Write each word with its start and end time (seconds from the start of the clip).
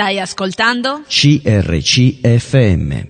Stai 0.00 0.18
ascoltando? 0.18 1.02
CRCFM. 1.06 3.08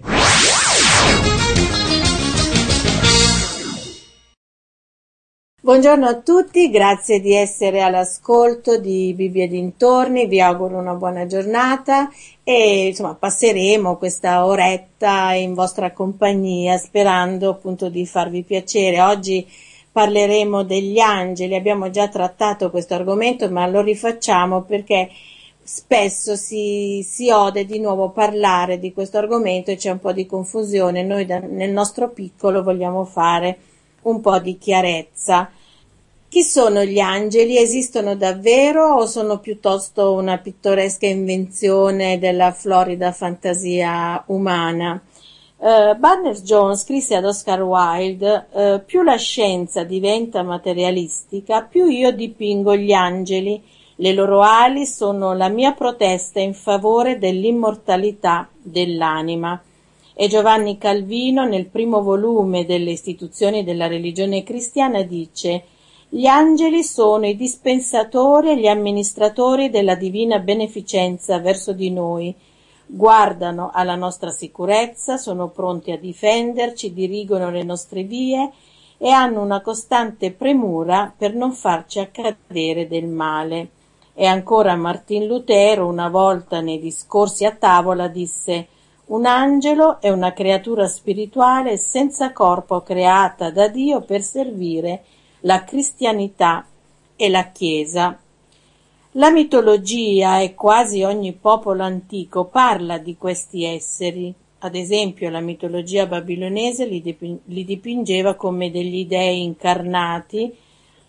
Buongiorno 5.62 6.08
a 6.08 6.16
tutti, 6.16 6.68
grazie 6.68 7.20
di 7.20 7.32
essere 7.32 7.80
all'ascolto 7.80 8.80
di 8.80 9.14
Bibbia 9.14 9.46
dintorni, 9.46 10.26
vi 10.26 10.40
auguro 10.40 10.78
una 10.78 10.94
buona 10.94 11.26
giornata 11.26 12.10
e 12.42 12.88
insomma 12.88 13.14
passeremo 13.14 13.96
questa 13.96 14.44
oretta 14.44 15.32
in 15.34 15.54
vostra 15.54 15.92
compagnia 15.92 16.76
sperando 16.76 17.50
appunto 17.50 17.88
di 17.88 18.04
farvi 18.04 18.42
piacere. 18.42 19.00
Oggi 19.00 19.46
parleremo 19.92 20.64
degli 20.64 20.98
angeli, 20.98 21.54
abbiamo 21.54 21.88
già 21.90 22.08
trattato 22.08 22.68
questo 22.68 22.94
argomento 22.94 23.48
ma 23.48 23.64
lo 23.68 23.80
rifacciamo 23.80 24.62
perché 24.62 25.08
spesso 25.72 26.34
si, 26.34 27.06
si 27.08 27.30
ode 27.30 27.64
di 27.64 27.78
nuovo 27.78 28.08
parlare 28.10 28.80
di 28.80 28.92
questo 28.92 29.18
argomento 29.18 29.70
e 29.70 29.76
c'è 29.76 29.92
un 29.92 30.00
po' 30.00 30.10
di 30.10 30.26
confusione, 30.26 31.04
noi 31.04 31.24
da, 31.26 31.38
nel 31.38 31.70
nostro 31.70 32.08
piccolo 32.08 32.64
vogliamo 32.64 33.04
fare 33.04 33.56
un 34.02 34.20
po' 34.20 34.40
di 34.40 34.58
chiarezza. 34.58 35.48
Chi 36.28 36.42
sono 36.42 36.82
gli 36.82 36.98
angeli? 36.98 37.56
Esistono 37.56 38.16
davvero 38.16 38.94
o 38.94 39.06
sono 39.06 39.38
piuttosto 39.38 40.12
una 40.12 40.38
pittoresca 40.38 41.06
invenzione 41.06 42.18
della 42.18 42.50
florida 42.50 43.12
fantasia 43.12 44.24
umana? 44.26 45.00
Uh, 45.56 45.96
Barnes 45.96 46.42
Jones 46.42 46.80
scrisse 46.80 47.14
ad 47.14 47.24
Oscar 47.24 47.62
Wilde 47.62 48.46
uh, 48.50 48.84
più 48.84 49.02
la 49.02 49.16
scienza 49.16 49.84
diventa 49.84 50.42
materialistica, 50.42 51.62
più 51.62 51.86
io 51.86 52.10
dipingo 52.10 52.74
gli 52.74 52.92
angeli. 52.92 53.78
Le 54.00 54.14
loro 54.14 54.40
ali 54.40 54.86
sono 54.86 55.34
la 55.34 55.50
mia 55.50 55.72
protesta 55.72 56.40
in 56.40 56.54
favore 56.54 57.18
dell'immortalità 57.18 58.48
dell'anima 58.56 59.62
e 60.14 60.26
Giovanni 60.26 60.78
Calvino 60.78 61.44
nel 61.44 61.66
primo 61.66 62.02
volume 62.02 62.64
delle 62.64 62.92
istituzioni 62.92 63.62
della 63.62 63.88
religione 63.88 64.42
cristiana 64.42 65.02
dice 65.02 65.64
gli 66.08 66.24
angeli 66.24 66.82
sono 66.82 67.26
i 67.26 67.36
dispensatori 67.36 68.52
e 68.52 68.58
gli 68.58 68.68
amministratori 68.68 69.68
della 69.68 69.96
divina 69.96 70.38
beneficenza 70.38 71.38
verso 71.38 71.74
di 71.74 71.90
noi, 71.90 72.34
guardano 72.86 73.70
alla 73.70 73.96
nostra 73.96 74.30
sicurezza, 74.30 75.18
sono 75.18 75.48
pronti 75.48 75.90
a 75.90 75.98
difenderci, 75.98 76.94
dirigono 76.94 77.50
le 77.50 77.64
nostre 77.64 78.04
vie 78.04 78.50
e 78.96 79.10
hanno 79.10 79.42
una 79.42 79.60
costante 79.60 80.30
premura 80.30 81.12
per 81.14 81.34
non 81.34 81.52
farci 81.52 81.98
accadere 81.98 82.88
del 82.88 83.06
male. 83.06 83.72
E 84.20 84.26
ancora 84.26 84.76
Martin 84.76 85.24
Lutero 85.24 85.86
una 85.86 86.10
volta 86.10 86.60
nei 86.60 86.78
discorsi 86.78 87.46
a 87.46 87.52
tavola 87.52 88.06
disse 88.06 88.68
un 89.06 89.24
angelo 89.24 89.98
è 89.98 90.10
una 90.10 90.34
creatura 90.34 90.86
spirituale 90.88 91.78
senza 91.78 92.30
corpo 92.30 92.82
creata 92.82 93.50
da 93.50 93.68
Dio 93.68 94.02
per 94.02 94.20
servire 94.20 95.04
la 95.40 95.64
cristianità 95.64 96.66
e 97.16 97.30
la 97.30 97.50
Chiesa. 97.50 98.20
La 99.12 99.30
mitologia 99.30 100.40
e 100.40 100.54
quasi 100.54 101.02
ogni 101.02 101.32
popolo 101.32 101.82
antico 101.82 102.44
parla 102.44 102.98
di 102.98 103.16
questi 103.16 103.64
esseri. 103.64 104.34
Ad 104.58 104.74
esempio 104.74 105.30
la 105.30 105.40
mitologia 105.40 106.04
babilonese 106.04 106.84
li, 106.84 107.00
dipingeva 107.64 108.34
come 108.34 108.70
degli 108.70 109.06
dei 109.06 109.42
incarnati, 109.44 110.54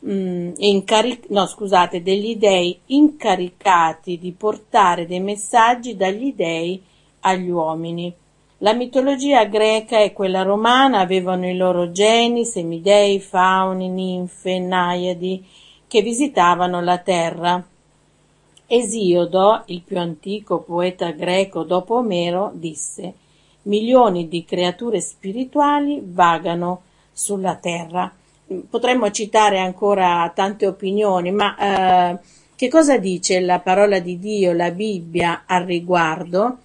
mh, 0.01 0.11
mm, 0.11 0.51
incaric- 0.57 1.29
no, 1.29 1.45
scusate, 1.45 2.01
degli 2.01 2.35
dei 2.35 2.79
incaricati 2.87 4.17
di 4.17 4.31
portare 4.31 5.07
dei 5.07 5.19
messaggi 5.19 5.95
dagli 5.95 6.33
dei 6.33 6.81
agli 7.21 7.49
uomini. 7.49 8.13
La 8.59 8.73
mitologia 8.73 9.45
greca 9.45 9.99
e 9.99 10.13
quella 10.13 10.43
romana 10.43 10.99
avevano 10.99 11.47
i 11.47 11.55
loro 11.55 11.91
geni, 11.91 12.45
semidei, 12.45 13.19
fauni, 13.19 13.89
ninfe, 13.89 14.59
naiadi, 14.59 15.43
che 15.87 16.01
visitavano 16.01 16.79
la 16.81 16.99
terra. 16.99 17.65
Esiodo, 18.67 19.63
il 19.65 19.81
più 19.81 19.97
antico 19.97 20.59
poeta 20.59 21.09
greco 21.11 21.63
dopo 21.63 21.95
Omero, 21.95 22.51
disse 22.53 23.13
milioni 23.63 24.27
di 24.27 24.43
creature 24.45 24.99
spirituali 25.01 26.01
vagano 26.03 26.81
sulla 27.11 27.55
terra. 27.55 28.11
Potremmo 28.69 29.11
citare 29.11 29.59
ancora 29.59 30.31
tante 30.35 30.67
opinioni, 30.67 31.31
ma 31.31 32.13
eh, 32.13 32.17
che 32.55 32.67
cosa 32.67 32.97
dice 32.97 33.39
la 33.39 33.59
parola 33.59 33.99
di 33.99 34.19
Dio, 34.19 34.51
la 34.53 34.71
Bibbia 34.71 35.43
al 35.45 35.63
riguardo? 35.63 36.57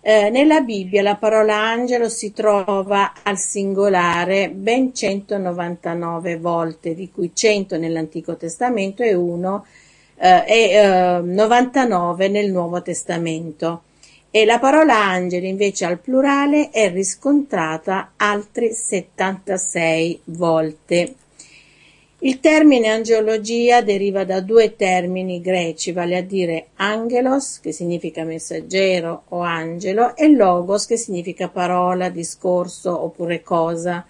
Eh, 0.00 0.28
nella 0.28 0.60
Bibbia 0.60 1.02
la 1.02 1.16
parola 1.16 1.56
angelo 1.56 2.10
si 2.10 2.32
trova 2.32 3.14
al 3.22 3.38
singolare 3.38 4.50
ben 4.50 4.94
199 4.94 6.36
volte, 6.36 6.94
di 6.94 7.10
cui 7.10 7.30
100 7.32 7.78
nell'Antico 7.78 8.36
Testamento 8.36 9.02
e, 9.02 9.14
uno, 9.14 9.64
eh, 10.16 10.44
e 10.46 10.70
eh, 10.74 11.20
99 11.22 12.28
nel 12.28 12.50
Nuovo 12.50 12.82
Testamento. 12.82 13.84
E 14.30 14.44
la 14.44 14.58
parola 14.58 14.96
angeli 14.96 15.48
invece 15.48 15.84
al 15.86 15.98
plurale 15.98 16.68
è 16.70 16.90
riscontrata 16.90 18.12
altre 18.16 18.72
76 18.72 20.20
volte. 20.24 21.14
Il 22.24 22.40
termine 22.40 22.88
angeologia 22.88 23.82
deriva 23.82 24.24
da 24.24 24.40
due 24.40 24.76
termini 24.76 25.42
greci, 25.42 25.92
vale 25.92 26.16
a 26.16 26.22
dire 26.22 26.68
angelos, 26.76 27.60
che 27.60 27.70
significa 27.70 28.24
messaggero 28.24 29.24
o 29.28 29.40
angelo, 29.40 30.16
e 30.16 30.30
logos, 30.30 30.86
che 30.86 30.96
significa 30.96 31.50
parola, 31.50 32.08
discorso 32.08 32.98
oppure 32.98 33.42
cosa. 33.42 34.06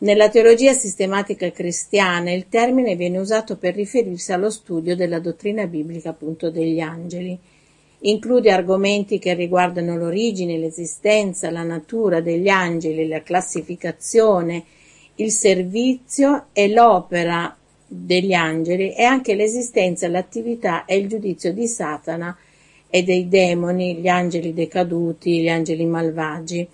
Nella 0.00 0.28
teologia 0.28 0.74
sistematica 0.74 1.50
cristiana 1.52 2.32
il 2.32 2.50
termine 2.50 2.96
viene 2.96 3.16
usato 3.16 3.56
per 3.56 3.74
riferirsi 3.74 4.34
allo 4.34 4.50
studio 4.50 4.94
della 4.94 5.18
dottrina 5.18 5.66
biblica 5.66 6.10
appunto 6.10 6.50
degli 6.50 6.80
angeli. 6.80 7.38
Include 8.00 8.52
argomenti 8.52 9.18
che 9.18 9.32
riguardano 9.32 9.96
l'origine, 9.96 10.58
l'esistenza, 10.58 11.50
la 11.50 11.62
natura 11.62 12.20
degli 12.20 12.48
angeli, 12.48 13.08
la 13.08 13.22
classificazione, 13.22 14.64
il 15.16 15.30
servizio 15.30 16.46
e 16.52 16.68
l'opera 16.68 17.56
degli 17.86 18.32
angeli 18.32 18.92
e 18.92 19.04
anche 19.04 19.34
l'esistenza, 19.34 20.08
l'attività 20.08 20.84
e 20.84 20.96
il 20.96 21.08
giudizio 21.08 21.52
di 21.52 21.66
Satana 21.66 22.36
e 22.88 23.02
dei 23.02 23.28
demoni, 23.28 23.96
gli 23.96 24.08
angeli 24.08 24.52
decaduti, 24.54 25.40
gli 25.40 25.48
angeli 25.48 25.84
malvagi. 25.84 26.68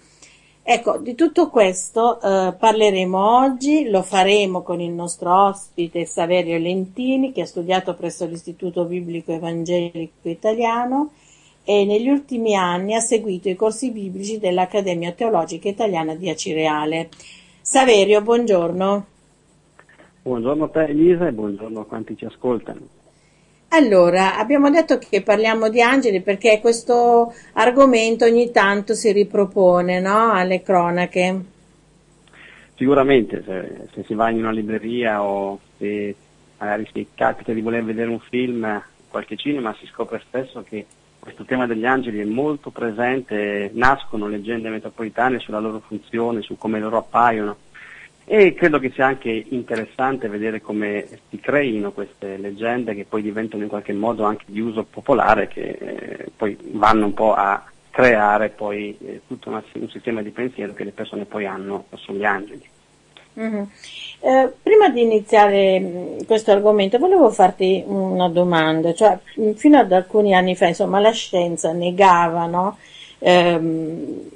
Ecco, 0.63 0.99
di 0.99 1.15
tutto 1.15 1.49
questo 1.51 2.21
eh, 2.21 2.55
parleremo 2.57 3.39
oggi, 3.39 3.89
lo 3.89 4.03
faremo 4.03 4.63
con 4.63 4.81
il 4.81 4.93
nostro 4.93 5.47
ospite 5.49 6.05
Saverio 6.05 6.59
Lentini 6.59 7.33
che 7.33 7.43
ha 7.43 7.47
studiato 7.47 7.95
presso 7.95 8.27
l'Istituto 8.27 8.85
Biblico 8.85 9.33
Evangelico 9.33 10.29
Italiano 10.29 11.13
e 11.65 11.85
negli 11.85 12.09
ultimi 12.09 12.55
anni 12.55 12.95
ha 12.95 13.01
seguito 13.01 13.49
i 13.49 13.57
corsi 13.57 13.91
biblici 13.91 14.39
dell'Accademia 14.39 15.13
Teologica 15.13 15.69
Italiana 15.69 16.15
di 16.15 16.29
Acireale. 16.29 17.09
Saverio, 17.71 18.21
buongiorno. 18.21 19.07
Buongiorno 20.23 20.65
a 20.65 20.69
te 20.71 20.87
Elisa 20.87 21.29
e 21.29 21.33
buongiorno 21.33 21.83
a 21.83 21.85
quanti 21.85 22.17
ci 22.17 22.25
ascoltano. 22.25 22.81
Allora, 23.69 24.37
abbiamo 24.39 24.71
detto 24.71 24.99
che 24.99 25.23
parliamo 25.23 25.69
di 25.69 25.81
angeli 25.81 26.21
perché 26.21 26.59
questo 26.59 27.33
argomento 27.53 28.25
ogni 28.25 28.51
tanto 28.51 28.95
si 28.95 29.13
ripropone 29.13 30.01
no? 30.01 30.33
alle 30.33 30.63
cronache. 30.63 31.45
Sicuramente, 32.75 33.41
se, 33.47 33.87
se, 33.95 34.03
si 34.03 34.15
va 34.15 34.31
in 34.31 34.39
una 34.39 34.51
libreria 34.51 35.23
o 35.23 35.61
se 35.79 36.17
magari 36.59 36.89
si 36.93 37.07
capita 37.15 37.53
di 37.53 37.61
voler 37.61 37.85
vedere 37.85 38.11
un 38.11 38.19
film 38.19 38.65
in 38.65 39.09
qualche 39.09 39.37
cinema, 39.37 39.77
si 39.79 39.87
scopre 39.87 40.21
spesso 40.27 40.65
che 40.69 40.87
questo 41.21 41.45
tema 41.45 41.67
degli 41.67 41.87
angeli 41.87 42.19
è 42.19 42.25
molto 42.25 42.71
presente, 42.71 43.71
nascono 43.75 44.27
leggende 44.27 44.71
metropolitane 44.71 45.39
sulla 45.39 45.61
loro 45.61 45.81
funzione, 45.87 46.43
su 46.43 46.57
come 46.57 46.81
loro 46.81 46.97
appaiono 46.97 47.57
e 48.33 48.55
credo 48.55 48.79
che 48.79 48.91
sia 48.91 49.07
anche 49.07 49.47
interessante 49.49 50.29
vedere 50.29 50.61
come 50.61 51.05
si 51.29 51.41
creino 51.41 51.91
queste 51.91 52.37
leggende 52.37 52.95
che 52.95 53.05
poi 53.05 53.23
diventano 53.23 53.65
in 53.65 53.69
qualche 53.69 53.93
modo 53.93 54.23
anche 54.23 54.45
di 54.47 54.61
uso 54.61 54.85
popolare 54.85 55.49
che 55.49 55.63
eh, 55.63 56.27
poi 56.37 56.57
vanno 56.73 57.07
un 57.07 57.15
po' 57.15 57.35
a 57.35 57.65
creare 57.91 58.51
poi 58.51 58.97
eh, 59.01 59.23
tutto 59.27 59.49
una, 59.49 59.63
un 59.73 59.89
sistema 59.89 60.23
di 60.23 60.31
pensiero 60.31 60.75
che 60.75 60.85
le 60.85 60.93
persone 60.93 61.25
poi 61.25 61.45
hanno 61.47 61.87
sugli 61.95 62.25
angeli. 62.25 62.63
Mm-hmm. 63.41 63.63
Eh, 64.23 64.53
prima 64.63 64.91
di 64.91 65.01
iniziare 65.01 65.81
mm, 65.81 66.19
questo 66.27 66.51
argomento 66.51 66.99
volevo 66.99 67.31
farti 67.31 67.83
una 67.87 68.29
domanda, 68.29 68.93
cioè 68.93 69.19
mm, 69.41 69.53
fino 69.53 69.79
ad 69.79 69.91
alcuni 69.93 70.35
anni 70.35 70.55
fa 70.55 70.67
insomma 70.67 71.01
la 71.01 71.11
scienza 71.11 71.73
negava 71.73 72.45
no? 72.45 72.77
ehm, 73.19 74.29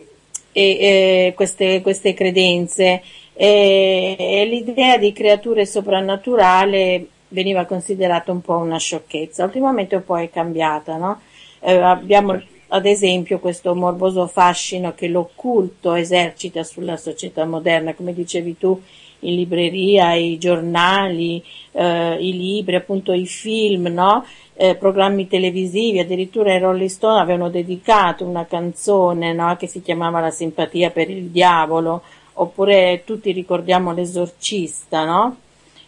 e, 0.52 1.32
queste, 1.36 1.82
queste, 1.82 2.14
credenze 2.14 3.02
e, 3.34 4.16
e, 4.18 4.44
l'idea 4.46 4.96
di 4.96 5.12
creature 5.12 5.66
soprannaturali 5.66 7.10
veniva 7.28 7.64
considerata 7.66 8.30
un 8.32 8.40
po' 8.40 8.56
una 8.56 8.78
sciocchezza, 8.78 9.44
ultimamente 9.44 9.96
un 9.96 10.04
po' 10.04 10.16
è 10.18 10.30
cambiata, 10.30 10.96
no? 10.96 11.20
eh, 11.60 11.76
abbiamo 11.76 12.40
ad 12.74 12.86
esempio 12.86 13.38
questo 13.38 13.72
morboso 13.76 14.26
fascino 14.26 14.94
che 14.94 15.06
l'occulto 15.06 15.94
esercita 15.94 16.64
sulla 16.64 16.96
società 16.96 17.44
moderna, 17.44 17.94
come 17.94 18.12
dicevi 18.12 18.58
tu, 18.58 18.80
in 19.20 19.36
libreria, 19.36 20.14
i 20.14 20.38
giornali, 20.38 21.42
eh, 21.70 22.16
i 22.18 22.36
libri, 22.36 22.74
appunto 22.74 23.12
i 23.12 23.26
film, 23.26 23.86
no? 23.86 24.26
eh, 24.54 24.74
programmi 24.74 25.28
televisivi, 25.28 26.00
addirittura 26.00 26.52
i 26.52 26.58
Rolling 26.58 26.88
Stone 26.88 27.20
avevano 27.20 27.48
dedicato 27.48 28.24
una 28.24 28.44
canzone 28.44 29.32
no? 29.32 29.56
che 29.56 29.68
si 29.68 29.80
chiamava 29.80 30.18
La 30.18 30.32
simpatia 30.32 30.90
per 30.90 31.08
il 31.08 31.26
diavolo, 31.26 32.02
oppure 32.34 33.02
tutti 33.06 33.30
ricordiamo 33.30 33.92
l'esorcista, 33.92 35.04
no? 35.04 35.36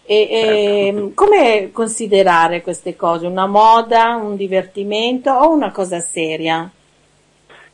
E, 0.09 0.29
e, 0.31 0.93
certo. 0.93 1.11
come 1.15 1.71
considerare 1.73 2.63
queste 2.63 2.95
cose? 2.95 3.27
Una 3.27 3.47
moda, 3.47 4.15
un 4.15 4.37
divertimento 4.37 5.33
o 5.33 5.51
una 5.51 5.73
cosa 5.73 5.99
seria? 5.99 6.71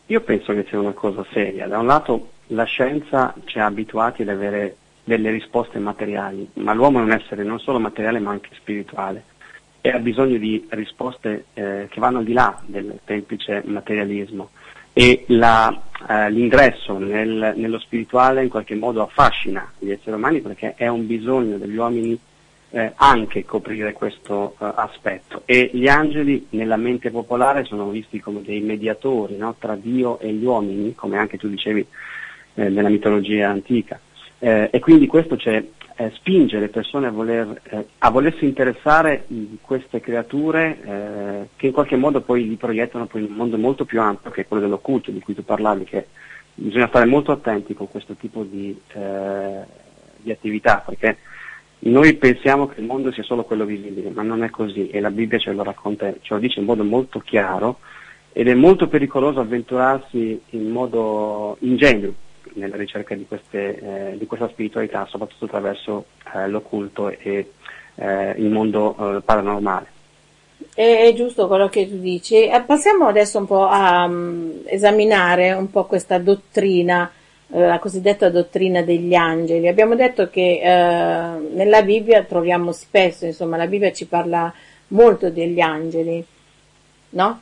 Io 0.07 0.21
penso 0.21 0.53
che 0.53 0.65
sia 0.69 0.79
una 0.79 0.93
cosa 0.93 1.25
seria. 1.33 1.67
Da 1.67 1.79
un 1.79 1.87
lato 1.87 2.31
la 2.49 2.65
scienza 2.65 3.35
ci 3.45 3.59
ha 3.59 3.67
abituati 3.67 4.23
ad 4.23 4.29
avere 4.29 4.77
delle 5.05 5.31
risposte 5.31 5.79
materiali, 5.79 6.49
ma 6.55 6.75
l'uomo 6.75 7.01
è 7.01 7.03
un 7.03 7.13
essere 7.13 7.45
non 7.45 7.59
solo 7.59 7.79
materiale 7.79 8.19
ma 8.19 8.31
anche 8.31 8.51
spirituale 8.55 9.25
e 9.85 9.91
ha 9.91 9.99
bisogno 9.99 10.39
di 10.39 10.65
risposte 10.71 11.47
eh, 11.55 11.89
che 11.91 12.01
vanno 12.01 12.19
al 12.19 12.25
di 12.25 12.33
là 12.33 12.57
del 12.65 13.01
semplice 13.05 13.63
materialismo 13.67 14.51
e 14.93 15.25
la, 15.29 15.77
eh, 16.09 16.31
l'ingresso 16.31 16.99
nel, 16.99 17.55
nello 17.57 17.81
spirituale 17.81 18.45
in 18.45 18.49
qualche 18.49 18.77
modo 18.77 19.03
affascina 19.03 19.69
gli 19.79 19.91
esseri 19.91 20.15
umani 20.15 20.41
perché 20.41 20.75
è 20.77 20.87
un 20.87 21.05
bisogno 21.05 21.57
degli 21.57 21.77
uomini 21.77 22.17
eh, 22.73 22.93
anche 22.97 23.45
coprire 23.45 23.93
questo 23.93 24.55
uh, 24.59 24.65
aspetto 24.75 25.43
e 25.45 25.71
gli 25.75 25.89
angeli 25.89 26.47
nella 26.51 26.77
mente 26.77 27.11
popolare 27.11 27.65
sono 27.65 27.91
visti 27.91 28.19
come 28.19 28.41
dei 28.43 28.61
mediatori 28.61 29.37
no? 29.37 29.55
tra 29.59 29.77
Dio 29.77 30.19
e 30.19 30.33
gli 30.33 30.45
uomini, 30.45 30.95
come 30.95 31.19
anche 31.19 31.37
tu 31.37 31.49
dicevi 31.49 31.87
eh, 32.55 32.69
nella 32.69 32.89
mitologia 32.89 33.51
antica. 33.51 34.01
Eh, 34.39 34.71
e 34.73 34.81
quindi 34.81 35.07
questo 35.07 35.37
eh, 36.03 36.11
spinge 36.15 36.59
le 36.59 36.69
persone 36.69 37.07
a, 37.07 37.11
voler, 37.11 37.61
eh, 37.65 37.87
a, 37.99 38.11
volersi 38.11 38.45
interessare 38.47 39.25
di 39.27 39.59
queste 39.61 40.01
creature 40.01 40.79
eh, 40.83 41.49
che 41.57 41.67
in 41.67 41.73
qualche 41.73 41.97
modo 41.97 42.23
poi 42.23 42.49
li 42.49 42.57
proiettano 42.57 43.07
poi 43.07 43.23
in 43.23 43.31
un 43.31 43.37
mondo 43.37 43.59
molto 43.59 43.85
più 43.85 44.01
ampio 44.01 44.31
che 44.31 44.41
è 44.41 44.49
quello 44.49 44.63
dell'occulto 44.63 45.11
di 45.11 45.21
cui 45.21 45.35
tu 45.35 45.45
parlavi, 45.45 45.85
che 45.85 46.07
bisogna 46.55 46.89
stare 46.89 47.05
molto 47.05 47.33
attenti 47.33 47.75
con 47.75 47.89
questo 47.89 48.15
tipo 48.15 48.43
di, 48.43 48.77
eh, 48.95 49.61
di 50.17 50.31
attività, 50.31 50.83
perché 50.85 51.19
noi 51.85 52.15
pensiamo 52.15 52.69
che 52.69 52.81
il 52.81 52.87
mondo 52.87 53.11
sia 53.11 53.25
solo 53.25 53.43
quello 53.43 53.65
visibile, 53.65 54.11
ma 54.11 54.23
non 54.23 54.45
è 54.45 54.51
così 54.51 54.89
e 54.89 55.01
la 55.01 55.11
Bibbia 55.11 55.39
ce 55.39 55.53
lo 55.53 55.65
racconta, 55.65 56.13
ce 56.21 56.35
lo 56.35 56.39
dice 56.39 56.61
in 56.61 56.67
modo 56.67 56.85
molto 56.85 57.19
chiaro 57.19 57.79
ed 58.33 58.49
è 58.49 58.55
molto 58.55 58.87
pericoloso 58.87 59.41
avventurarsi 59.41 60.41
in 60.51 60.71
modo 60.71 61.57
ingenuo 61.61 62.13
nella 62.55 62.77
ricerca 62.77 63.15
di, 63.15 63.27
queste, 63.27 64.13
eh, 64.13 64.19
di 64.19 64.27
questa 64.27 64.49
spiritualità, 64.49 65.07
soprattutto 65.07 65.47
attraverso 65.47 66.07
eh, 66.35 66.49
l'occulto 66.49 67.09
e 67.09 67.51
eh, 67.97 68.35
il 68.37 68.51
mondo 68.51 69.17
eh, 69.17 69.21
paranormale. 69.23 69.87
È 70.75 71.13
giusto 71.17 71.49
quello 71.49 71.69
che 71.69 71.89
tu 71.89 71.99
dici. 71.99 72.47
Eh, 72.47 72.63
passiamo 72.63 73.07
adesso 73.07 73.39
un 73.39 73.47
po' 73.47 73.67
a 73.67 74.05
um, 74.05 74.63
esaminare 74.67 75.53
un 75.53 75.71
po' 75.71 75.85
questa 75.85 76.19
dottrina 76.19 77.11
la 77.55 77.79
cosiddetta 77.79 78.31
dottrina 78.31 78.83
degli 78.83 79.15
angeli. 79.15 79.69
Abbiamo 79.69 79.95
detto 79.95 80.31
che 80.31 80.61
eh, 80.63 81.55
nella 81.55 81.83
Bibbia 81.83 82.23
troviamo 82.25 82.73
spesso, 82.73 83.27
insomma, 83.27 83.57
la 83.57 83.67
Bibbia 83.67 83.93
ci 83.93 84.07
parla 84.07 84.53
molto 84.89 85.31
degli 85.31 85.61
angeli, 85.61 86.25
no? 87.11 87.41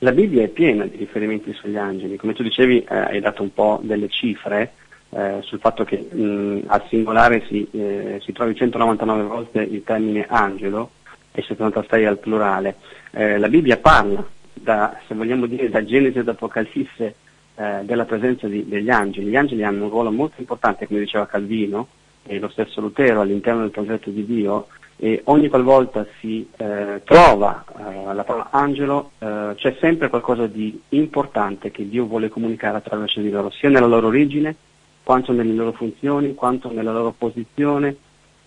La 0.00 0.12
Bibbia 0.12 0.42
è 0.42 0.48
piena 0.48 0.84
di 0.84 0.96
riferimenti 0.96 1.52
sugli 1.54 1.76
angeli, 1.76 2.16
come 2.16 2.34
tu 2.34 2.42
dicevi 2.42 2.84
eh, 2.84 2.94
hai 2.94 3.20
dato 3.20 3.42
un 3.42 3.52
po' 3.52 3.80
delle 3.82 4.08
cifre 4.08 4.72
eh, 5.10 5.38
sul 5.40 5.58
fatto 5.58 5.84
che 5.84 5.96
mh, 5.96 6.64
al 6.66 6.84
singolare 6.88 7.42
si, 7.48 7.66
eh, 7.72 8.20
si 8.22 8.32
trovi 8.32 8.54
199 8.54 9.22
volte 9.22 9.62
il 9.62 9.82
termine 9.82 10.26
angelo 10.28 10.90
e 11.32 11.42
76 11.42 12.04
al 12.04 12.18
plurale. 12.18 12.76
Eh, 13.10 13.38
la 13.38 13.48
Bibbia 13.48 13.78
parla, 13.78 14.24
da, 14.52 14.98
se 15.06 15.14
vogliamo 15.14 15.46
dire, 15.46 15.70
da 15.70 15.84
Genesi 15.84 16.18
ad 16.18 16.28
Apocalisse 16.28 17.14
eh, 17.56 17.80
della 17.82 18.04
presenza 18.04 18.46
di, 18.46 18.68
degli 18.68 18.90
angeli. 18.90 19.30
Gli 19.30 19.36
angeli 19.36 19.64
hanno 19.64 19.84
un 19.84 19.90
ruolo 19.90 20.10
molto 20.10 20.40
importante, 20.40 20.86
come 20.86 21.00
diceva 21.00 21.26
Calvino 21.26 21.88
e 22.24 22.38
lo 22.38 22.48
stesso 22.48 22.80
Lutero, 22.80 23.20
all'interno 23.20 23.60
del 23.60 23.70
progetto 23.70 24.10
di 24.10 24.24
Dio 24.24 24.66
e 24.98 25.20
ogni 25.24 25.48
qualvolta 25.48 26.06
si 26.20 26.48
eh, 26.56 27.02
trova 27.04 27.64
eh, 27.78 28.14
la 28.14 28.24
parola 28.24 28.48
angelo 28.50 29.10
eh, 29.18 29.52
c'è 29.56 29.76
sempre 29.78 30.08
qualcosa 30.08 30.46
di 30.46 30.80
importante 30.90 31.70
che 31.70 31.86
Dio 31.86 32.06
vuole 32.06 32.30
comunicare 32.30 32.78
attraverso 32.78 33.20
di 33.20 33.30
loro, 33.30 33.50
sia 33.50 33.68
nella 33.68 33.86
loro 33.86 34.06
origine, 34.06 34.56
quanto 35.02 35.32
nelle 35.32 35.52
loro 35.52 35.72
funzioni, 35.72 36.34
quanto 36.34 36.72
nella 36.72 36.92
loro 36.92 37.14
posizione, 37.16 37.94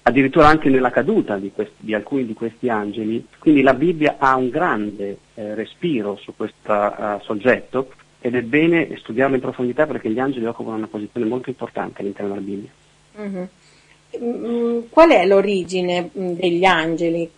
addirittura 0.02 0.48
anche 0.48 0.70
nella 0.70 0.90
caduta 0.90 1.38
di, 1.38 1.52
questi, 1.54 1.76
di 1.78 1.94
alcuni 1.94 2.26
di 2.26 2.34
questi 2.34 2.68
angeli. 2.68 3.26
Quindi 3.38 3.62
la 3.62 3.76
Bibbia 3.76 4.16
ha 4.18 4.36
un 4.36 4.50
grande 4.50 5.20
eh, 5.36 5.54
respiro 5.54 6.18
su 6.18 6.34
questo 6.36 6.74
uh, 6.74 7.22
soggetto 7.22 7.92
ed 8.22 8.36
è 8.36 8.42
bene 8.42 8.98
studiarlo 8.98 9.36
in 9.36 9.42
profondità 9.42 9.88
perché 9.88 10.10
gli 10.10 10.20
angeli 10.20 10.46
occupano 10.46 10.78
una 10.78 10.88
posizione 10.88 11.26
molto 11.26 11.50
importante 11.50 12.02
all'interno 12.02 12.34
della 12.34 12.46
Bibbia. 12.46 12.70
Mm-hmm. 13.20 14.80
Qual 14.90 15.10
è 15.10 15.26
l'origine 15.26 16.10
mm, 16.18 16.32
degli 16.34 16.66
angeli? 16.66 17.30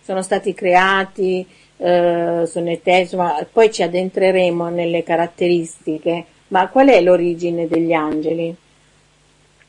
Sono 0.00 0.22
stati 0.22 0.52
creati, 0.54 1.46
eh, 1.76 2.42
sono 2.46 2.70
eterni, 2.70 3.46
poi 3.52 3.72
ci 3.72 3.82
addentreremo 3.82 4.68
nelle 4.68 5.02
caratteristiche, 5.02 6.24
ma 6.48 6.68
qual 6.68 6.88
è 6.88 7.00
l'origine 7.00 7.66
degli 7.66 7.92
angeli? 7.92 8.54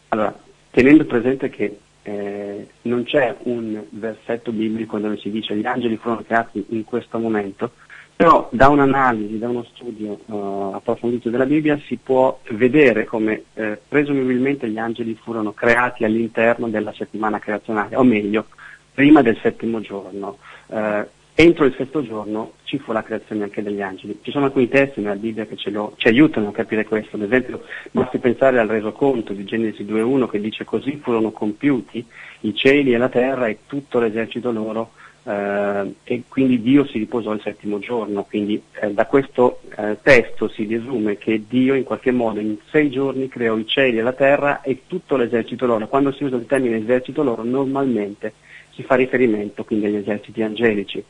Allora, 0.09 0.37
tenendo 0.69 1.05
presente 1.05 1.49
che 1.49 1.77
eh, 2.03 2.67
non 2.83 3.03
c'è 3.03 3.35
un 3.43 3.81
versetto 3.89 4.51
biblico 4.51 4.99
dove 4.99 5.17
si 5.17 5.31
dice 5.31 5.55
gli 5.55 5.65
angeli 5.65 5.97
furono 5.97 6.23
creati 6.23 6.65
in 6.69 6.83
questo 6.83 7.17
momento, 7.17 7.71
però 8.15 8.47
da 8.51 8.69
un'analisi, 8.69 9.39
da 9.39 9.49
uno 9.49 9.65
studio 9.73 10.19
uh, 10.25 10.73
approfondito 10.73 11.29
della 11.29 11.45
Bibbia 11.45 11.79
si 11.85 11.97
può 12.01 12.39
vedere 12.51 13.05
come 13.05 13.43
eh, 13.55 13.79
presumibilmente 13.87 14.69
gli 14.69 14.77
angeli 14.77 15.15
furono 15.15 15.51
creati 15.51 16.05
all'interno 16.05 16.69
della 16.69 16.93
settimana 16.93 17.39
creazionale, 17.39 17.95
o 17.95 18.03
meglio, 18.03 18.45
prima 18.93 19.21
del 19.21 19.37
settimo 19.41 19.81
giorno. 19.81 20.37
Uh, 20.67 21.05
entro 21.35 21.65
il 21.65 21.73
sesto 21.75 22.03
giorno 22.03 22.53
ci 22.63 22.77
fu 22.77 22.91
la 22.91 23.01
creazione 23.01 23.43
anche 23.43 23.63
degli 23.63 23.81
angeli. 23.81 24.19
Ci 24.21 24.31
sono 24.31 24.45
alcuni 24.45 24.69
testi 24.69 25.01
nella 25.01 25.15
Bibbia 25.15 25.45
che 25.45 25.57
lo, 25.71 25.93
ci 25.97 26.07
aiutano 26.07 26.49
a 26.49 26.53
capire 26.53 26.85
questo, 26.85 27.15
ad 27.15 27.23
esempio 27.23 27.63
basti 27.91 28.19
pensare 28.19 28.59
al 28.59 28.67
resoconto 28.67 29.33
di 29.33 29.43
Genesi 29.43 29.83
2.1 29.83 30.29
che 30.29 30.39
dice 30.39 30.63
così 30.63 30.99
furono 31.01 31.31
compiuti 31.31 32.05
i 32.41 32.53
cieli 32.53 32.93
e 32.93 32.97
la 32.97 33.09
terra 33.09 33.47
e 33.47 33.59
tutto 33.65 33.99
l'esercito 33.99 34.51
loro 34.51 34.91
eh, 35.23 35.95
e 36.03 36.23
quindi 36.27 36.61
Dio 36.61 36.85
si 36.85 36.97
riposò 36.97 37.31
il 37.31 37.41
settimo 37.41 37.79
giorno, 37.79 38.23
quindi 38.23 38.61
eh, 38.81 38.91
da 38.91 39.05
questo 39.05 39.61
eh, 39.75 39.97
testo 40.01 40.49
si 40.49 40.67
desume 40.67 41.17
che 41.17 41.43
Dio 41.47 41.73
in 41.73 41.83
qualche 41.83 42.11
modo 42.11 42.39
in 42.39 42.57
sei 42.69 42.89
giorni 42.89 43.29
creò 43.29 43.57
i 43.57 43.65
cieli 43.65 43.99
e 43.99 44.01
la 44.01 44.13
terra 44.13 44.61
e 44.61 44.81
tutto 44.87 45.15
l'esercito 45.15 45.65
loro. 45.65 45.87
Quando 45.87 46.11
si 46.11 46.23
usa 46.23 46.35
il 46.35 46.45
termine 46.45 46.77
esercito 46.77 47.23
loro 47.23 47.43
normalmente 47.43 48.33
si 48.71 48.83
fa 48.83 48.95
riferimento 48.95 49.63
quindi 49.63 49.85
agli 49.85 49.95
eserciti 49.95 50.41
angelici. 50.41 51.03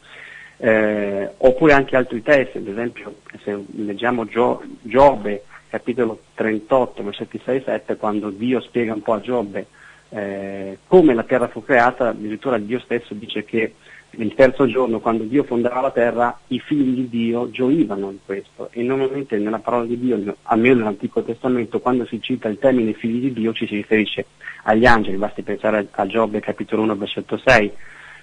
Eh, 0.57 1.29
oppure 1.37 1.73
anche 1.73 1.95
altri 1.95 2.21
testi, 2.21 2.57
ad 2.57 2.67
esempio 2.67 3.15
se 3.43 3.57
leggiamo 3.71 4.25
Gio- 4.25 4.63
Giobbe, 4.81 5.43
capitolo 5.67 6.19
38, 6.35 7.03
versetti 7.03 7.41
6 7.43 7.57
e 7.57 7.63
7, 7.65 7.95
quando 7.97 8.29
Dio 8.29 8.61
spiega 8.61 8.93
un 8.93 9.01
po' 9.01 9.13
a 9.13 9.19
Giobbe 9.19 9.65
eh, 10.15 10.77
come 10.87 11.15
la 11.15 11.23
terra 11.23 11.47
fu 11.47 11.63
creata, 11.63 12.09
addirittura 12.09 12.59
Dio 12.59 12.79
stesso 12.79 13.15
dice 13.15 13.43
che 13.43 13.73
il 14.17 14.33
terzo 14.35 14.67
giorno, 14.67 14.99
quando 14.99 15.23
Dio 15.23 15.43
fondava 15.43 15.81
la 15.81 15.91
terra, 15.91 16.37
i 16.47 16.59
figli 16.59 16.93
di 16.93 17.09
Dio 17.09 17.49
gioivano 17.49 18.11
in 18.11 18.17
questo 18.23 18.69
e 18.71 18.83
normalmente 18.83 19.37
nella 19.37 19.59
parola 19.59 19.85
di 19.85 19.99
Dio, 19.99 20.35
almeno 20.43 20.75
nell'Antico 20.75 21.23
Testamento, 21.23 21.79
quando 21.79 22.05
si 22.05 22.21
cita 22.21 22.47
il 22.47 22.59
termine 22.59 22.93
figli 22.93 23.19
di 23.19 23.33
Dio 23.33 23.53
ci 23.53 23.65
si 23.65 23.75
riferisce 23.75 24.25
agli 24.63 24.85
angeli, 24.85 25.17
basti 25.17 25.41
pensare 25.41 25.87
a 25.89 26.05
Giobbe 26.05 26.39
capitolo 26.39 26.83
1 26.83 26.95
versetto 26.95 27.37
6 27.43 27.71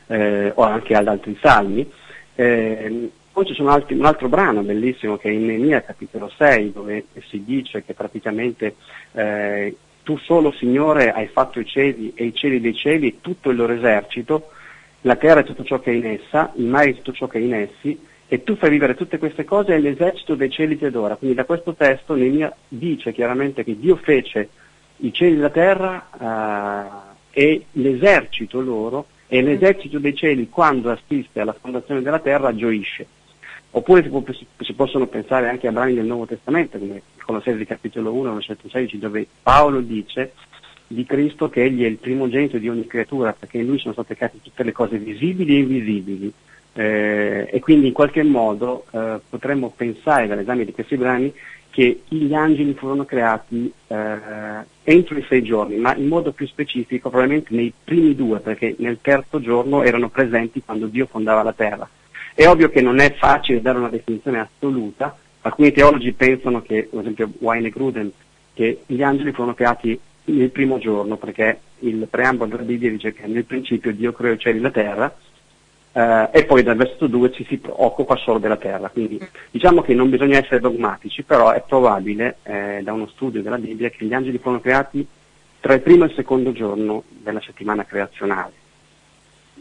eh, 0.06 0.52
o 0.54 0.62
anche 0.62 0.94
ad 0.94 1.08
altri 1.08 1.36
salmi. 1.40 1.90
Eh, 2.36 3.10
poi 3.32 3.44
c'è 3.44 3.60
un 3.60 4.04
altro 4.04 4.28
brano 4.28 4.62
bellissimo 4.62 5.16
che 5.16 5.28
è 5.28 5.32
in 5.32 5.46
Neemia 5.46 5.82
capitolo 5.82 6.30
6 6.36 6.72
dove 6.72 7.06
si 7.28 7.42
dice 7.44 7.84
che 7.84 7.94
praticamente 7.94 8.74
eh, 9.12 9.76
tu 10.02 10.16
solo 10.18 10.52
Signore 10.52 11.12
hai 11.12 11.26
fatto 11.26 11.60
i 11.60 11.66
cieli 11.66 12.12
e 12.14 12.24
i 12.24 12.34
cieli 12.34 12.60
dei 12.60 12.74
cieli 12.74 13.08
e 13.08 13.16
tutto 13.20 13.50
il 13.50 13.56
loro 13.56 13.72
esercito 13.72 14.50
la 15.02 15.16
terra 15.16 15.40
e 15.40 15.44
tutto 15.44 15.64
ciò 15.64 15.80
che 15.80 15.90
è 15.90 15.94
in 15.94 16.06
essa, 16.06 16.52
il 16.56 16.66
mare 16.66 16.90
e 16.90 16.94
tutto 16.96 17.12
ciò 17.12 17.26
che 17.26 17.38
è 17.38 17.42
in 17.42 17.54
essi, 17.54 17.98
e 18.28 18.44
tu 18.44 18.54
fai 18.54 18.70
vivere 18.70 18.94
tutte 18.94 19.18
queste 19.18 19.44
cose 19.44 19.74
e 19.74 19.80
l'esercito 19.80 20.34
dei 20.34 20.50
cieli 20.50 20.78
ti 20.78 20.84
adora. 20.84 21.16
Quindi 21.16 21.36
da 21.36 21.44
questo 21.44 21.74
testo 21.74 22.14
Neemia 22.14 22.54
dice 22.68 23.12
chiaramente 23.12 23.64
che 23.64 23.78
Dio 23.78 23.96
fece 23.96 24.48
i 24.98 25.12
cieli 25.12 25.36
e 25.36 25.38
la 25.38 25.50
terra 25.50 27.16
eh, 27.32 27.42
e 27.42 27.64
l'esercito 27.72 28.60
loro, 28.60 29.06
e 29.26 29.42
l'esercito 29.42 29.98
dei 29.98 30.14
cieli 30.14 30.48
quando 30.48 30.90
assiste 30.90 31.40
alla 31.40 31.56
fondazione 31.58 32.02
della 32.02 32.18
terra 32.18 32.54
gioisce. 32.54 33.06
Oppure 33.72 34.02
si, 34.02 34.08
può, 34.08 34.22
si, 34.58 34.72
possono 34.74 35.06
pensare 35.06 35.48
anche 35.48 35.68
a 35.68 35.72
brani 35.72 35.94
del 35.94 36.06
Nuovo 36.06 36.26
Testamento, 36.26 36.78
come 36.78 37.02
Colossesi 37.24 37.64
capitolo 37.64 38.12
1, 38.12 38.34
versetto 38.34 38.68
16, 38.68 38.98
dove 38.98 39.26
Paolo 39.42 39.80
dice 39.80 40.32
di 40.92 41.04
Cristo 41.04 41.48
che 41.48 41.62
egli 41.62 41.84
è 41.84 41.86
il 41.86 41.98
primogenito 41.98 42.58
di 42.58 42.68
ogni 42.68 42.84
creatura, 42.84 43.32
perché 43.32 43.58
in 43.58 43.66
lui 43.66 43.78
sono 43.78 43.92
state 43.92 44.16
create 44.16 44.38
tutte 44.42 44.64
le 44.64 44.72
cose 44.72 44.98
visibili 44.98 45.54
e 45.54 45.58
invisibili. 45.60 46.32
Eh, 46.72 47.48
e 47.48 47.60
quindi 47.60 47.86
in 47.86 47.92
qualche 47.92 48.24
modo 48.24 48.86
eh, 48.90 49.20
potremmo 49.28 49.72
pensare 49.74 50.26
dall'esame 50.26 50.64
di 50.64 50.72
questi 50.72 50.96
brani 50.96 51.32
che 51.70 52.02
gli 52.08 52.34
angeli 52.34 52.74
furono 52.74 53.04
creati 53.04 53.72
eh, 53.86 54.16
entro 54.82 55.16
i 55.16 55.24
sei 55.28 55.44
giorni, 55.44 55.76
ma 55.76 55.94
in 55.94 56.08
modo 56.08 56.32
più 56.32 56.48
specifico 56.48 57.08
probabilmente 57.08 57.54
nei 57.54 57.72
primi 57.84 58.16
due, 58.16 58.40
perché 58.40 58.74
nel 58.78 58.98
terzo 59.00 59.40
giorno 59.40 59.84
erano 59.84 60.08
presenti 60.08 60.60
quando 60.60 60.86
Dio 60.86 61.06
fondava 61.06 61.44
la 61.44 61.52
terra. 61.52 61.88
È 62.34 62.48
ovvio 62.48 62.68
che 62.68 62.80
non 62.80 62.98
è 62.98 63.14
facile 63.14 63.60
dare 63.60 63.78
una 63.78 63.90
definizione 63.90 64.40
assoluta, 64.40 65.16
alcuni 65.42 65.70
teologi 65.70 66.12
pensano 66.12 66.62
che, 66.62 66.88
per 66.90 66.98
esempio 66.98 67.30
Wayne 67.38 67.70
Gruden, 67.70 68.10
che 68.52 68.80
gli 68.86 69.02
angeli 69.02 69.30
furono 69.30 69.54
creati 69.54 69.98
nel 70.24 70.50
primo 70.50 70.78
giorno, 70.78 71.16
perché 71.16 71.60
il 71.80 72.06
preambolo 72.08 72.50
della 72.50 72.62
Bibbia 72.62 72.90
dice 72.90 73.12
che 73.12 73.26
nel 73.26 73.44
principio 73.44 73.92
Dio 73.92 74.12
creò 74.12 74.32
i 74.32 74.38
cieli 74.38 74.58
e 74.58 74.60
la 74.60 74.70
terra, 74.70 75.16
eh, 75.92 76.28
e 76.32 76.44
poi 76.44 76.62
dal 76.62 76.76
versetto 76.76 77.06
2 77.06 77.32
ci 77.32 77.44
si 77.48 77.60
occupa 77.66 78.16
solo 78.16 78.38
della 78.38 78.56
terra. 78.56 78.88
Quindi 78.90 79.20
diciamo 79.50 79.82
che 79.82 79.94
non 79.94 80.10
bisogna 80.10 80.38
essere 80.38 80.60
dogmatici, 80.60 81.22
però 81.22 81.50
è 81.50 81.62
probabile 81.66 82.36
eh, 82.42 82.80
da 82.82 82.92
uno 82.92 83.08
studio 83.08 83.42
della 83.42 83.58
Bibbia 83.58 83.90
che 83.90 84.04
gli 84.04 84.14
angeli 84.14 84.38
furono 84.38 84.60
creati 84.60 85.06
tra 85.60 85.74
il 85.74 85.80
primo 85.80 86.04
e 86.04 86.08
il 86.08 86.14
secondo 86.14 86.52
giorno 86.52 87.02
della 87.08 87.40
settimana 87.40 87.84
creazionale. 87.84 88.52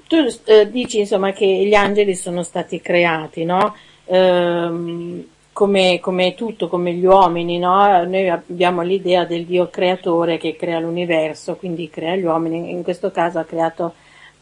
Tu 0.07 0.15
eh, 0.45 0.69
dici 0.71 0.99
insomma 0.99 1.31
che 1.33 1.45
gli 1.45 1.75
angeli 1.75 2.15
sono 2.15 2.41
stati 2.43 2.81
creati, 2.81 3.43
no? 3.43 3.75
Ehm, 4.05 5.23
come, 5.59 5.99
come, 5.99 6.35
tutto, 6.35 6.69
come 6.69 6.93
gli 6.93 7.03
uomini, 7.03 7.57
no? 7.57 8.05
Noi 8.05 8.29
abbiamo 8.29 8.81
l'idea 8.81 9.25
del 9.25 9.43
Dio 9.43 9.69
creatore 9.69 10.37
che 10.37 10.55
crea 10.55 10.79
l'universo, 10.79 11.57
quindi 11.57 11.89
crea 11.89 12.15
gli 12.15 12.23
uomini, 12.23 12.71
in 12.71 12.81
questo 12.81 13.11
caso 13.11 13.39
ha 13.39 13.43
creato 13.43 13.93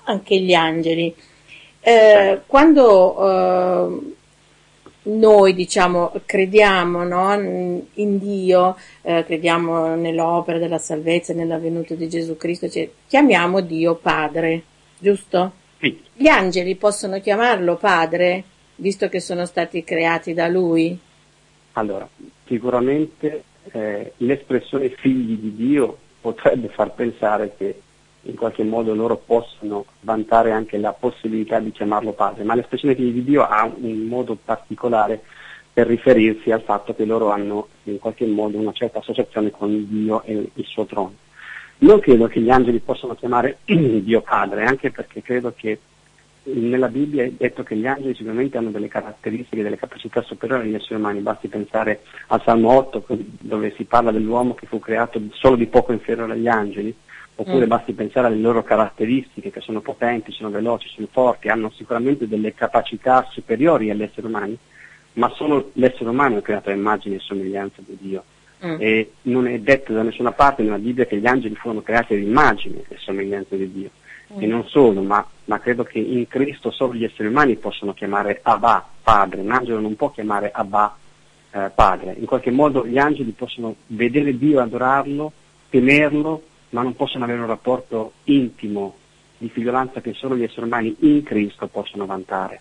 anche 0.04 0.40
gli 0.40 0.54
angeli. 0.54 1.12
Eh, 1.80 2.42
quando 2.46 3.18
eh, 3.32 4.14
noi 5.10 5.56
diciamo 5.56 6.12
crediamo 6.24 7.04
no, 7.04 7.34
in 7.34 8.20
Dio, 8.20 8.78
eh, 9.02 9.24
crediamo 9.26 9.96
nell'opera 9.96 10.60
della 10.60 10.78
salvezza, 10.78 11.34
nella 11.34 11.58
venuta 11.58 11.96
di 11.96 12.08
Gesù 12.08 12.38
Cristo, 12.38 12.70
cioè, 12.70 12.88
chiamiamo 13.08 13.62
Dio 13.62 13.96
Padre, 13.96 14.62
giusto? 15.00 15.52
Sì. 15.80 16.00
Gli 16.14 16.28
angeli 16.28 16.76
possono 16.76 17.20
chiamarlo 17.20 17.76
Padre, 17.76 18.44
visto 18.76 19.10
che 19.10 19.20
sono 19.20 19.48
stati 19.48 19.84
creati 19.84 20.36
da 20.36 20.48
Lui? 20.48 21.06
Allora, 21.78 22.10
sicuramente 22.48 23.44
eh, 23.72 24.14
l'espressione 24.18 24.90
figli 24.90 25.38
di 25.38 25.56
Dio 25.56 25.98
potrebbe 26.20 26.70
far 26.70 26.94
pensare 26.94 27.54
che 27.56 27.82
in 28.24 28.36
qualche 28.36 28.64
modo 28.64 28.96
loro 28.96 29.16
possono 29.24 29.86
vantare 30.02 30.52
anche 30.52 30.80
la 30.80 30.92
possibilità 30.94 31.60
di 31.60 31.72
chiamarlo 31.72 32.14
padre, 32.14 32.44
ma 32.44 32.56
l'espressione 32.56 32.96
figli 32.96 33.12
di 33.12 33.24
Dio 33.24 33.44
ha 33.44 33.64
un 33.64 34.08
modo 34.08 34.36
particolare 34.44 35.22
per 35.72 35.86
riferirsi 35.86 36.52
al 36.52 36.64
fatto 36.64 36.96
che 36.96 37.06
loro 37.06 37.30
hanno 37.30 37.68
in 37.84 38.00
qualche 38.00 38.26
modo 38.26 38.58
una 38.58 38.74
certa 38.74 38.98
associazione 38.98 39.52
con 39.52 39.88
Dio 39.88 40.24
e 40.24 40.50
il 40.52 40.66
suo 40.66 40.86
trono. 40.86 41.14
Non 41.80 42.00
credo 42.00 42.26
che 42.26 42.42
gli 42.42 42.50
angeli 42.50 42.80
possano 42.80 43.14
chiamare 43.14 43.60
Dio 43.66 44.22
padre, 44.22 44.64
anche 44.66 44.90
perché 44.90 45.22
credo 45.22 45.54
che 45.56 45.80
nella 46.54 46.88
Bibbia 46.88 47.24
è 47.24 47.32
detto 47.32 47.64
che 47.64 47.76
gli 47.76 47.86
angeli 47.86 48.16
sicuramente 48.16 48.58
hanno 48.58 48.70
delle 48.70 48.88
caratteristiche, 48.88 49.64
delle 49.64 49.78
capacità 49.78 50.22
superiori 50.22 50.68
agli 50.68 50.76
esseri 50.76 50.96
umani, 50.96 51.20
basti 51.20 51.48
pensare 51.48 52.02
al 52.28 52.42
Salmo 52.44 52.72
8 52.72 53.06
dove 53.40 53.74
si 53.76 53.84
parla 53.84 54.12
dell'uomo 54.12 54.54
che 54.54 54.66
fu 54.66 54.80
creato 54.80 55.22
solo 55.32 55.56
di 55.56 55.68
poco 55.68 55.92
inferiore 55.92 56.34
agli 56.34 56.48
angeli, 56.48 56.96
oppure 57.36 57.66
mm. 57.66 57.70
basti 57.70 57.94
pensare 57.94 58.28
alle 58.28 58.38
loro 58.38 58.64
caratteristiche 58.64 59.52
che 59.52 59.62
sono 59.62 59.82
potenti, 59.82 60.32
sono 60.32 60.50
veloci, 60.50 60.88
sono 60.90 61.08
forti, 61.12 61.50
hanno 61.50 61.70
sicuramente 61.72 62.28
delle 62.28 62.54
capacità 62.54 63.28
superiori 63.30 63.90
agli 63.90 64.04
esseri 64.04 64.28
umani, 64.28 64.58
ma 65.14 65.30
solo 65.36 65.72
l'essere 65.74 66.10
umano 66.10 66.38
è 66.38 66.42
creato 66.42 66.70
a 66.70 66.74
immagine 66.74 67.16
e 67.16 67.20
somiglianza 67.20 67.82
di 67.86 67.98
Dio. 68.00 68.24
Mm. 68.66 68.78
E 68.80 69.12
non 69.24 69.48
è 69.48 69.60
detto 69.60 69.94
da 69.94 70.02
nessuna 70.02 70.32
parte 70.32 70.64
nella 70.64 70.80
Bibbia 70.80 71.06
che 71.06 71.18
gli 71.18 71.28
angeli 71.28 71.56
furono 71.56 71.82
creati 71.82 72.14
ad 72.14 72.22
immagine 72.22 72.84
e 72.88 72.96
somiglianza 72.98 73.56
di 73.56 73.72
Dio. 73.72 73.90
Mm. 74.34 74.42
E 74.42 74.46
non 74.46 74.68
solo, 74.68 75.02
ma, 75.02 75.26
ma, 75.46 75.60
credo 75.60 75.84
che 75.84 76.00
in 76.00 76.28
Cristo 76.28 76.70
solo 76.72 76.94
gli 76.94 77.06
esseri 77.06 77.30
umani 77.30 77.56
possono 77.56 77.94
chiamare 77.94 78.40
Abba, 78.44 78.86
padre. 79.02 79.42
Un 79.42 79.52
angelo 79.52 79.80
non 79.80 79.96
può 79.96 80.12
chiamare 80.12 80.52
Abba, 80.52 80.96
eh, 81.52 81.72
padre. 81.74 82.16
In 82.20 82.26
qualche 82.26 82.52
modo 82.52 82.86
gli 82.86 82.98
angeli 82.98 83.32
possono 83.32 83.76
vedere 83.88 84.38
Dio, 84.38 84.60
adorarlo, 84.60 85.32
temerlo, 85.70 86.42
ma 86.70 86.82
non 86.82 86.96
possono 86.96 87.24
avere 87.24 87.40
un 87.40 87.48
rapporto 87.48 88.14
intimo 88.26 88.96
di 89.38 89.50
figliolanza 89.50 90.02
che 90.02 90.14
solo 90.14 90.36
gli 90.36 90.44
esseri 90.44 90.66
umani 90.66 90.96
in 91.00 91.24
Cristo 91.24 91.68
possono 91.68 92.06
vantare. 92.06 92.60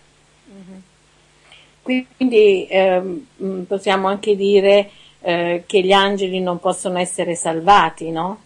Mm-hmm. 0.49 2.05
Quindi 2.15 2.67
ehm, 2.69 3.63
possiamo 3.65 4.07
anche 4.07 4.35
dire 4.35 4.89
eh, 5.21 5.63
che 5.65 5.81
gli 5.81 5.93
angeli 5.93 6.39
non 6.41 6.59
possono 6.59 6.97
essere 6.99 7.35
salvati, 7.35 8.11
no? 8.11 8.43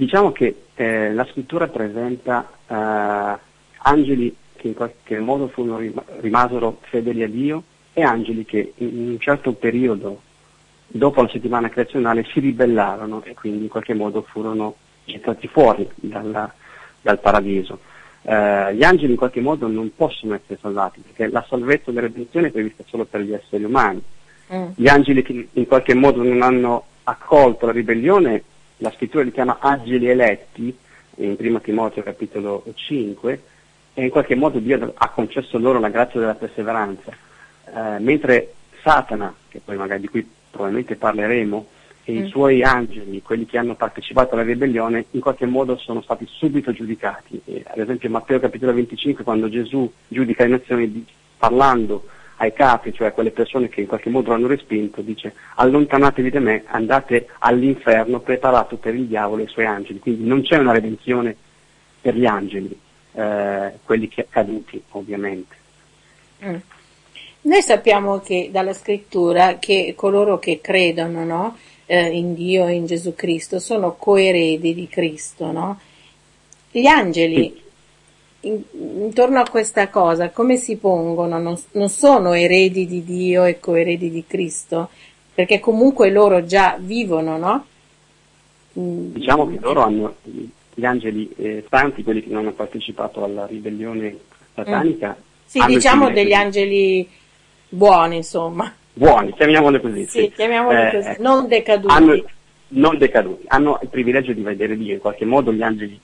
Diciamo 0.00 0.32
che 0.32 0.62
eh, 0.76 1.12
la 1.12 1.26
scrittura 1.26 1.68
presenta 1.68 2.50
eh, 2.66 3.38
angeli 3.82 4.34
che 4.56 4.68
in 4.68 4.72
qualche 4.72 5.18
modo 5.18 5.48
furono, 5.48 5.78
rimasero 6.20 6.78
fedeli 6.88 7.22
a 7.22 7.28
Dio 7.28 7.62
e 7.92 8.02
angeli 8.02 8.46
che 8.46 8.72
in 8.76 9.10
un 9.10 9.18
certo 9.18 9.52
periodo 9.52 10.22
dopo 10.86 11.20
la 11.20 11.28
settimana 11.28 11.68
creazionale 11.68 12.24
si 12.32 12.40
ribellarono 12.40 13.22
e 13.24 13.34
quindi 13.34 13.64
in 13.64 13.68
qualche 13.68 13.92
modo 13.92 14.22
furono 14.22 14.76
gettati 15.04 15.48
fuori 15.48 15.86
dalla, 15.96 16.50
dal 17.02 17.20
paradiso. 17.20 17.80
Eh, 18.22 18.74
gli 18.76 18.82
angeli 18.82 19.12
in 19.12 19.18
qualche 19.18 19.42
modo 19.42 19.66
non 19.66 19.92
possono 19.94 20.32
essere 20.32 20.58
salvati 20.58 21.02
perché 21.02 21.28
la 21.28 21.44
salvezza 21.46 21.90
della 21.90 22.06
redenzione 22.06 22.46
è 22.46 22.50
prevista 22.52 22.84
solo 22.86 23.04
per 23.04 23.20
gli 23.20 23.34
esseri 23.34 23.64
umani. 23.64 24.02
Mm. 24.50 24.68
Gli 24.76 24.88
angeli 24.88 25.20
che 25.20 25.48
in 25.52 25.66
qualche 25.66 25.92
modo 25.92 26.22
non 26.22 26.40
hanno 26.40 26.84
accolto 27.02 27.66
la 27.66 27.72
ribellione, 27.72 28.44
la 28.80 28.92
scrittura 28.92 29.24
li 29.24 29.32
chiama 29.32 29.58
angeli 29.60 30.08
eletti, 30.08 30.76
in 31.16 31.36
1 31.38 31.60
Timoteo 31.60 32.02
capitolo 32.02 32.64
5, 32.74 33.42
e 33.94 34.04
in 34.04 34.10
qualche 34.10 34.34
modo 34.34 34.58
Dio 34.58 34.92
ha 34.94 35.08
concesso 35.10 35.58
loro 35.58 35.78
la 35.78 35.88
grazia 35.88 36.20
della 36.20 36.34
perseveranza. 36.34 37.12
Eh, 37.64 37.98
mentre 37.98 38.54
Satana, 38.82 39.34
che 39.48 39.60
poi 39.64 39.76
magari 39.76 40.00
di 40.00 40.08
cui 40.08 40.28
probabilmente 40.50 40.96
parleremo, 40.96 41.66
e 42.04 42.12
mm. 42.12 42.24
i 42.24 42.28
suoi 42.28 42.62
angeli, 42.62 43.22
quelli 43.22 43.44
che 43.44 43.58
hanno 43.58 43.74
partecipato 43.74 44.34
alla 44.34 44.42
ribellione, 44.42 45.06
in 45.10 45.20
qualche 45.20 45.46
modo 45.46 45.76
sono 45.76 46.00
stati 46.00 46.26
subito 46.28 46.72
giudicati. 46.72 47.40
E, 47.44 47.64
ad 47.66 47.78
esempio 47.78 48.08
Matteo 48.08 48.40
capitolo 48.40 48.72
25, 48.72 49.24
quando 49.24 49.48
Gesù 49.48 49.90
giudica 50.08 50.44
le 50.44 50.50
nazioni 50.50 51.06
parlando 51.36 52.04
ai 52.40 52.52
capi, 52.54 52.92
cioè 52.92 53.08
a 53.08 53.12
quelle 53.12 53.32
persone 53.32 53.68
che 53.68 53.82
in 53.82 53.86
qualche 53.86 54.08
modo 54.08 54.30
l'hanno 54.30 54.46
respinto, 54.46 55.02
dice 55.02 55.34
allontanatevi 55.56 56.30
da 56.30 56.40
me, 56.40 56.64
andate 56.66 57.28
all'inferno 57.40 58.20
preparato 58.20 58.76
per 58.76 58.94
il 58.94 59.06
diavolo 59.06 59.42
e 59.42 59.44
i 59.44 59.48
suoi 59.48 59.66
angeli. 59.66 59.98
Quindi 59.98 60.26
non 60.26 60.42
c'è 60.42 60.56
una 60.56 60.72
redenzione 60.72 61.36
per 62.00 62.14
gli 62.14 62.24
angeli, 62.24 62.78
eh, 63.12 63.72
quelli 63.84 64.08
che 64.08 64.26
caduti 64.30 64.82
ovviamente. 64.90 65.54
Mm. 66.42 66.56
Noi 67.42 67.62
sappiamo 67.62 68.20
che 68.20 68.48
dalla 68.50 68.72
scrittura 68.72 69.58
che 69.58 69.92
coloro 69.94 70.38
che 70.38 70.60
credono 70.62 71.24
no, 71.24 71.58
eh, 71.84 72.06
in 72.06 72.32
Dio 72.32 72.66
e 72.66 72.72
in 72.72 72.86
Gesù 72.86 73.14
Cristo 73.14 73.58
sono 73.58 73.96
coeredi 73.96 74.72
di 74.74 74.88
Cristo, 74.88 75.52
no? 75.52 75.78
Gli 76.70 76.86
angeli 76.86 77.60
in, 78.42 78.62
intorno 78.72 79.40
a 79.40 79.48
questa 79.48 79.88
cosa 79.88 80.30
come 80.30 80.56
si 80.56 80.76
pongono? 80.76 81.38
Non, 81.38 81.58
non, 81.72 81.88
sono 81.88 82.32
eredi 82.32 82.86
di 82.86 83.04
Dio 83.04 83.44
e 83.44 83.60
coeredi 83.60 84.10
di 84.10 84.24
Cristo? 84.26 84.90
Perché 85.34 85.60
comunque 85.60 86.10
loro 86.10 86.44
già 86.44 86.76
vivono, 86.78 87.36
no? 87.36 87.66
Mm. 88.78 89.12
Diciamo 89.12 89.48
che 89.48 89.58
loro 89.60 89.82
hanno 89.82 90.14
gli 90.74 90.84
angeli 90.84 91.30
eh, 91.36 91.64
santi, 91.68 92.02
quelli 92.02 92.22
che 92.22 92.30
non 92.30 92.40
hanno 92.40 92.52
partecipato 92.52 93.24
alla 93.24 93.46
ribellione 93.46 94.16
satanica. 94.54 95.16
Mm. 95.18 95.22
Sì, 95.44 95.64
diciamo 95.66 96.10
degli 96.10 96.32
angeli 96.32 97.08
buoni, 97.68 98.16
insomma. 98.16 98.72
Buoni, 98.92 99.32
chiamiamoli 99.34 99.80
così. 99.80 100.06
Sì, 100.06 100.20
sì. 100.20 100.32
chiamiamoli 100.32 100.76
eh, 100.76 100.90
così, 100.92 101.22
non 101.22 101.46
decaduti. 101.48 101.94
Hanno, 101.94 102.24
non 102.68 102.98
decaduti, 102.98 103.44
hanno 103.48 103.78
il 103.82 103.88
privilegio 103.88 104.32
di 104.32 104.42
vedere 104.42 104.76
Dio, 104.76 104.94
in 104.94 105.00
qualche 105.00 105.24
modo 105.24 105.52
gli 105.52 105.62
angeli 105.62 105.98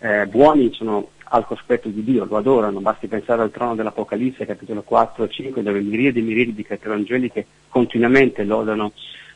eh, 0.00 0.26
buoni 0.26 0.72
sono 0.72 1.10
al 1.30 1.44
cospetto 1.46 1.88
di 1.88 2.02
Dio, 2.02 2.24
lo 2.24 2.36
adorano, 2.36 2.80
basti 2.80 3.06
pensare 3.06 3.42
al 3.42 3.50
trono 3.50 3.74
dell'Apocalisse, 3.74 4.46
capitolo 4.46 4.82
4 4.82 5.24
e 5.24 5.28
5, 5.28 5.62
dove 5.62 5.80
miriadi 5.80 6.20
e 6.20 6.22
miriadi 6.22 6.54
di 6.54 6.62
creature 6.64 6.94
angeliche 6.94 7.46
continuamente 7.68 8.44
lodano 8.44 8.92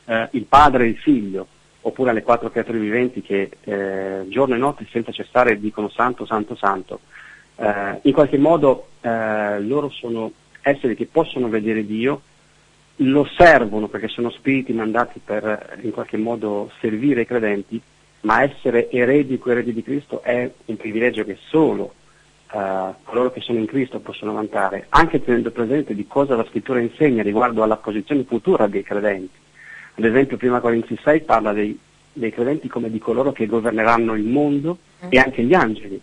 eh, 0.07 0.29
il 0.33 0.45
Padre 0.45 0.85
e 0.85 0.89
il 0.89 0.97
Figlio, 0.97 1.47
oppure 1.83 2.11
alle 2.11 2.23
quattro 2.23 2.51
creature 2.51 2.79
viventi 2.79 3.23
che 3.23 3.51
eh, 3.65 4.25
giorno 4.29 4.55
e 4.55 4.59
notte 4.59 4.87
senza 4.91 5.13
cessare 5.13 5.59
dicono 5.59 5.89
Santo, 5.89 6.25
Santo, 6.25 6.55
Santo. 6.55 7.01
Eh, 7.57 7.99
in 8.03 8.13
qualche 8.13 8.39
modo 8.39 8.89
eh, 9.01 9.61
loro 9.61 9.91
sono 9.91 10.33
esseri 10.63 10.95
che 10.95 11.07
possono 11.07 11.49
vedere 11.49 11.85
Dio, 11.85 12.23
lo 12.97 13.27
servono 13.37 13.89
perché 13.89 14.09
sono 14.09 14.31
spiriti 14.31 14.73
mandati 14.73 15.21
per 15.25 15.79
in 15.83 15.91
qualche 15.91 16.17
modo 16.17 16.71
servire 16.81 17.23
i 17.23 17.27
credenti, 17.27 17.81
ma 18.23 18.43
essere 18.43 18.91
eredi 18.91 19.35
e 19.35 19.39
coeredi 19.39 19.73
di 19.73 19.83
Cristo 19.83 20.23
è 20.23 20.51
un 20.67 20.77
privilegio 20.77 21.25
che 21.25 21.39
solo 21.49 21.95
uh, 22.53 22.95
coloro 23.05 23.33
che 23.33 23.41
sono 23.41 23.59
in 23.59 23.67
Cristo 23.67 24.01
possono 24.01 24.33
vantare, 24.33 24.87
anche 24.91 25.23
tenendo 25.23 25.51
presente 25.51 25.95
di 25.95 26.07
cosa 26.07 26.37
la 26.37 26.47
scrittura 26.49 26.81
insegna 26.81 27.23
riguardo 27.23 27.63
alla 27.63 27.77
posizione 27.77 28.25
futura 28.25 28.67
dei 28.67 28.83
credenti. 28.83 29.39
Ad 29.95 30.05
esempio, 30.05 30.37
prima 30.37 30.61
Corinzi 30.61 30.99
6 31.03 31.21
parla 31.23 31.53
dei, 31.53 31.79
dei, 32.13 32.31
credenti 32.31 32.69
come 32.69 32.91
di 32.91 32.99
coloro 32.99 33.33
che 33.33 33.47
governeranno 33.47 34.15
il 34.15 34.25
mondo 34.25 34.79
e 35.09 35.19
anche 35.19 35.43
gli 35.43 35.55
angeli. 35.55 36.01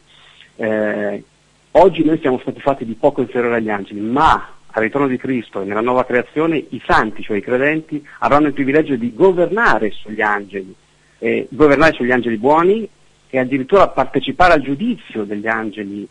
Eh, 0.58 1.24
oggi 1.72 2.04
noi 2.04 2.20
siamo 2.20 2.40
stati 2.40 2.60
fatti 2.60 2.86
di 2.86 2.94
poco 2.94 3.22
inferiore 3.22 3.56
agli 3.56 3.70
angeli, 3.70 4.02
ma 4.02 4.54
al 4.72 4.84
ritorno 4.84 5.08
di 5.08 5.18
Cristo 5.18 5.62
e 5.62 5.66
nella 5.66 5.82
nuova 5.82 6.06
creazione 6.06 6.64
i 6.70 6.82
santi, 6.86 7.24
cioè 7.24 7.38
i 7.38 7.42
credenti, 7.42 8.06
avranno 8.20 8.48
il 8.48 8.54
privilegio 8.54 8.96
di 8.96 9.14
governare 9.16 9.90
sugli 9.90 10.22
angeli, 10.22 10.76
eh, 11.20 11.48
governare 11.50 11.94
sugli 11.94 12.12
angeli 12.12 12.38
buoni 12.38 12.88
e 13.30 13.38
addirittura 13.38 13.88
partecipare 13.90 14.54
al 14.54 14.62
giudizio 14.62 15.24
degli 15.24 15.48
angeli 15.48 16.08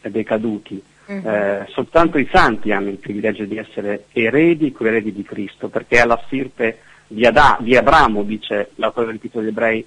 decaduti. 0.00 0.82
Uh-huh. 1.04 1.28
Eh, 1.28 1.66
soltanto 1.68 2.16
i 2.18 2.28
santi 2.32 2.72
hanno 2.72 2.88
il 2.88 2.96
privilegio 2.96 3.44
di 3.44 3.56
essere 3.56 4.06
eredi 4.12 4.72
coeredi 4.72 5.12
di 5.12 5.22
Cristo, 5.22 5.68
perché 5.68 6.00
alla 6.00 6.20
stirpe 6.24 6.78
di, 7.06 7.26
Ad- 7.26 7.60
di 7.60 7.76
Abramo, 7.76 8.22
dice 8.22 8.70
l'autore 8.76 9.08
del 9.08 9.20
titolo 9.20 9.44
degli 9.44 9.52
ebrei, 9.52 9.84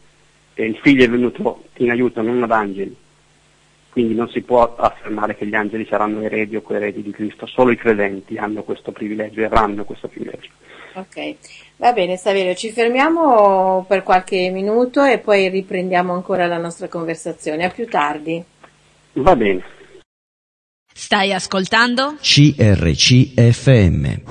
eh, 0.54 0.66
il 0.66 0.78
figlio 0.82 1.04
è 1.04 1.10
venuto 1.10 1.64
in 1.78 1.90
aiuto 1.90 2.22
non 2.22 2.44
ad 2.44 2.52
angeli, 2.52 2.96
quindi 3.90 4.14
non 4.14 4.30
si 4.30 4.42
può 4.42 4.76
affermare 4.76 5.36
che 5.36 5.48
gli 5.48 5.56
angeli 5.56 5.86
saranno 5.90 6.22
eredi 6.22 6.58
o 6.58 6.62
coeredi 6.62 7.02
di 7.02 7.12
Cristo, 7.12 7.46
solo 7.46 7.72
i 7.72 7.78
credenti 7.78 8.38
hanno 8.38 8.64
questo 8.64 8.92
privilegio 8.92 9.40
e 9.40 9.46
avranno 9.46 9.86
questo 9.86 10.08
privilegio. 10.08 10.50
Ok, 10.98 11.36
va 11.76 11.92
bene 11.92 12.16
Saverio, 12.16 12.56
ci 12.56 12.72
fermiamo 12.72 13.84
per 13.86 14.02
qualche 14.02 14.50
minuto 14.50 15.04
e 15.04 15.18
poi 15.18 15.50
riprendiamo 15.50 16.14
ancora 16.14 16.48
la 16.48 16.58
nostra 16.58 16.88
conversazione. 16.88 17.66
A 17.66 17.70
più 17.70 17.86
tardi. 17.90 18.42
Va 19.14 19.36
bene. 19.36 19.62
Stai 20.94 21.34
ascoltando? 21.34 22.16
CRCFM. 22.22 24.22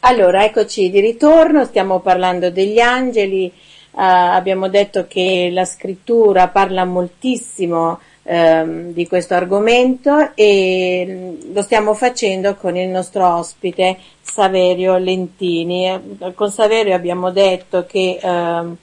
Allora, 0.00 0.44
eccoci 0.44 0.90
di 0.90 0.98
ritorno, 0.98 1.64
stiamo 1.66 2.00
parlando 2.00 2.50
degli 2.50 2.80
angeli 2.80 3.52
Uh, 3.92 4.02
abbiamo 4.02 4.68
detto 4.68 5.08
che 5.08 5.50
la 5.52 5.64
scrittura 5.64 6.46
parla 6.46 6.84
moltissimo 6.84 7.98
uh, 8.30 8.92
di 8.92 9.06
questo 9.06 9.34
argomento 9.34 10.34
e 10.34 11.04
mm, 11.06 11.54
lo 11.54 11.62
stiamo 11.62 11.94
facendo 11.94 12.54
con 12.54 12.76
il 12.76 12.88
nostro 12.88 13.26
ospite 13.26 13.98
Saverio 14.20 14.96
Lentini. 14.98 16.18
Con 16.34 16.50
Saverio 16.50 16.94
abbiamo 16.94 17.30
detto 17.30 17.84
che 17.86 18.18
uh, 18.22 18.76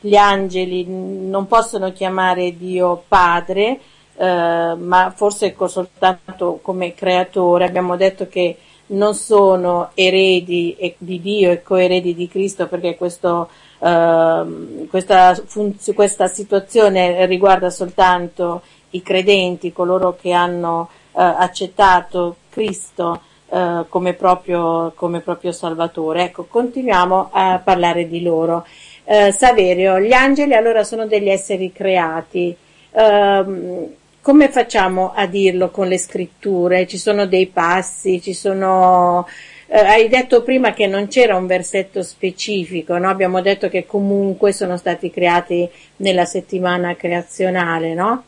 gli 0.00 0.16
angeli 0.16 0.86
non 0.86 1.46
possono 1.46 1.92
chiamare 1.92 2.56
Dio 2.56 3.04
padre, 3.06 3.80
ma 4.16 5.12
forse 5.16 5.56
soltanto 5.66 6.60
come 6.62 6.94
creatore. 6.94 7.64
Abbiamo 7.64 7.96
detto 7.96 8.28
che 8.28 8.56
non 8.86 9.14
sono 9.14 9.90
eredi 9.94 10.94
di 10.98 11.20
Dio 11.20 11.50
e 11.50 11.62
coeredi 11.62 12.14
di 12.14 12.28
Cristo 12.28 12.66
perché 12.68 12.96
questo 12.96 13.48
Uh, 13.84 14.86
questa, 14.88 15.34
funz- 15.34 15.92
questa, 15.92 16.26
situazione 16.26 17.26
riguarda 17.26 17.68
soltanto 17.68 18.62
i 18.94 19.02
credenti, 19.02 19.72
coloro 19.72 20.16
che 20.20 20.32
hanno 20.32 20.88
uh, 21.12 21.20
accettato 21.20 22.36
Cristo 22.50 23.20
uh, 23.46 23.86
come, 23.88 24.14
proprio, 24.14 24.92
come, 24.94 25.20
proprio, 25.20 25.52
Salvatore. 25.52 26.24
Ecco, 26.24 26.44
continuiamo 26.44 27.30
a 27.32 27.60
parlare 27.62 28.08
di 28.08 28.22
loro. 28.22 28.66
Eh, 29.06 29.32
Saverio, 29.32 30.00
gli 30.00 30.12
angeli 30.12 30.54
allora 30.54 30.82
sono 30.82 31.06
degli 31.06 31.28
esseri 31.28 31.72
creati. 31.72 32.56
Ehm, 32.92 33.86
come 34.22 34.48
facciamo 34.48 35.12
a 35.14 35.26
dirlo 35.26 35.68
con 35.68 35.88
le 35.88 35.98
scritture? 35.98 36.86
Ci 36.86 36.96
sono 36.96 37.26
dei 37.26 37.46
passi, 37.46 38.22
ci 38.22 38.32
sono 38.32 39.26
eh, 39.66 39.78
hai 39.78 40.08
detto 40.08 40.42
prima 40.42 40.72
che 40.72 40.86
non 40.86 41.08
c'era 41.08 41.36
un 41.36 41.46
versetto 41.46 42.02
specifico, 42.02 42.96
no? 42.96 43.08
abbiamo 43.08 43.40
detto 43.40 43.68
che 43.68 43.86
comunque 43.86 44.52
sono 44.52 44.76
stati 44.76 45.10
creati 45.10 45.68
nella 45.96 46.24
settimana 46.24 46.94
creazionale, 46.94 47.94
no? 47.94 48.24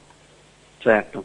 Certo, 0.87 1.25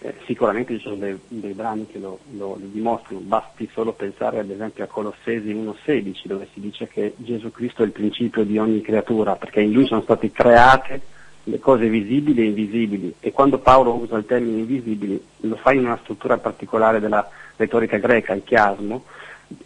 eh, 0.00 0.12
sicuramente 0.26 0.76
ci 0.76 0.82
sono 0.82 0.96
dei, 0.96 1.18
dei 1.26 1.54
brani 1.54 1.86
che 1.86 1.98
lo, 1.98 2.18
lo, 2.32 2.58
lo, 2.60 2.66
dimostrano, 2.66 3.22
basti 3.22 3.66
solo 3.72 3.94
pensare 3.94 4.40
ad 4.40 4.50
esempio 4.50 4.84
a 4.84 4.88
Colossesi 4.88 5.54
1.16 5.54 6.26
dove 6.26 6.48
si 6.52 6.60
dice 6.60 6.86
che 6.86 7.14
Gesù 7.16 7.50
Cristo 7.50 7.82
è 7.82 7.86
il 7.86 7.92
principio 7.92 8.44
di 8.44 8.58
ogni 8.58 8.82
creatura, 8.82 9.36
perché 9.36 9.62
in 9.62 9.72
lui 9.72 9.86
sono 9.86 10.02
state 10.02 10.30
create 10.30 11.00
le 11.44 11.58
cose 11.58 11.88
visibili 11.88 12.42
e 12.42 12.48
invisibili 12.48 13.14
e 13.20 13.32
quando 13.32 13.56
Paolo 13.56 13.94
usa 13.94 14.18
il 14.18 14.26
termine 14.26 14.58
invisibili 14.58 15.18
lo 15.38 15.56
fa 15.56 15.72
in 15.72 15.86
una 15.86 15.98
struttura 16.02 16.36
particolare 16.36 17.00
della 17.00 17.26
retorica 17.56 17.96
greca, 17.96 18.34
il 18.34 18.44
chiasmo, 18.44 19.04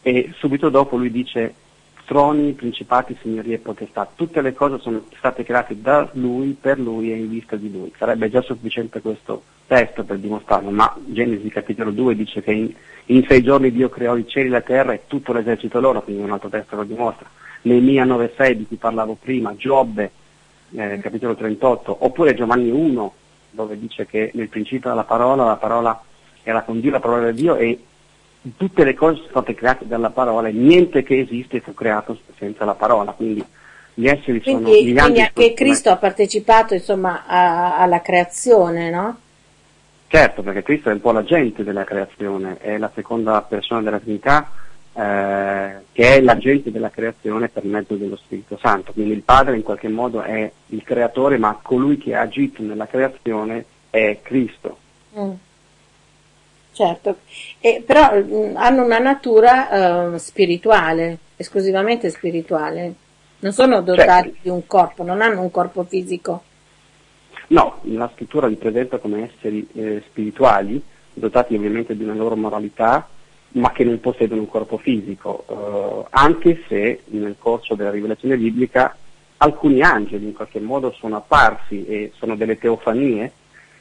e 0.01 0.31
subito 0.37 0.68
dopo 0.68 0.97
lui 0.97 1.11
dice 1.11 1.55
troni, 2.05 2.53
principati, 2.53 3.17
signorie 3.21 3.57
e 3.57 3.59
potestà. 3.59 4.09
Tutte 4.14 4.40
le 4.40 4.53
cose 4.53 4.79
sono 4.79 5.05
state 5.17 5.45
create 5.45 5.81
da 5.81 6.09
lui, 6.12 6.57
per 6.59 6.79
lui 6.79 7.12
e 7.12 7.17
in 7.17 7.29
vista 7.29 7.57
di 7.57 7.71
lui. 7.71 7.93
Sarebbe 7.97 8.31
già 8.31 8.40
sufficiente 8.43 9.01
questo 9.01 9.43
testo 9.67 10.05
per 10.05 10.19
dimostrarlo, 10.19 10.71
ma 10.71 10.95
Genesi 11.07 11.49
capitolo 11.49 11.90
2 11.90 12.14
dice 12.14 12.43
che 12.43 12.53
in, 12.53 12.73
in 13.07 13.25
sei 13.27 13.43
giorni 13.43 13.73
Dio 13.73 13.88
creò 13.88 14.17
i 14.17 14.29
cieli, 14.29 14.49
la 14.49 14.61
terra 14.61 14.93
e 14.93 15.03
tutto 15.07 15.33
l'esercito 15.33 15.81
loro, 15.81 16.03
quindi 16.03 16.23
un 16.23 16.33
altro 16.33 16.49
testo 16.49 16.77
lo 16.77 16.85
dimostra. 16.85 17.29
Neemia 17.62 18.05
9,6 18.05 18.53
di 18.53 18.67
cui 18.67 18.77
parlavo 18.77 19.17
prima, 19.21 19.57
Giobbe 19.57 20.11
eh, 20.73 20.99
capitolo 21.01 21.35
38, 21.35 21.97
oppure 22.01 22.35
Giovanni 22.35 22.71
1 22.71 23.14
dove 23.55 23.79
dice 23.79 24.05
che 24.07 24.31
nel 24.35 24.49
principio 24.49 24.90
era 24.90 24.97
la 24.97 25.05
parola, 25.05 25.45
la 25.45 25.57
parola 25.57 26.03
era 26.43 26.62
con 26.62 26.81
Dio, 26.81 26.90
la 26.90 27.01
parola 27.01 27.31
di 27.31 27.40
Dio 27.40 27.57
e 27.57 27.79
tutte 28.57 28.85
le 28.85 28.94
cose 28.94 29.16
sono 29.16 29.28
state 29.30 29.54
create 29.54 29.87
dalla 29.87 30.11
parola 30.11 30.48
e 30.48 30.52
niente 30.52 31.02
che 31.02 31.18
esiste 31.18 31.61
fu 31.61 31.74
creato 31.74 32.18
senza 32.38 32.64
la 32.64 32.74
parola, 32.74 33.12
quindi 33.12 33.44
gli 33.94 34.07
esseri 34.07 34.42
quindi, 34.42 34.64
sono... 34.64 34.76
Gli 34.76 34.92
quindi 34.92 35.20
anche 35.20 35.54
Cristo 35.54 35.90
ha 35.90 35.96
partecipato 35.96 36.74
insomma 36.74 37.24
a, 37.26 37.78
alla 37.78 38.00
creazione, 38.00 38.90
no? 38.90 39.18
Certo, 40.09 40.42
perché 40.42 40.62
Cristo 40.62 40.90
è 40.90 40.92
un 40.92 41.00
po' 41.00 41.12
l'agente 41.12 41.64
della 41.64 41.85
creazione, 41.85 42.59
è 42.59 42.78
la 42.78 42.90
seconda 42.94 43.40
persona 43.42 43.83
della 43.83 43.98
Trinità 43.98 44.48
eh, 44.96 45.76
che 45.90 46.14
è 46.14 46.20
l'agente 46.20 46.70
della 46.70 46.90
creazione 46.90 47.48
per 47.48 47.64
mezzo 47.64 47.94
dello 47.94 48.16
Spirito 48.16 48.57
Santo, 48.61 48.92
quindi 48.92 49.12
il 49.12 49.22
Padre 49.22 49.57
in 49.57 49.62
qualche 49.62 49.88
modo 49.88 50.22
è 50.22 50.50
il 50.66 50.83
creatore, 50.85 51.37
ma 51.37 51.59
colui 51.61 51.98
che 51.98 52.14
ha 52.14 52.20
agito 52.20 52.62
nella 52.62 52.87
creazione 52.87 53.64
è 53.90 54.20
Cristo. 54.22 54.78
Mm. 55.18 55.33
Certo, 56.74 57.18
e, 57.60 57.84
però 57.87 58.20
mh, 58.20 58.56
hanno 58.56 58.84
una 58.84 58.98
natura 58.98 60.08
uh, 60.10 60.16
spirituale, 60.18 61.18
esclusivamente 61.37 62.10
spirituale. 62.10 62.94
Non 63.38 63.52
sono 63.52 63.80
dotati 63.80 64.30
certo. 64.30 64.38
di 64.42 64.48
un 64.48 64.66
corpo, 64.66 65.04
non 65.04 65.22
hanno 65.22 65.40
un 65.40 65.52
corpo 65.52 65.84
fisico. 65.84 66.42
No, 67.48 67.78
la 67.82 68.10
scrittura 68.12 68.48
li 68.48 68.56
presenta 68.56 68.98
come 68.98 69.30
esseri 69.30 69.68
eh, 69.74 70.02
spirituali, 70.08 70.82
dotati 71.12 71.54
ovviamente 71.54 71.96
di 71.96 72.02
una 72.02 72.14
loro 72.14 72.34
moralità, 72.34 73.06
ma 73.50 73.70
che 73.70 73.84
non 73.84 74.00
possiedono 74.00 74.40
un 74.40 74.48
corpo 74.48 74.76
fisico, 74.78 75.44
uh, 75.46 76.06
anche 76.10 76.64
se 76.66 77.02
nel 77.06 77.37
corso 77.38 77.76
della 77.76 77.92
rivelazione 77.92 78.37
biblica 78.37 78.96
alcuni 79.37 79.80
angeli 79.80 80.24
in 80.24 80.34
qualche 80.34 80.58
modo 80.58 80.90
sono 80.98 81.16
apparsi 81.16 81.87
e 81.87 82.10
sono 82.16 82.34
delle 82.34 82.58
teofanie 82.58 83.30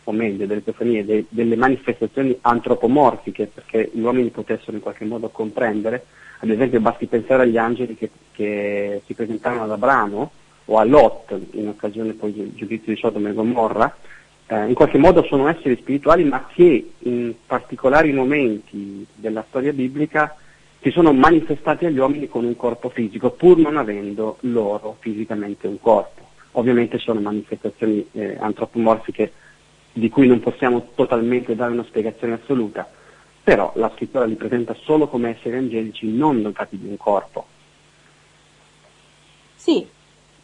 o 0.05 0.11
meglio 0.11 0.45
delle 0.45 0.63
teofanie, 0.63 1.05
de, 1.05 1.25
delle 1.29 1.55
manifestazioni 1.55 2.37
antropomorfiche 2.41 3.49
perché 3.53 3.89
gli 3.93 4.01
uomini 4.01 4.29
potessero 4.29 4.73
in 4.73 4.81
qualche 4.81 5.05
modo 5.05 5.29
comprendere, 5.29 6.05
ad 6.39 6.49
esempio 6.49 6.79
basti 6.79 7.05
pensare 7.05 7.43
agli 7.43 7.57
angeli 7.57 7.95
che, 7.95 8.09
che 8.31 9.01
si 9.05 9.13
presentavano 9.13 9.63
ad 9.63 9.71
Abramo 9.71 10.31
o 10.65 10.77
a 10.77 10.83
Lot 10.83 11.37
in 11.51 11.67
occasione 11.67 12.13
poi 12.13 12.33
del 12.33 12.53
giudizio 12.53 12.93
di 12.93 12.99
Sodoma 12.99 13.29
e 13.29 13.33
Gomorra, 13.33 13.95
eh, 14.47 14.67
in 14.67 14.73
qualche 14.73 14.97
modo 14.97 15.23
sono 15.23 15.47
esseri 15.47 15.77
spirituali 15.77 16.23
ma 16.23 16.45
che 16.53 16.91
in 16.99 17.33
particolari 17.45 18.11
momenti 18.11 19.05
della 19.15 19.43
storia 19.47 19.73
biblica 19.73 20.35
si 20.81 20.91
sono 20.91 21.13
manifestati 21.13 21.85
agli 21.85 21.97
uomini 21.97 22.27
con 22.27 22.43
un 22.43 22.57
corpo 22.57 22.89
fisico 22.89 23.31
pur 23.31 23.57
non 23.57 23.77
avendo 23.77 24.37
loro 24.41 24.97
fisicamente 24.99 25.65
un 25.65 25.79
corpo. 25.79 26.21
Ovviamente 26.55 26.97
sono 26.97 27.21
manifestazioni 27.21 28.05
eh, 28.11 28.37
antropomorfiche 28.37 29.31
di 29.93 30.09
cui 30.09 30.27
non 30.27 30.39
possiamo 30.39 30.89
totalmente 30.95 31.55
dare 31.55 31.71
una 31.71 31.83
spiegazione 31.83 32.33
assoluta, 32.33 32.89
però 33.43 33.71
la 33.75 33.91
scrittura 33.95 34.25
li 34.25 34.35
presenta 34.35 34.75
solo 34.83 35.07
come 35.07 35.37
esseri 35.37 35.57
angelici 35.57 36.07
non 36.11 36.41
dotati 36.41 36.77
di 36.77 36.87
un 36.87 36.97
corpo. 36.97 37.45
Sì, 39.55 39.87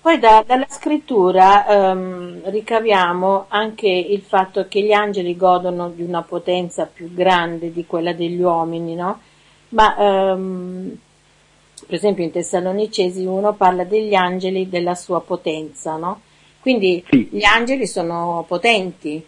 Poi 0.01 0.17
da, 0.17 0.43
dalla 0.47 0.65
scrittura 0.69 1.67
ehm, 1.67 2.49
ricaviamo 2.49 3.45
anche 3.49 3.88
il 3.88 4.21
fatto 4.21 4.65
che 4.69 4.81
gli 4.81 4.93
angeli 4.93 5.35
godono 5.35 5.89
di 5.89 6.03
una 6.03 6.21
potenza 6.21 6.85
più 6.85 7.13
grande 7.13 7.73
di 7.73 7.85
quella 7.85 8.13
degli 8.13 8.39
uomini, 8.41 8.95
no? 8.95 9.19
Ma 9.69 9.97
ehm, 9.97 10.97
per 11.85 11.95
esempio 11.95 12.23
in 12.23 12.31
Tessalonicesi 12.31 13.25
uno 13.25 13.53
parla 13.53 13.83
degli 13.83 14.15
angeli 14.15 14.69
della 14.69 14.95
sua 14.95 15.19
potenza, 15.21 15.97
no? 15.97 16.21
Quindi 16.62 17.03
Sì. 17.09 17.27
gli 17.31 17.43
angeli 17.43 17.85
sono 17.88 18.45
potenti. 18.47 19.25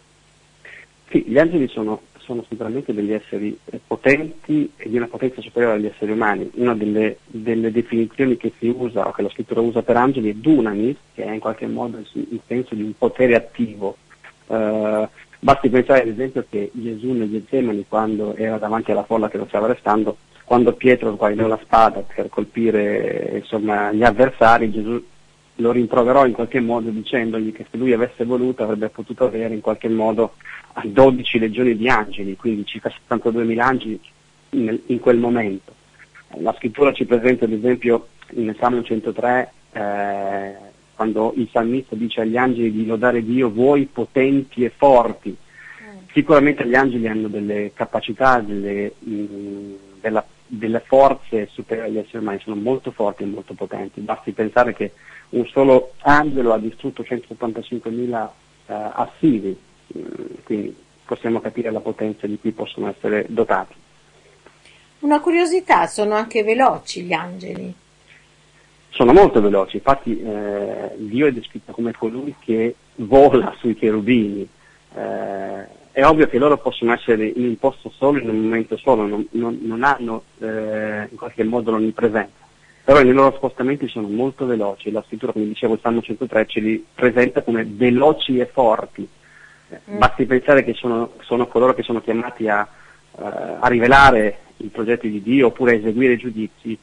Sì, 1.11 1.25
gli 1.27 1.37
angeli 1.37 1.67
sono, 1.67 2.03
sono 2.19 2.45
sicuramente 2.47 2.93
degli 2.93 3.11
esseri 3.11 3.57
eh, 3.65 3.81
potenti 3.85 4.71
e 4.77 4.87
di 4.87 4.95
una 4.95 5.07
potenza 5.07 5.41
superiore 5.41 5.75
agli 5.75 5.87
esseri 5.87 6.13
umani. 6.13 6.49
Una 6.53 6.73
delle, 6.73 7.17
delle 7.25 7.69
definizioni 7.69 8.37
che 8.37 8.53
si 8.57 8.73
usa 8.73 9.05
o 9.05 9.11
che 9.11 9.21
la 9.21 9.29
scrittura 9.29 9.59
usa 9.59 9.81
per 9.81 9.97
angeli 9.97 10.31
è 10.31 10.35
dunamis, 10.35 10.95
che 11.13 11.25
è 11.25 11.31
in 11.33 11.41
qualche 11.41 11.67
modo 11.67 11.97
il, 11.97 12.07
il 12.13 12.39
senso 12.47 12.75
di 12.75 12.83
un 12.83 12.93
potere 12.97 13.35
attivo. 13.35 13.97
Eh, 14.47 15.09
basti 15.37 15.69
pensare 15.69 16.03
ad 16.03 16.07
esempio 16.07 16.45
che 16.49 16.69
Gesù 16.71 17.11
nel 17.11 17.29
Getsemani, 17.29 17.85
quando 17.89 18.33
era 18.35 18.57
davanti 18.57 18.91
alla 18.91 19.03
folla 19.03 19.27
che 19.27 19.37
lo 19.37 19.47
stava 19.49 19.65
arrestando, 19.65 20.15
quando 20.45 20.71
Pietro 20.71 21.13
guardò 21.17 21.45
la 21.45 21.59
spada 21.61 22.05
per 22.15 22.29
colpire 22.29 23.31
insomma, 23.35 23.91
gli 23.91 24.03
avversari, 24.03 24.71
Gesù 24.71 25.03
lo 25.61 25.71
rimproverò 25.71 26.25
in 26.25 26.33
qualche 26.33 26.59
modo 26.59 26.89
dicendogli 26.89 27.53
che 27.53 27.65
se 27.69 27.77
lui 27.77 27.93
avesse 27.93 28.25
voluto 28.25 28.63
avrebbe 28.63 28.89
potuto 28.89 29.25
avere 29.25 29.53
in 29.53 29.61
qualche 29.61 29.87
modo 29.87 30.33
12 30.83 31.39
legioni 31.39 31.77
di 31.77 31.87
angeli, 31.87 32.35
quindi 32.35 32.65
circa 32.65 32.91
72.000 33.09 33.59
angeli 33.59 33.99
in, 34.51 34.79
in 34.87 34.99
quel 34.99 35.17
momento. 35.17 35.73
La 36.39 36.53
scrittura 36.57 36.91
ci 36.93 37.05
presenta 37.05 37.45
ad 37.45 37.51
esempio 37.51 38.07
nel 38.31 38.55
Salmo 38.57 38.81
103 38.81 39.51
eh, 39.73 40.55
quando 40.95 41.33
il 41.35 41.49
salmista 41.51 41.95
dice 41.95 42.21
agli 42.21 42.37
angeli 42.37 42.71
di 42.71 42.85
lodare 42.85 43.23
Dio 43.23 43.51
voi 43.51 43.85
potenti 43.85 44.63
e 44.63 44.71
forti. 44.75 45.35
Sicuramente 46.13 46.67
gli 46.67 46.75
angeli 46.75 47.07
hanno 47.07 47.27
delle 47.27 47.71
capacità, 47.73 48.39
delle, 48.39 48.93
mh, 48.99 49.73
della- 50.01 50.25
delle 50.53 50.81
forze 50.81 51.47
superiori 51.51 51.89
agli 51.89 51.97
esseri 51.99 52.17
umani, 52.17 52.39
sono 52.43 52.57
molto 52.57 52.91
forti 52.91 53.23
e 53.23 53.27
molto 53.27 53.53
potenti. 53.53 54.01
Basti 54.01 54.33
pensare 54.33 54.73
che 54.73 54.91
un 55.29 55.45
solo 55.47 55.93
angelo 55.99 56.51
ha 56.51 56.57
distrutto 56.57 57.03
185.000 57.03 58.29
eh, 58.65 58.73
assiri, 58.73 59.57
mh, 59.87 60.01
quindi 60.43 60.75
possiamo 61.05 61.39
capire 61.39 61.71
la 61.71 61.79
potenza 61.79 62.27
di 62.27 62.37
cui 62.37 62.51
possono 62.51 62.89
essere 62.89 63.25
dotati. 63.29 63.75
Una 64.99 65.21
curiosità, 65.21 65.87
sono 65.87 66.15
anche 66.15 66.43
veloci 66.43 67.03
gli 67.03 67.13
angeli. 67.13 67.73
Sono 68.89 69.13
molto 69.13 69.41
veloci, 69.41 69.77
infatti 69.77 70.21
eh, 70.21 70.91
Dio 70.97 71.27
è 71.27 71.31
descritto 71.31 71.71
come 71.71 71.93
colui 71.93 72.35
che 72.39 72.75
vola 72.95 73.55
sui 73.57 73.73
cherubini. 73.73 74.47
Eh, 74.93 75.79
è 75.91 76.05
ovvio 76.05 76.27
che 76.27 76.37
loro 76.37 76.57
possono 76.57 76.93
essere 76.93 77.25
in 77.25 77.45
un 77.45 77.57
posto 77.57 77.91
solo, 77.95 78.19
in 78.19 78.29
un 78.29 78.39
momento 78.39 78.77
solo, 78.77 79.05
non, 79.05 79.27
non- 79.31 79.59
non 79.61 79.83
hanno 79.83 80.23
eh, 80.39 81.07
in 81.09 81.17
qualche 81.17 81.43
modo 81.43 81.71
l'onnipresenza, 81.71 82.45
però 82.83 83.01
nei 83.01 83.13
loro 83.13 83.35
spostamenti 83.35 83.87
sono 83.87 84.07
molto 84.07 84.45
veloci. 84.45 84.91
La 84.91 85.03
scrittura, 85.05 85.33
come 85.33 85.47
dicevo, 85.47 85.73
il 85.73 85.79
Salmo 85.81 86.01
103 86.01 86.45
ce 86.47 86.59
li 86.59 86.85
presenta 86.93 87.41
come 87.41 87.65
veloci 87.65 88.39
e 88.39 88.45
forti. 88.45 89.07
Eh, 89.69 89.79
Basti 89.97 90.25
pensare 90.25 90.63
che 90.63 90.73
sono, 90.73 91.13
sono 91.21 91.47
coloro 91.47 91.73
che 91.73 91.83
sono 91.83 92.01
chiamati 92.01 92.47
a, 92.47 92.67
eh, 93.17 93.23
a 93.59 93.67
rivelare 93.67 94.39
i 94.57 94.67
progetti 94.67 95.09
di 95.09 95.21
Dio 95.21 95.47
oppure 95.47 95.73
a 95.73 95.75
eseguire 95.75 96.13
i 96.13 96.17
giudizi, 96.17 96.77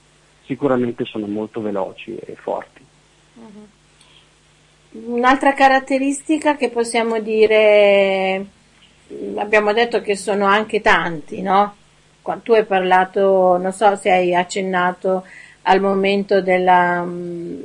sicuramente 0.45 1.05
sono 1.05 1.27
molto 1.27 1.61
veloci 1.61 2.17
e 2.17 2.35
forti. 2.35 2.85
Un'altra 4.91 5.53
caratteristica 5.53 6.57
che 6.57 6.71
possiamo 6.71 7.21
dire, 7.21 8.47
abbiamo 9.37 9.73
detto 9.73 10.01
che 10.01 10.17
sono 10.17 10.45
anche 10.47 10.81
tanti, 10.81 11.43
no? 11.43 11.75
Tu 12.43 12.53
hai 12.53 12.65
parlato, 12.65 13.57
non 13.57 13.73
so 13.73 13.97
se 13.97 14.11
hai 14.11 14.35
accennato 14.35 15.25
al 15.63 15.81
momento 15.81 16.43
della, 16.43 17.01
mh, 17.03 17.63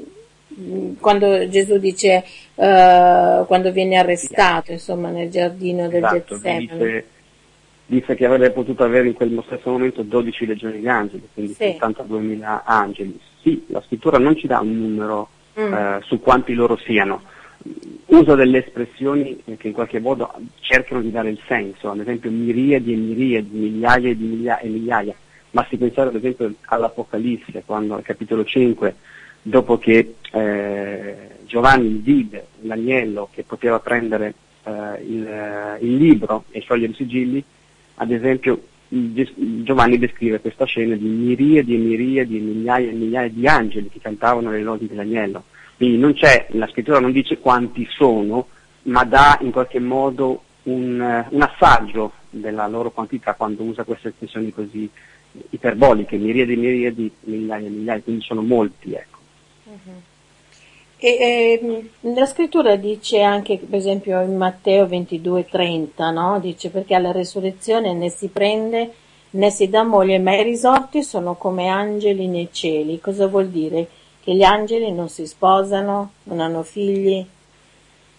mh, 0.47 0.89
quando 1.01 1.49
Gesù 1.49 1.77
dice, 1.79 2.23
eh, 2.55 3.43
quando 3.45 3.71
viene 3.71 3.97
arrestato, 3.97 4.71
insomma, 4.71 5.09
nel 5.09 5.29
giardino 5.29 5.89
del 5.89 5.97
Esatto, 6.03 6.35
Getsemani. 6.35 6.67
disse, 6.67 7.05
disse 7.85 8.15
che 8.15 8.25
avrebbe 8.25 8.51
potuto 8.51 8.83
avere 8.85 9.07
in 9.07 9.13
quel 9.13 9.43
stesso 9.47 9.69
momento 9.69 10.01
12 10.01 10.45
legioni 10.45 10.79
di 10.79 10.87
angeli, 10.87 11.27
quindi 11.33 11.53
Sì. 11.55 11.65
72.000 11.77 12.61
angeli. 12.63 13.19
Sì, 13.41 13.65
la 13.67 13.81
scrittura 13.85 14.17
non 14.17 14.37
ci 14.37 14.47
dà 14.47 14.59
un 14.61 14.77
numero 14.79 15.27
Mm. 15.59 15.71
eh, 15.73 15.99
su 16.03 16.19
quanti 16.19 16.53
loro 16.53 16.77
siano. 16.77 17.21
Usa 18.05 18.35
delle 18.35 18.65
espressioni 18.65 19.41
che 19.57 19.67
in 19.67 19.73
qualche 19.73 19.99
modo 19.99 20.31
cercano 20.59 21.01
di 21.01 21.11
dare 21.11 21.29
il 21.29 21.39
senso, 21.47 21.89
ad 21.89 21.99
esempio 21.99 22.29
miriadi 22.29 22.93
e 22.93 22.95
miriadi, 22.95 23.57
migliaia 23.57 24.09
e 24.09 24.15
migliaia 24.15 24.59
e 24.59 24.67
migliaia. 24.67 25.15
Basti 25.49 25.77
pensare 25.77 26.09
ad 26.09 26.15
esempio 26.15 26.53
all'Apocalisse, 26.65 27.63
quando 27.65 27.95
al 27.95 28.03
capitolo 28.03 28.43
5, 28.43 28.95
dopo 29.41 29.77
che 29.77 30.15
eh, 30.31 31.15
Giovanni 31.45 32.01
vide 32.03 32.47
l'agnello 32.61 33.29
che 33.31 33.43
poteva 33.43 33.79
prendere 33.79 34.33
eh, 34.63 34.71
il, 35.05 35.25
eh, 35.25 35.77
il 35.81 35.95
libro 35.95 36.45
e 36.51 36.59
sciogliere 36.59 36.91
i 36.91 36.95
sigilli, 36.95 37.43
ad 37.95 38.11
esempio 38.11 38.61
Giovanni 39.63 39.97
descrive 39.97 40.39
questa 40.39 40.65
scena 40.65 40.95
di 40.95 41.07
miriadi 41.07 41.73
e 41.73 41.77
miriadi, 41.77 42.39
migliaia 42.39 42.91
e 42.91 42.93
migliaia 42.93 43.29
di 43.29 43.47
angeli 43.47 43.89
che 43.89 43.99
cantavano 43.99 44.51
le 44.51 44.61
lodi 44.61 44.87
dell'agnello. 44.87 45.45
Quindi 45.77 45.97
non 45.97 46.13
c'è, 46.13 46.47
la 46.51 46.67
scrittura 46.67 46.99
non 46.99 47.11
dice 47.11 47.39
quanti 47.39 47.87
sono, 47.89 48.47
ma 48.83 49.03
dà 49.03 49.37
in 49.41 49.51
qualche 49.51 49.79
modo 49.79 50.43
un, 50.63 51.01
eh, 51.01 51.27
un 51.29 51.41
assaggio 51.41 52.13
della 52.29 52.67
loro 52.67 52.91
quantità 52.91 53.33
quando 53.33 53.63
usa 53.63 53.83
queste 53.83 54.09
espressioni 54.09 54.51
così 54.51 54.89
iperboliche, 55.49 56.17
miriadi 56.17 56.53
e 56.53 56.57
miriadi, 56.57 57.11
migliaia 57.21 57.67
e 57.67 57.69
migliaia, 57.69 58.01
quindi 58.01 58.23
sono 58.23 58.41
molti. 58.41 58.93
Ecco. 58.93 59.17
E, 60.97 61.59
ehm, 61.61 61.89
nella 62.01 62.25
scrittura 62.25 62.75
dice 62.75 63.21
anche, 63.21 63.57
per 63.57 63.77
esempio, 63.77 64.21
in 64.21 64.37
Matteo 64.37 64.85
22:30, 64.85 66.11
no? 66.11 66.39
Dice 66.39 66.69
perché 66.69 66.95
alla 66.95 67.11
resurrezione 67.11 67.93
né 67.93 68.09
si 68.09 68.27
prende 68.27 68.93
né 69.31 69.49
si 69.49 69.67
dà 69.67 69.83
moglie, 69.83 70.19
ma 70.19 70.35
i 70.35 70.43
risorti 70.43 71.03
sono 71.03 71.35
come 71.35 71.67
angeli 71.67 72.27
nei 72.27 72.49
cieli. 72.51 72.99
Cosa 72.99 73.27
vuol 73.27 73.49
dire? 73.49 73.87
Che 74.23 74.33
gli 74.33 74.43
angeli 74.43 74.89
non 74.93 75.09
si 75.09 75.27
sposano, 75.27 76.13
non 76.23 76.39
hanno 76.39 76.63
figli? 76.63 77.25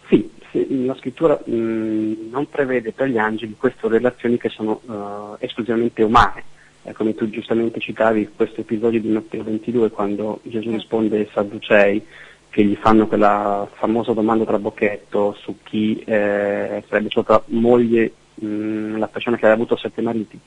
Sì, 0.06 0.30
sì, 0.50 0.84
la 0.84 0.94
scrittura 0.96 1.40
mh, 1.42 2.28
non 2.30 2.46
prevede 2.50 2.92
per 2.92 3.08
gli 3.08 3.16
angeli 3.16 3.56
queste 3.56 3.88
relazioni 3.88 4.36
che 4.36 4.50
sono 4.50 4.82
eh, 4.86 5.46
esclusivamente 5.46 6.02
umane. 6.02 6.44
Eh, 6.82 6.92
come 6.92 7.14
tu 7.14 7.30
giustamente 7.30 7.80
citavi 7.80 8.32
questo 8.36 8.60
episodio 8.60 9.00
di 9.00 9.08
Matteo 9.08 9.44
22 9.44 9.88
quando 9.88 10.40
Gesù 10.42 10.72
risponde 10.72 11.16
ai 11.16 11.28
Sadducei 11.32 12.04
che 12.50 12.62
gli 12.62 12.74
fanno 12.74 13.06
quella 13.06 13.66
famosa 13.72 14.12
domanda 14.12 14.44
tra 14.44 14.58
bocchetto 14.58 15.34
su 15.40 15.56
chi 15.62 15.98
eh, 16.00 16.84
sarebbe 16.86 17.08
stata 17.08 17.42
moglie 17.46 18.12
mh, 18.34 18.98
la 18.98 19.08
persona 19.08 19.38
che 19.38 19.46
aveva 19.46 19.58
avuto 19.58 19.76
sette 19.78 20.02
mariti. 20.02 20.38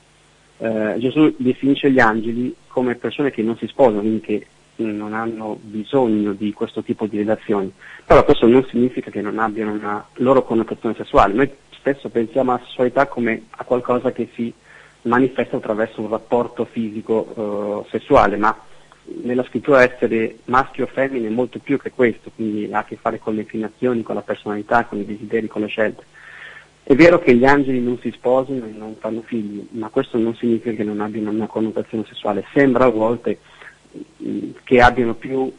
Eh, 0.58 0.94
Gesù 0.98 1.34
definisce 1.36 1.90
gli 1.90 1.98
angeli 1.98 2.54
come 2.68 2.94
persone 2.94 3.32
che 3.32 3.42
non 3.42 3.56
si 3.56 3.66
sposano, 3.66 4.02
quindi 4.02 4.20
che 4.20 4.46
non 4.84 5.12
hanno 5.12 5.58
bisogno 5.60 6.32
di 6.32 6.52
questo 6.52 6.82
tipo 6.82 7.06
di 7.06 7.18
relazioni. 7.18 7.72
Però 8.04 8.24
questo 8.24 8.46
non 8.46 8.64
significa 8.70 9.10
che 9.10 9.20
non 9.20 9.38
abbiano 9.38 9.72
una 9.72 10.06
loro 10.14 10.44
connotazione 10.44 10.94
sessuale. 10.94 11.34
Noi 11.34 11.50
spesso 11.70 12.08
pensiamo 12.08 12.52
alla 12.52 12.64
sessualità 12.64 13.06
come 13.06 13.44
a 13.50 13.64
qualcosa 13.64 14.12
che 14.12 14.28
si 14.34 14.52
manifesta 15.02 15.56
attraverso 15.56 16.00
un 16.00 16.08
rapporto 16.08 16.64
fisico 16.64 17.84
eh, 17.86 17.90
sessuale, 17.90 18.36
ma 18.36 18.56
nella 19.22 19.44
scrittura 19.44 19.82
essere 19.82 20.38
maschio 20.46 20.84
o 20.84 20.88
femmine 20.88 21.28
è 21.28 21.30
molto 21.30 21.58
più 21.58 21.78
che 21.78 21.90
questo, 21.90 22.30
quindi 22.34 22.68
ha 22.72 22.80
a 22.80 22.84
che 22.84 22.96
fare 22.96 23.18
con 23.18 23.34
le 23.34 23.42
inclinazioni, 23.42 24.02
con 24.02 24.14
la 24.14 24.22
personalità, 24.22 24.84
con 24.84 24.98
i 24.98 25.06
desideri, 25.06 25.46
con 25.46 25.62
le 25.62 25.68
scelte. 25.68 26.04
È 26.82 26.94
vero 26.94 27.18
che 27.18 27.34
gli 27.34 27.44
angeli 27.44 27.80
non 27.80 27.98
si 27.98 28.10
sposano 28.10 28.64
e 28.64 28.70
non 28.70 28.96
fanno 28.98 29.22
figli, 29.22 29.66
ma 29.72 29.88
questo 29.88 30.18
non 30.18 30.34
significa 30.34 30.74
che 30.74 30.84
non 30.84 31.00
abbiano 31.00 31.30
una 31.30 31.46
connotazione 31.46 32.04
sessuale. 32.06 32.46
Sembra 32.54 32.84
a 32.84 32.90
volte 32.90 33.38
che 34.64 34.80
abbiano 34.80 35.14
più 35.14 35.52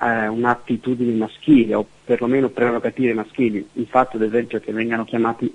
eh, 0.00 0.26
un'attitudine 0.26 1.12
maschile 1.14 1.74
o 1.74 1.86
perlomeno 2.04 2.48
prerogative 2.48 3.14
maschili. 3.14 3.66
Il 3.74 3.86
fatto, 3.86 4.16
ad 4.16 4.22
esempio, 4.22 4.60
che 4.60 4.72
vengano 4.72 5.04
chiamati 5.04 5.52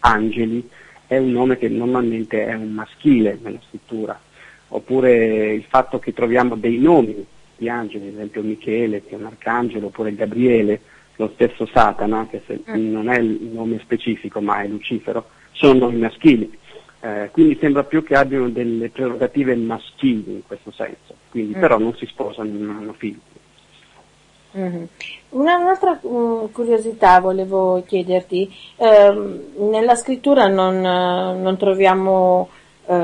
angeli 0.00 0.68
è 1.06 1.18
un 1.18 1.30
nome 1.30 1.56
che 1.56 1.68
normalmente 1.68 2.46
è 2.46 2.54
un 2.54 2.72
maschile 2.72 3.38
nella 3.42 3.60
scrittura. 3.68 4.18
Oppure 4.68 5.52
il 5.54 5.64
fatto 5.68 5.98
che 5.98 6.12
troviamo 6.12 6.56
dei 6.56 6.78
nomi 6.78 7.24
di 7.56 7.68
angeli, 7.68 8.08
ad 8.08 8.14
esempio 8.14 8.42
Michele, 8.42 9.02
che 9.04 9.14
è 9.14 9.18
un 9.18 9.26
arcangelo, 9.26 9.86
oppure 9.86 10.14
Gabriele, 10.14 10.80
lo 11.16 11.30
stesso 11.34 11.66
Satana, 11.66 12.18
anche 12.18 12.42
se 12.46 12.60
non 12.74 13.08
è 13.08 13.18
il 13.18 13.48
nome 13.52 13.78
specifico 13.80 14.40
ma 14.40 14.62
è 14.62 14.68
Lucifero, 14.68 15.28
sono 15.52 15.78
nomi 15.78 15.98
maschili. 15.98 16.58
Eh, 17.00 17.28
quindi 17.30 17.56
sembra 17.60 17.84
più 17.84 18.02
che 18.02 18.14
abbiano 18.14 18.48
delle 18.48 18.88
prerogative 18.88 19.54
maschili 19.54 20.32
in 20.32 20.42
questo 20.46 20.72
senso, 20.72 21.14
quindi, 21.30 21.54
Mm. 21.54 21.60
però 21.60 21.78
non 21.78 21.94
si 21.94 22.06
sposano, 22.06 22.50
non 22.50 22.76
hanno 22.76 22.92
figli. 22.94 23.20
Mm-hmm. 24.56 24.84
Un'altra 25.30 25.98
uh, 26.00 26.50
curiosità 26.50 27.20
volevo 27.20 27.82
chiederti, 27.86 28.50
eh, 28.76 29.40
nella 29.58 29.94
scrittura 29.94 30.46
non, 30.46 30.80
non 30.80 31.56
troviamo, 31.58 32.48
eh, 32.86 32.94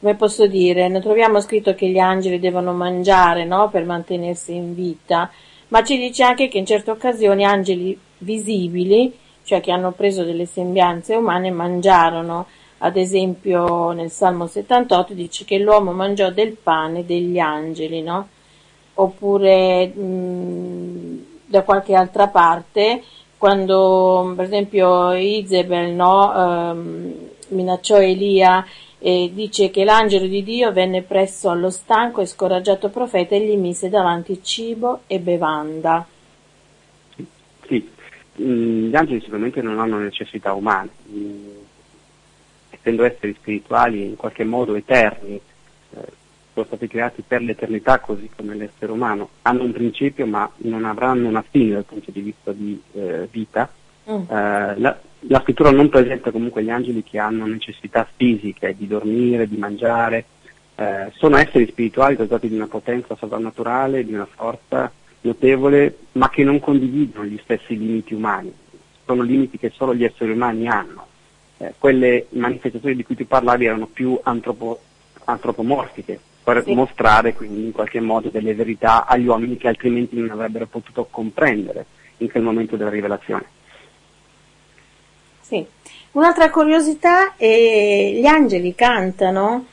come 0.00 0.14
posso 0.16 0.46
dire, 0.46 0.88
non 0.88 1.02
troviamo 1.02 1.38
scritto 1.40 1.74
che 1.74 1.86
gli 1.88 1.98
angeli 1.98 2.40
devono 2.40 2.72
mangiare 2.72 3.44
no, 3.44 3.68
per 3.68 3.84
mantenersi 3.84 4.54
in 4.54 4.74
vita, 4.74 5.30
ma 5.68 5.84
ci 5.84 5.98
dice 5.98 6.22
anche 6.22 6.48
che 6.48 6.56
in 6.56 6.66
certe 6.66 6.90
occasioni 6.90 7.44
angeli 7.44 7.98
visibili, 8.18 9.12
cioè 9.44 9.60
che 9.60 9.70
hanno 9.70 9.92
preso 9.92 10.24
delle 10.24 10.46
sembianze 10.46 11.14
umane, 11.14 11.50
mangiarono. 11.50 12.46
Ad 12.84 12.96
esempio 12.96 13.92
nel 13.92 14.10
Salmo 14.10 14.46
78 14.46 15.14
dice 15.14 15.44
che 15.44 15.58
l'uomo 15.58 15.92
mangiò 15.92 16.30
del 16.30 16.56
pane 16.60 17.06
degli 17.06 17.38
angeli, 17.38 18.02
no? 18.02 18.28
oppure 18.94 19.86
mh, 19.86 21.24
da 21.46 21.62
qualche 21.62 21.94
altra 21.94 22.28
parte, 22.28 23.02
quando 23.38 24.32
per 24.36 24.44
esempio 24.46 25.12
Isabel 25.12 25.92
no, 25.92 26.34
ehm, 26.34 27.14
minacciò 27.48 28.00
Elia 28.00 28.64
e 28.98 29.30
dice 29.32 29.70
che 29.70 29.84
l'angelo 29.84 30.26
di 30.26 30.42
Dio 30.42 30.72
venne 30.72 31.02
presso 31.02 31.50
allo 31.50 31.70
stanco 31.70 32.20
e 32.20 32.26
scoraggiato 32.26 32.88
profeta 32.88 33.34
e 33.34 33.46
gli 33.46 33.56
mise 33.56 33.88
davanti 33.88 34.42
cibo 34.42 35.00
e 35.06 35.18
bevanda. 35.18 36.06
Sì, 37.66 37.90
gli 38.34 38.94
angeli 38.94 39.20
sicuramente 39.20 39.60
non 39.60 39.80
hanno 39.80 39.98
necessità 39.98 40.52
umane, 40.52 40.90
essendo 42.82 43.04
esseri 43.04 43.32
spirituali 43.34 44.04
in 44.04 44.16
qualche 44.16 44.44
modo 44.44 44.74
eterni, 44.74 45.34
eh, 45.34 46.20
sono 46.52 46.66
stati 46.66 46.88
creati 46.88 47.22
per 47.26 47.40
l'eternità 47.40 48.00
così 48.00 48.28
come 48.34 48.54
l'essere 48.54 48.92
umano, 48.92 49.28
hanno 49.42 49.62
un 49.62 49.72
principio 49.72 50.26
ma 50.26 50.50
non 50.58 50.84
avranno 50.84 51.28
una 51.28 51.44
fine 51.48 51.74
dal 51.74 51.84
punto 51.84 52.10
di 52.10 52.20
vista 52.20 52.52
di 52.52 52.80
eh, 52.92 53.28
vita. 53.30 53.70
Mm. 54.10 54.22
Eh, 54.28 54.78
la, 54.78 54.98
la, 55.20 55.40
scrittura 55.40 55.70
non 55.70 55.88
presenta 55.88 56.32
comunque 56.32 56.64
gli 56.64 56.70
angeli 56.70 57.04
che 57.04 57.18
hanno 57.18 57.46
necessità 57.46 58.06
fisiche 58.16 58.74
di 58.76 58.88
dormire, 58.88 59.48
di 59.48 59.56
mangiare, 59.56 60.24
eh, 60.74 61.12
sono 61.14 61.36
esseri 61.36 61.68
spirituali 61.68 62.16
dotati 62.16 62.48
di 62.48 62.56
una 62.56 62.66
potenza 62.66 63.14
sovrannaturale, 63.14 64.04
di 64.04 64.12
una 64.12 64.26
forza 64.26 64.90
notevole, 65.20 65.98
ma 66.12 66.28
che 66.28 66.42
non 66.42 66.58
condividono 66.58 67.26
gli 67.26 67.38
stessi 67.44 67.78
limiti 67.78 68.12
umani, 68.12 68.52
sono 69.06 69.22
limiti 69.22 69.56
che 69.56 69.70
solo 69.70 69.94
gli 69.94 70.02
esseri 70.02 70.32
umani 70.32 70.66
hanno. 70.66 71.06
Eh, 71.62 71.74
quelle 71.78 72.26
manifestazioni 72.30 72.96
di 72.96 73.04
cui 73.04 73.14
tu 73.14 73.24
parlavi 73.24 73.66
erano 73.66 73.86
più 73.86 74.18
antropo, 74.20 74.80
antropomorfiche, 75.24 76.18
per 76.42 76.64
sì. 76.64 76.74
mostrare 76.74 77.34
quindi 77.34 77.66
in 77.66 77.72
qualche 77.72 78.00
modo 78.00 78.30
delle 78.30 78.52
verità 78.52 79.06
agli 79.06 79.26
uomini 79.26 79.56
che 79.56 79.68
altrimenti 79.68 80.16
non 80.16 80.30
avrebbero 80.30 80.66
potuto 80.66 81.06
comprendere 81.08 81.86
in 82.16 82.28
quel 82.28 82.42
momento 82.42 82.74
della 82.74 82.90
rivelazione. 82.90 83.44
Sì. 85.40 85.64
Un'altra 86.12 86.50
curiosità 86.50 87.36
è 87.36 88.10
gli 88.12 88.26
angeli 88.26 88.74
cantano, 88.74 89.66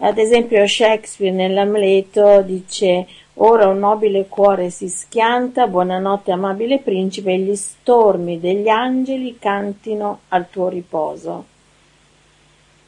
ad 0.00 0.18
esempio 0.18 0.66
Shakespeare 0.66 1.34
nell'Amleto 1.34 2.42
dice 2.42 3.06
ora 3.40 3.68
un 3.68 3.78
nobile 3.78 4.26
cuore 4.28 4.70
si 4.70 4.88
schianta, 4.88 5.66
buonanotte 5.66 6.32
amabile 6.32 6.80
principe, 6.80 7.32
e 7.32 7.38
gli 7.38 7.54
stormi 7.54 8.40
degli 8.40 8.68
angeli 8.68 9.36
cantino 9.38 10.20
al 10.28 10.48
tuo 10.50 10.68
riposo. 10.68 11.44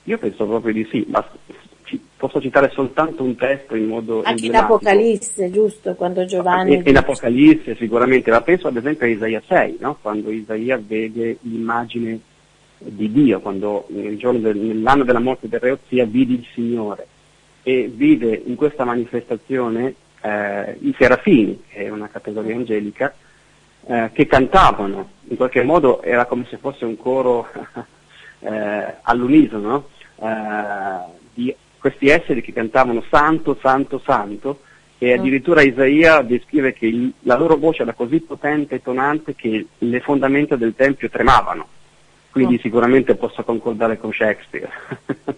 Io 0.04 0.18
penso 0.18 0.46
proprio 0.46 0.72
di 0.72 0.86
sì, 0.90 1.04
ma 1.08 1.24
posso 2.16 2.40
citare 2.40 2.70
soltanto 2.70 3.22
un 3.22 3.36
testo 3.36 3.74
in 3.74 3.86
modo 3.86 4.22
Anche 4.22 4.46
in 4.46 4.56
Apocalisse, 4.56 5.50
giusto? 5.50 5.94
Quando 5.94 6.24
Giovanni... 6.24 6.76
In, 6.76 6.82
in 6.84 6.96
Apocalisse 6.96 7.76
sicuramente, 7.76 8.30
ma 8.30 8.40
penso 8.40 8.68
ad 8.68 8.76
esempio 8.76 9.06
a 9.06 9.08
Isaia 9.08 9.42
6, 9.46 9.76
no? 9.80 9.98
quando 10.00 10.30
Isaia 10.30 10.80
vede 10.84 11.38
l'immagine 11.42 12.20
di 12.82 13.12
Dio, 13.12 13.40
quando 13.40 13.86
nel 13.88 14.16
del, 14.16 14.56
nell'anno 14.56 15.04
della 15.04 15.20
morte 15.20 15.48
del 15.48 15.60
re 15.60 15.72
Ozia 15.72 16.06
vide 16.06 16.32
il 16.32 16.46
Signore 16.54 17.06
e 17.62 17.90
vide 17.94 18.42
in 18.46 18.56
questa 18.56 18.84
manifestazione 18.84 19.94
eh, 20.22 20.76
i 20.80 20.94
serafini, 20.98 21.62
che 21.68 21.84
è 21.84 21.88
una 21.90 22.08
categoria 22.08 22.56
angelica, 22.56 23.14
eh, 23.86 24.10
che 24.12 24.26
cantavano, 24.26 25.10
in 25.28 25.36
qualche 25.36 25.62
modo 25.62 26.02
era 26.02 26.24
come 26.24 26.46
se 26.48 26.56
fosse 26.56 26.84
un 26.84 26.96
coro 26.96 27.48
eh, 28.40 28.94
all'unisono, 29.02 29.88
eh, 30.16 31.18
di 31.34 31.54
questi 31.78 32.08
esseri 32.08 32.42
che 32.42 32.52
cantavano 32.52 33.04
santo, 33.10 33.58
santo, 33.60 34.00
santo, 34.04 34.60
e 34.98 35.16
mm. 35.16 35.18
addirittura 35.18 35.62
Isaia 35.62 36.22
descrive 36.22 36.72
che 36.72 36.86
il, 36.86 37.12
la 37.20 37.36
loro 37.36 37.56
voce 37.56 37.82
era 37.82 37.92
così 37.92 38.20
potente 38.20 38.76
e 38.76 38.82
tonante 38.82 39.34
che 39.34 39.66
le 39.78 40.00
fondamenta 40.00 40.56
del 40.56 40.74
Tempio 40.74 41.08
tremavano. 41.08 41.78
Quindi 42.30 42.58
sicuramente 42.60 43.16
posso 43.16 43.42
concordare 43.42 43.98
con 43.98 44.12
Shakespeare, 44.12 44.70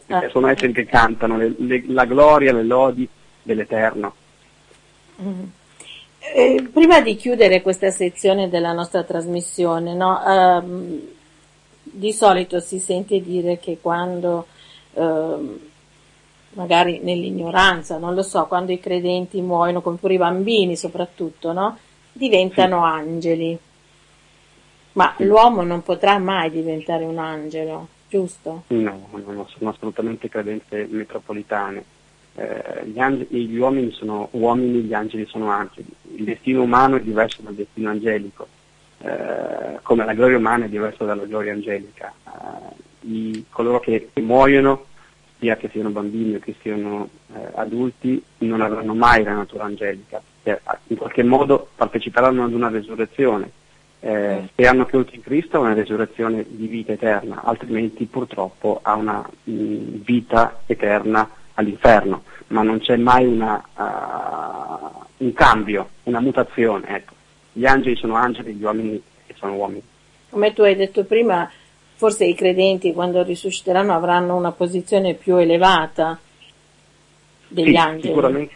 eh. 0.07 0.28
sono 0.31 0.48
esseri 0.48 0.72
che 0.72 0.85
cantano 0.85 1.38
le, 1.38 1.55
le, 1.57 1.85
la 1.87 2.05
gloria, 2.05 2.52
le 2.52 2.64
lodi 2.64 3.09
dell'Eterno. 3.42 4.14
Mm. 5.22 5.42
Eh, 6.35 6.68
prima 6.72 7.00
di 7.00 7.16
chiudere 7.16 7.62
questa 7.62 7.90
sezione 7.90 8.48
della 8.48 8.72
nostra 8.72 9.02
trasmissione, 9.05 9.94
no, 9.94 10.22
ehm, 10.24 11.00
di 11.83 12.12
solito 12.12 12.61
si 12.61 12.78
sente 12.78 13.20
dire 13.20 13.59
che 13.59 13.78
quando 13.81 14.46
ehm, 14.94 15.59
magari 16.50 17.00
nell'ignoranza, 17.02 17.98
non 17.98 18.14
lo 18.14 18.22
so, 18.22 18.46
quando 18.46 18.72
i 18.72 18.81
credenti 18.81 19.40
muoiono, 19.40 19.81
come 19.81 19.96
pure 19.96 20.14
i 20.14 20.18
bambini 20.18 20.76
soprattutto, 20.76 21.52
no? 21.52 21.78
diventano 22.12 22.85
sì. 22.85 22.90
angeli. 22.90 23.59
Ma 24.92 25.14
l'uomo 25.18 25.62
non 25.62 25.83
potrà 25.83 26.18
mai 26.18 26.50
diventare 26.50 27.05
un 27.05 27.18
angelo, 27.18 27.88
giusto? 28.09 28.64
No, 28.68 29.09
no 29.11 29.48
sono 29.57 29.70
assolutamente 29.70 30.28
credenze 30.28 30.87
metropolitane. 30.90 31.85
Eh, 32.35 32.87
gli, 32.87 32.98
angeli, 32.98 33.46
gli, 33.46 33.59
uomini 33.59 33.90
sono 33.92 34.28
uomini, 34.33 34.81
gli 34.81 34.94
angeli 34.94 35.26
sono 35.26 35.50
angeli. 35.50 35.88
Il 36.16 36.24
destino 36.24 36.62
umano 36.62 36.96
è 36.96 37.00
diverso 37.00 37.42
dal 37.42 37.55
destino 37.55 37.90
angelico, 37.90 38.46
eh, 38.98 39.78
come 39.83 40.05
la 40.05 40.14
gloria 40.14 40.37
umana 40.37 40.66
è 40.66 40.68
diversa 40.68 41.05
dalla 41.05 41.24
gloria 41.24 41.52
angelica. 41.52 42.12
Eh, 42.26 42.81
i, 43.09 43.44
coloro 43.50 43.81
che, 43.81 44.11
che 44.12 44.20
muoiono 44.20 44.87
sia 45.38 45.57
che 45.57 45.68
siano 45.70 45.90
bambini 45.90 46.37
o 46.37 46.38
che 46.38 46.55
siano 46.61 47.09
eh, 47.35 47.48
adulti, 47.55 48.22
non 48.38 48.61
avranno 48.61 48.94
mai 48.94 49.24
la 49.24 49.35
natura 49.35 49.64
angelica, 49.64 50.22
cioè, 50.44 50.61
in 50.87 50.96
qualche 50.96 51.24
modo 51.24 51.68
parteciperanno 51.74 52.44
ad 52.44 52.52
una 52.52 52.68
resurrezione. 52.68 53.50
Eh, 54.05 54.41
mm. 54.41 54.45
se 54.57 54.67
hanno 54.67 54.85
creduto 54.85 55.15
in 55.15 55.23
Cristo 55.23 55.59
a 55.59 55.61
una 55.61 55.75
resurrezione 55.75 56.45
di 56.49 56.67
vita 56.67 56.93
eterna, 56.93 57.43
altrimenti 57.45 58.05
purtroppo 58.07 58.81
a 58.83 58.95
una 58.95 59.25
mh, 59.45 59.53
mm, 59.53 59.95
vita 60.03 60.62
eterna 60.67 61.31
all'inferno, 61.55 62.25
ma 62.49 62.62
non 62.62 62.81
c'è 62.81 62.97
mai 62.97 63.27
una, 63.27 63.62
uh, 63.77 65.25
un 65.25 65.33
cambio, 65.33 65.88
una 66.05 66.19
mutazione. 66.21 66.88
Ecco. 66.88 67.15
Gli 67.53 67.65
angeli 67.65 67.95
sono 67.95 68.15
angeli, 68.15 68.55
gli 68.55 68.65
uomini 68.65 69.01
sono 69.37 69.55
uomini. 69.55 69.83
Come 70.31 70.53
tu 70.53 70.62
hai 70.62 70.75
detto 70.75 71.05
prima, 71.05 71.49
forse 71.95 72.25
i 72.25 72.35
credenti 72.35 72.93
quando 72.93 73.23
risusciteranno 73.23 73.95
avranno 73.95 74.35
una 74.35 74.51
posizione 74.51 75.15
più 75.15 75.37
elevata 75.37 76.19
degli 77.47 77.71
sì, 77.71 77.77
angeli. 77.77 78.09
Sicuramente, 78.09 78.55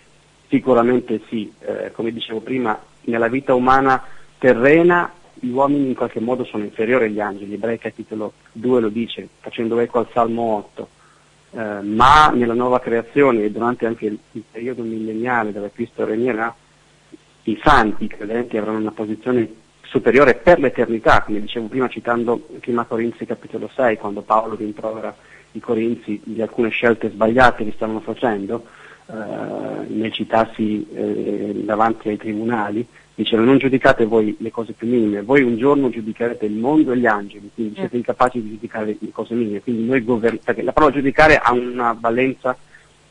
sicuramente 0.49 1.21
sì, 1.29 1.53
eh, 1.61 1.93
come 1.93 2.11
dicevo 2.11 2.41
prima, 2.41 2.77
nella 3.03 3.29
vita 3.29 3.55
umana 3.55 4.03
terrena 4.39 5.13
gli 5.41 5.51
uomini 5.51 5.89
in 5.89 5.95
qualche 5.95 6.21
modo 6.21 6.45
sono 6.45 6.65
inferiori 6.65 7.07
agli 7.07 7.21
angeli, 7.21 7.55
Ebrei 7.55 7.79
capitolo 7.79 8.33
2 8.53 8.81
lo 8.81 8.89
dice, 8.89 9.29
facendo 9.41 9.79
eco 9.79 9.99
al 9.99 10.09
Salmo 10.13 10.43
8, 10.57 10.89
eh, 11.51 11.81
ma 11.83 12.31
nella 12.31 12.55
nuova 12.55 12.81
creazione 12.81 13.43
e 13.43 13.51
durante 13.51 13.87
anche 13.87 14.07
il, 14.07 14.19
il 14.33 14.45
periodo 14.51 14.83
millenniale 14.83 15.53
dove 15.53 15.71
Cristo 15.73 16.05
regnerà, 16.05 16.55
i 17.45 17.59
santi, 17.63 18.05
i 18.05 18.09
credenti 18.09 18.57
avranno 18.57 18.79
una 18.79 18.91
posizione 18.91 19.65
superiore 19.83 20.35
per 20.35 20.59
l'eternità, 20.59 21.23
come 21.23 21.41
dicevo 21.41 21.69
prima 21.69 21.89
citando 21.89 22.39
prima 22.61 22.85
Corinzi 22.85 23.25
capitolo 23.25 23.71
6, 23.73 23.97
quando 23.99 24.23
Paolo 24.23 24.57
rimprovera 24.57 25.15
i 25.53 25.61
Corinzi 25.61 26.21
di 26.25 26.43
alcune 26.43 26.71
scelte 26.71 27.11
sbagliate 27.11 27.65
che 27.65 27.73
stavano 27.73 28.01
facendo, 28.01 28.67
eh, 29.07 29.15
nel 29.89 30.13
citarsi 30.13 30.87
eh, 30.93 31.63
davanti 31.65 32.09
ai 32.09 32.17
tribunali, 32.17 32.87
diceva 33.17 33.43
non 33.43 33.57
giudicate 33.57 34.05
voi 34.05 34.37
le 34.39 34.51
cose 34.51 34.73
più 34.73 34.87
minime, 34.87 35.23
voi 35.23 35.43
un 35.43 35.57
giorno 35.57 35.89
giudicherete 35.89 36.45
il 36.45 36.53
mondo 36.53 36.93
e 36.93 36.99
gli 36.99 37.07
angeli, 37.07 37.51
quindi 37.53 37.75
siete 37.75 37.97
incapaci 37.97 38.43
di 38.43 38.51
giudicare 38.51 38.97
le 38.99 39.11
cose 39.11 39.35
minime, 39.35 39.63
quindi 39.63 39.87
noi 39.87 40.05
govern- 40.05 40.39
perché 40.45 40.63
la 40.63 40.73
parola 40.73 40.93
giudicare 40.93 41.39
ha 41.39 41.53
una 41.53 41.97
valenza 41.99 42.57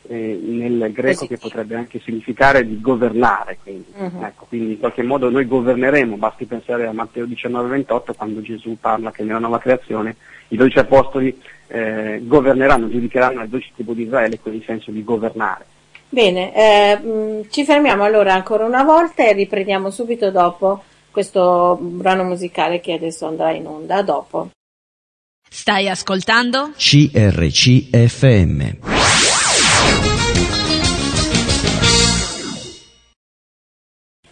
eh, 0.08 0.38
nel 0.40 0.92
greco 0.92 1.26
che 1.26 1.38
potrebbe 1.38 1.74
anche 1.74 1.98
significare 1.98 2.64
di 2.64 2.80
governare, 2.80 3.58
quindi. 3.60 3.86
Uh-huh. 3.96 4.22
Ecco, 4.22 4.46
quindi 4.48 4.72
in 4.72 4.78
qualche 4.78 5.02
modo 5.02 5.28
noi 5.28 5.44
governeremo, 5.46 6.16
basti 6.16 6.44
pensare 6.44 6.86
a 6.86 6.92
Matteo 6.92 7.24
19-28 7.24 8.14
quando 8.16 8.40
Gesù 8.42 8.76
parla 8.80 9.10
che 9.10 9.24
nella 9.24 9.40
nuova 9.40 9.58
creazione 9.58 10.14
i 10.48 10.56
dodici 10.56 10.78
apostoli 10.78 11.36
eh, 11.66 12.20
governeranno, 12.22 12.88
giudicheranno 12.88 13.40
le 13.40 13.48
dodici 13.48 13.72
tribù 13.74 13.94
di 13.94 14.04
Israele 14.04 14.38
con 14.40 14.54
il 14.54 14.62
senso 14.64 14.92
di 14.92 15.02
governare. 15.02 15.66
Bene, 16.08 16.54
eh, 16.54 16.98
mm, 16.98 17.40
ci 17.50 17.64
fermiamo 17.64 18.04
allora 18.04 18.34
ancora 18.34 18.64
una 18.64 18.84
volta 18.84 19.26
e 19.26 19.32
riprendiamo 19.32 19.90
subito 19.90 20.30
dopo 20.30 20.84
questo 21.10 21.76
brano 21.80 22.22
musicale 22.24 22.80
che 22.80 22.92
adesso 22.92 23.26
andrà 23.26 23.50
in 23.52 23.66
onda. 23.66 23.96
A 23.96 24.02
dopo. 24.02 24.50
Stai 25.48 25.88
ascoltando? 25.88 26.72
CRCFM. 26.76 28.74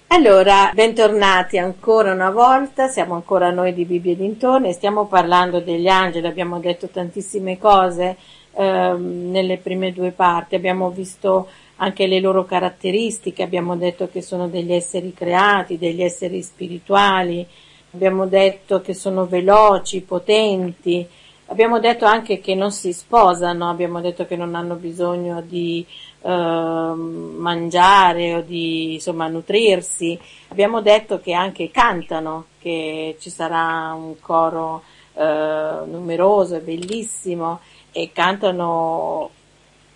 Allora, 0.09 0.71
bentornati 0.73 1.59
ancora 1.59 2.13
una 2.13 2.31
volta, 2.31 2.87
siamo 2.87 3.15
ancora 3.15 3.51
noi 3.51 3.75
di 3.75 3.85
Bibbia 3.85 4.13
e 4.13 4.17
dintorni, 4.17 4.73
stiamo 4.73 5.07
parlando 5.07 5.59
degli 5.59 5.89
angeli, 5.89 6.27
abbiamo 6.29 6.61
detto 6.61 6.89
tantissime 6.89 7.59
cose 7.59 8.17
ehm, 8.53 9.31
nelle 9.33 9.57
prime 9.57 9.93
due 9.93 10.13
parti, 10.13 10.55
abbiamo 10.55 10.91
visto 10.91 11.49
anche 11.77 12.07
le 12.07 12.21
loro 12.21 12.45
caratteristiche, 12.45 13.43
abbiamo 13.43 13.77
detto 13.77 14.09
che 14.09 14.23
sono 14.23 14.49
degli 14.49 14.73
esseri 14.73 15.13
creati, 15.13 15.79
degli 15.79 16.03
esseri 16.03 16.43
spirituali, 16.43 17.47
abbiamo 17.93 18.27
detto 18.27 18.81
che 18.81 18.95
sono 18.95 19.27
veloci, 19.27 20.03
potenti, 20.03 21.07
abbiamo 21.47 21.81
detto 21.81 22.05
anche 22.05 22.41
che 22.41 22.55
non 22.55 22.71
si 22.71 22.93
sposano, 22.93 23.69
abbiamo 23.69 24.01
detto 24.01 24.27
che 24.27 24.37
non 24.37 24.55
hanno 24.55 24.75
bisogno 24.75 25.43
di 25.43 25.85
eh, 26.23 26.29
mangiare 26.29 28.35
o 28.35 28.41
di 28.41 28.95
insomma 28.95 29.29
nutrirsi, 29.29 30.19
abbiamo 30.49 30.81
detto 30.81 31.21
che 31.21 31.33
anche 31.33 31.71
cantano, 31.71 32.47
che 32.61 33.17
ci 33.19 33.31
sarà 33.31 33.93
un 33.95 34.15
coro 34.21 34.83
eh, 35.15 35.79
numeroso 35.87 36.57
e 36.57 36.61
bellissimo 36.61 37.61
e 37.93 38.11
cantano 38.13 39.31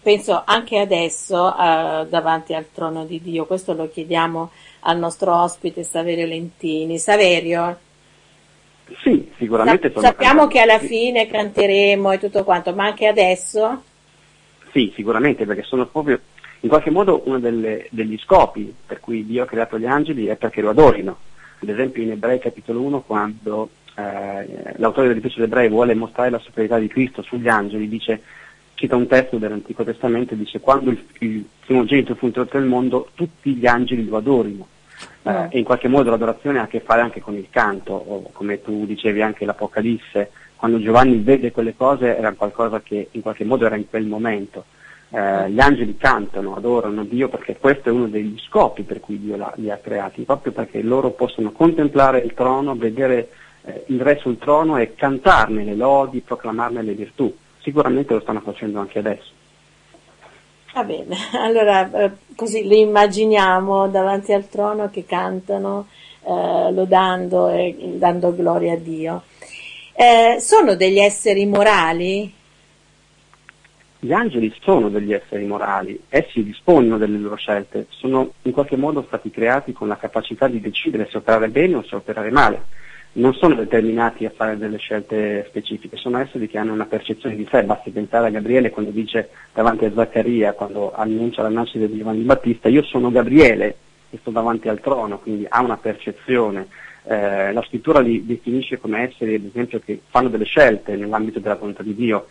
penso 0.08 0.40
anche 0.46 0.78
adesso 0.78 1.54
eh, 1.54 2.06
davanti 2.08 2.54
al 2.54 2.64
trono 2.72 3.04
di 3.04 3.20
Dio. 3.20 3.44
Questo 3.44 3.74
lo 3.74 3.90
chiediamo 3.90 4.50
al 4.80 4.98
nostro 4.98 5.34
ospite 5.34 5.84
Saverio 5.84 6.24
Lentini. 6.24 6.96
Saverio? 6.98 7.78
Sì, 9.02 9.30
sicuramente 9.36 9.92
Sa- 9.92 10.00
sappiamo 10.00 10.46
che 10.46 10.60
alla 10.60 10.78
fine 10.78 11.26
canteremo 11.26 12.10
e 12.10 12.18
tutto 12.18 12.42
quanto, 12.42 12.72
ma 12.72 12.86
anche 12.86 13.06
adesso? 13.06 13.82
Sì, 14.72 14.90
sicuramente, 14.96 15.44
perché 15.44 15.64
sono 15.64 15.84
proprio 15.84 16.18
in 16.60 16.70
qualche 16.70 16.88
modo 16.88 17.20
uno 17.26 17.38
delle, 17.38 17.86
degli 17.90 18.16
scopi 18.18 18.74
per 18.86 19.00
cui 19.00 19.26
Dio 19.26 19.42
ha 19.42 19.46
creato 19.46 19.78
gli 19.78 19.84
angeli 19.84 20.24
è 20.24 20.36
perché 20.36 20.62
lo 20.62 20.70
adorino. 20.70 21.18
Ad 21.60 21.68
esempio 21.68 22.02
in 22.02 22.12
Ebrei 22.12 22.38
capitolo 22.38 22.80
1 22.80 23.02
quando 23.02 23.68
eh, 23.94 24.72
l'autore 24.76 25.08
dell'Epistolo 25.08 25.44
Ebrei 25.44 25.68
vuole 25.68 25.92
mostrare 25.94 26.30
la 26.30 26.38
superiorità 26.38 26.78
di 26.78 26.88
Cristo 26.88 27.20
sugli 27.20 27.48
angeli, 27.48 27.90
dice 27.90 28.22
cita 28.78 28.94
un 28.94 29.08
testo 29.08 29.38
dell'Antico 29.38 29.82
Testamento 29.82 30.34
e 30.34 30.36
dice 30.36 30.60
quando 30.60 30.90
il, 30.90 31.04
il 31.18 31.44
primogenito 31.66 32.14
fu 32.14 32.26
introdotto 32.26 32.58
nel 32.58 32.68
mondo 32.68 33.08
tutti 33.14 33.54
gli 33.54 33.66
angeli 33.66 34.06
lo 34.06 34.18
adorino. 34.18 34.66
Eh, 35.22 35.32
mm. 35.32 35.46
e 35.50 35.58
in 35.58 35.64
qualche 35.64 35.88
modo 35.88 36.10
l'adorazione 36.10 36.60
ha 36.60 36.62
a 36.62 36.66
che 36.68 36.78
fare 36.78 37.00
anche 37.00 37.20
con 37.20 37.34
il 37.34 37.48
canto, 37.50 37.92
o 37.92 38.30
come 38.32 38.62
tu 38.62 38.86
dicevi 38.86 39.20
anche 39.20 39.44
l'Apocalisse, 39.44 40.30
quando 40.54 40.80
Giovanni 40.80 41.18
vede 41.18 41.50
quelle 41.50 41.74
cose 41.76 42.16
era 42.16 42.32
qualcosa 42.32 42.80
che 42.80 43.08
in 43.10 43.20
qualche 43.20 43.44
modo 43.44 43.66
era 43.66 43.74
in 43.74 43.88
quel 43.88 44.06
momento. 44.06 44.64
Eh, 45.10 45.50
gli 45.50 45.58
angeli 45.58 45.96
cantano, 45.96 46.54
adorano 46.54 47.02
Dio 47.02 47.28
perché 47.28 47.56
questo 47.58 47.88
è 47.88 47.92
uno 47.92 48.06
degli 48.06 48.38
scopi 48.46 48.82
per 48.82 49.00
cui 49.00 49.18
Dio 49.18 49.52
li 49.56 49.70
ha 49.70 49.80
creati, 49.82 50.22
proprio 50.22 50.52
perché 50.52 50.82
loro 50.82 51.10
possono 51.10 51.50
contemplare 51.50 52.20
il 52.20 52.32
trono, 52.34 52.76
vedere 52.76 53.28
eh, 53.64 53.84
il 53.86 54.00
Re 54.00 54.18
sul 54.20 54.38
trono 54.38 54.76
e 54.76 54.94
cantarne 54.94 55.64
le 55.64 55.74
lodi, 55.74 56.20
proclamarne 56.20 56.82
le 56.82 56.92
virtù 56.92 57.34
sicuramente 57.68 58.14
lo 58.14 58.20
stanno 58.20 58.40
facendo 58.40 58.80
anche 58.80 58.98
adesso. 58.98 59.30
Va 60.72 60.84
bene, 60.84 61.16
allora 61.36 61.90
eh, 61.90 62.10
così 62.34 62.66
li 62.66 62.80
immaginiamo 62.80 63.88
davanti 63.88 64.32
al 64.32 64.48
trono 64.48 64.88
che 64.90 65.04
cantano 65.04 65.88
eh, 66.22 66.72
lodando 66.72 67.48
e 67.48 67.76
dando 67.96 68.34
gloria 68.34 68.72
a 68.72 68.78
Dio. 68.78 69.22
Eh, 69.92 70.36
sono 70.40 70.76
degli 70.76 70.98
esseri 70.98 71.44
morali? 71.44 72.32
Gli 74.00 74.12
angeli 74.12 74.54
sono 74.60 74.88
degli 74.88 75.12
esseri 75.12 75.44
morali, 75.44 76.00
essi 76.08 76.44
dispongono 76.44 76.98
delle 76.98 77.18
loro 77.18 77.34
scelte, 77.34 77.86
sono 77.88 78.30
in 78.42 78.52
qualche 78.52 78.76
modo 78.76 79.02
stati 79.08 79.28
creati 79.28 79.72
con 79.72 79.88
la 79.88 79.96
capacità 79.96 80.46
di 80.46 80.60
decidere 80.60 81.08
se 81.10 81.16
operare 81.16 81.48
bene 81.48 81.74
o 81.74 81.82
se 81.82 81.96
operare 81.96 82.30
male 82.30 82.62
non 83.12 83.34
sono 83.34 83.54
determinati 83.54 84.24
a 84.24 84.32
fare 84.34 84.56
delle 84.56 84.78
scelte 84.78 85.44
specifiche, 85.48 85.96
sono 85.96 86.18
esseri 86.18 86.48
che 86.48 86.58
hanno 86.58 86.72
una 86.72 86.86
percezione 86.86 87.34
di 87.34 87.46
sé, 87.50 87.64
basti 87.64 87.90
pensare 87.90 88.28
a 88.28 88.30
Gabriele 88.30 88.70
quando 88.70 88.90
dice 88.90 89.30
davanti 89.52 89.86
a 89.86 89.92
Zaccaria, 89.92 90.52
quando 90.52 90.92
annuncia 90.94 91.42
la 91.42 91.48
nascita 91.48 91.86
di 91.86 91.96
Giovanni 91.96 92.22
Battista, 92.22 92.68
io 92.68 92.82
sono 92.82 93.10
Gabriele 93.10 93.76
e 94.10 94.18
sto 94.20 94.30
davanti 94.30 94.68
al 94.68 94.80
trono, 94.80 95.18
quindi 95.18 95.46
ha 95.48 95.60
una 95.60 95.76
percezione. 95.76 96.68
Eh, 97.04 97.52
la 97.52 97.62
scrittura 97.62 98.00
li 98.00 98.24
definisce 98.24 98.78
come 98.78 99.08
esseri, 99.08 99.34
ad 99.34 99.44
esempio, 99.44 99.80
che 99.84 100.00
fanno 100.08 100.28
delle 100.28 100.44
scelte 100.44 100.94
nell'ambito 100.94 101.40
della 101.40 101.56
volontà 101.56 101.82
di 101.82 101.94
Dio, 101.94 102.28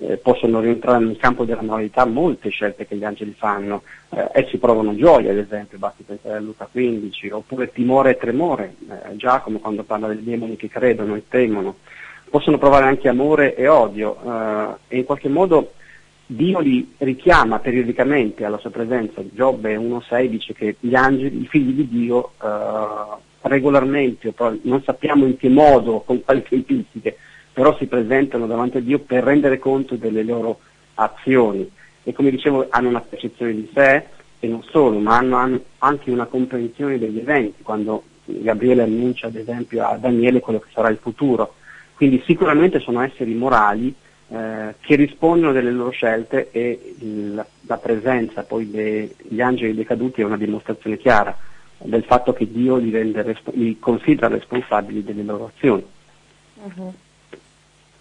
eh, 0.00 0.16
possono 0.18 0.60
rientrare 0.60 1.04
nel 1.04 1.16
campo 1.16 1.44
della 1.44 1.62
moralità 1.62 2.04
molte 2.04 2.50
scelte 2.50 2.86
che 2.86 2.96
gli 2.96 3.04
angeli 3.04 3.34
fanno, 3.36 3.82
eh, 4.10 4.28
essi 4.32 4.58
provano 4.58 4.94
gioia 4.94 5.30
ad 5.30 5.38
esempio, 5.38 5.78
basti 5.78 6.02
pensare 6.02 6.36
a 6.36 6.40
Luca 6.40 6.68
15, 6.70 7.30
oppure 7.30 7.72
timore 7.72 8.10
e 8.10 8.16
tremore, 8.16 8.74
eh, 8.88 9.16
Giacomo 9.16 9.58
quando 9.58 9.82
parla 9.82 10.08
dei 10.08 10.22
demoni 10.22 10.56
che 10.56 10.68
credono 10.68 11.14
e 11.14 11.24
temono, 11.28 11.76
possono 12.28 12.58
provare 12.58 12.84
anche 12.84 13.08
amore 13.08 13.54
e 13.54 13.68
odio 13.68 14.18
eh, 14.24 14.74
e 14.88 14.98
in 14.98 15.04
qualche 15.04 15.28
modo 15.28 15.72
Dio 16.30 16.58
li 16.60 16.94
richiama 16.98 17.58
periodicamente 17.58 18.44
alla 18.44 18.58
sua 18.58 18.68
presenza, 18.68 19.22
Giobbe 19.32 19.74
1.6 19.76 20.26
dice 20.26 20.52
che 20.52 20.76
gli 20.78 20.94
angeli, 20.94 21.40
i 21.40 21.46
figli 21.46 21.72
di 21.72 21.88
Dio 21.88 22.32
eh, 22.42 23.16
regolarmente, 23.42 24.34
non 24.62 24.82
sappiamo 24.82 25.24
in 25.24 25.38
che 25.38 25.48
modo, 25.48 26.00
con 26.00 26.22
quali 26.22 26.42
tempistiche, 26.42 27.16
però 27.58 27.76
si 27.76 27.86
presentano 27.86 28.46
davanti 28.46 28.76
a 28.76 28.80
Dio 28.80 29.00
per 29.00 29.24
rendere 29.24 29.58
conto 29.58 29.96
delle 29.96 30.22
loro 30.22 30.60
azioni 30.94 31.68
e 32.04 32.12
come 32.12 32.30
dicevo 32.30 32.68
hanno 32.70 32.88
una 32.88 33.00
percezione 33.00 33.52
di 33.52 33.68
sé 33.74 34.04
e 34.38 34.46
non 34.46 34.62
solo, 34.62 35.00
ma 35.00 35.16
hanno, 35.16 35.38
hanno 35.38 35.60
anche 35.78 36.12
una 36.12 36.26
comprensione 36.26 37.00
degli 37.00 37.18
eventi, 37.18 37.64
quando 37.64 38.04
Gabriele 38.26 38.82
annuncia 38.82 39.26
ad 39.26 39.34
esempio 39.34 39.84
a 39.84 39.96
Daniele 39.96 40.38
quello 40.38 40.60
che 40.60 40.68
sarà 40.72 40.88
il 40.88 40.98
futuro. 40.98 41.54
Quindi 41.96 42.22
sicuramente 42.24 42.78
sono 42.78 43.00
esseri 43.00 43.34
morali 43.34 43.92
eh, 44.28 44.76
che 44.78 44.94
rispondono 44.94 45.50
delle 45.50 45.72
loro 45.72 45.90
scelte 45.90 46.52
e 46.52 46.94
il, 47.00 47.44
la 47.62 47.76
presenza 47.78 48.44
poi 48.44 48.70
degli 48.70 49.40
angeli 49.40 49.74
decaduti 49.74 50.20
è 50.20 50.24
una 50.24 50.36
dimostrazione 50.36 50.96
chiara 50.96 51.36
del 51.78 52.04
fatto 52.04 52.32
che 52.32 52.48
Dio 52.48 52.76
li, 52.76 52.92
rende, 52.92 53.36
li 53.54 53.80
considera 53.80 54.28
responsabili 54.28 55.02
delle 55.02 55.24
loro 55.24 55.50
azioni. 55.52 55.84
Uh-huh. 56.62 56.94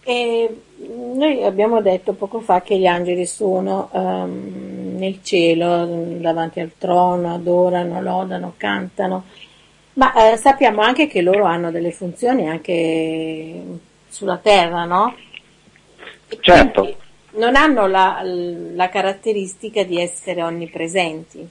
E 0.09 0.61
noi 0.77 1.43
abbiamo 1.43 1.81
detto 1.81 2.13
poco 2.13 2.39
fa 2.39 2.61
che 2.61 2.77
gli 2.77 2.85
angeli 2.85 3.25
sono 3.25 3.89
um, 3.91 4.95
nel 4.97 5.19
cielo, 5.21 5.85
davanti 5.85 6.61
al 6.61 6.71
trono, 6.77 7.33
adorano, 7.33 8.01
lodano, 8.01 8.53
cantano, 8.55 9.25
ma 9.95 10.31
eh, 10.31 10.37
sappiamo 10.37 10.79
anche 10.79 11.07
che 11.07 11.21
loro 11.21 11.43
hanno 11.43 11.71
delle 11.71 11.91
funzioni 11.91 12.47
anche 12.47 13.61
sulla 14.07 14.37
terra, 14.37 14.85
no? 14.85 15.13
certo. 16.39 16.95
Non 17.31 17.57
hanno 17.57 17.87
la, 17.87 18.21
la 18.23 18.87
caratteristica 18.87 19.83
di 19.83 19.99
essere 19.99 20.41
onnipresenti. 20.41 21.49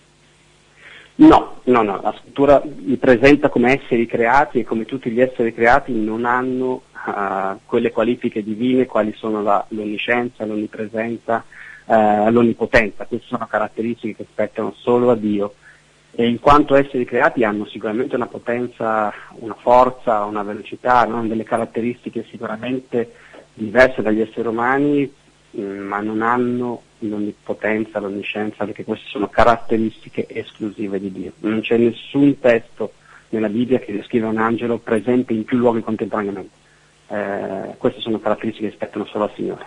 No, 1.16 1.60
no, 1.64 1.82
no, 1.82 2.00
la 2.00 2.14
scrittura 2.18 2.62
li 2.64 2.96
presenta 2.96 3.50
come 3.50 3.82
esseri 3.82 4.06
creati 4.06 4.60
e 4.60 4.64
come 4.64 4.86
tutti 4.86 5.10
gli 5.10 5.20
esseri 5.20 5.52
creati 5.52 5.92
non 5.92 6.24
hanno 6.24 6.82
uh, 7.06 7.58
quelle 7.64 7.92
qualifiche 7.92 8.42
divine 8.42 8.86
quali 8.86 9.12
sono 9.16 9.42
la, 9.42 9.64
l'onniscienza, 9.68 10.44
l'onnipresenza, 10.44 11.44
uh, 11.84 12.30
l'onnipotenza. 12.30 13.06
Queste 13.06 13.26
sono 13.28 13.46
caratteristiche 13.46 14.16
che 14.16 14.26
spettano 14.30 14.74
solo 14.76 15.10
a 15.10 15.16
Dio 15.16 15.54
e 16.18 16.26
in 16.26 16.40
quanto 16.40 16.74
esseri 16.74 17.04
creati 17.04 17.44
hanno 17.44 17.66
sicuramente 17.66 18.16
una 18.16 18.26
potenza, 18.26 19.12
una 19.34 19.54
forza, 19.54 20.24
una 20.24 20.42
velocità, 20.42 21.04
no? 21.04 21.26
delle 21.26 21.44
caratteristiche 21.44 22.24
sicuramente 22.30 23.12
diverse 23.52 24.00
dagli 24.00 24.20
esseri 24.20 24.48
umani, 24.48 25.12
mm, 25.58 25.78
ma 25.78 26.00
non 26.00 26.22
hanno 26.22 26.82
l'onnipotenza, 27.00 28.00
l'onniscienza, 28.00 28.64
perché 28.64 28.84
queste 28.84 29.08
sono 29.08 29.28
caratteristiche 29.28 30.26
esclusive 30.28 30.98
di 30.98 31.12
Dio. 31.12 31.32
Non 31.40 31.60
c'è 31.60 31.76
nessun 31.76 32.38
testo 32.38 32.92
nella 33.28 33.50
Bibbia 33.50 33.78
che 33.78 33.92
descrive 33.92 34.26
un 34.26 34.38
angelo 34.38 34.78
presente 34.78 35.34
in 35.34 35.44
più 35.44 35.58
luoghi 35.58 35.82
contemporaneamente 35.82 36.64
eh, 37.08 37.74
queste 37.78 38.00
sono 38.00 38.18
caratteristiche 38.18 38.68
che 38.68 38.74
spettano 38.74 39.06
solo 39.06 39.24
al 39.24 39.32
Signore. 39.34 39.66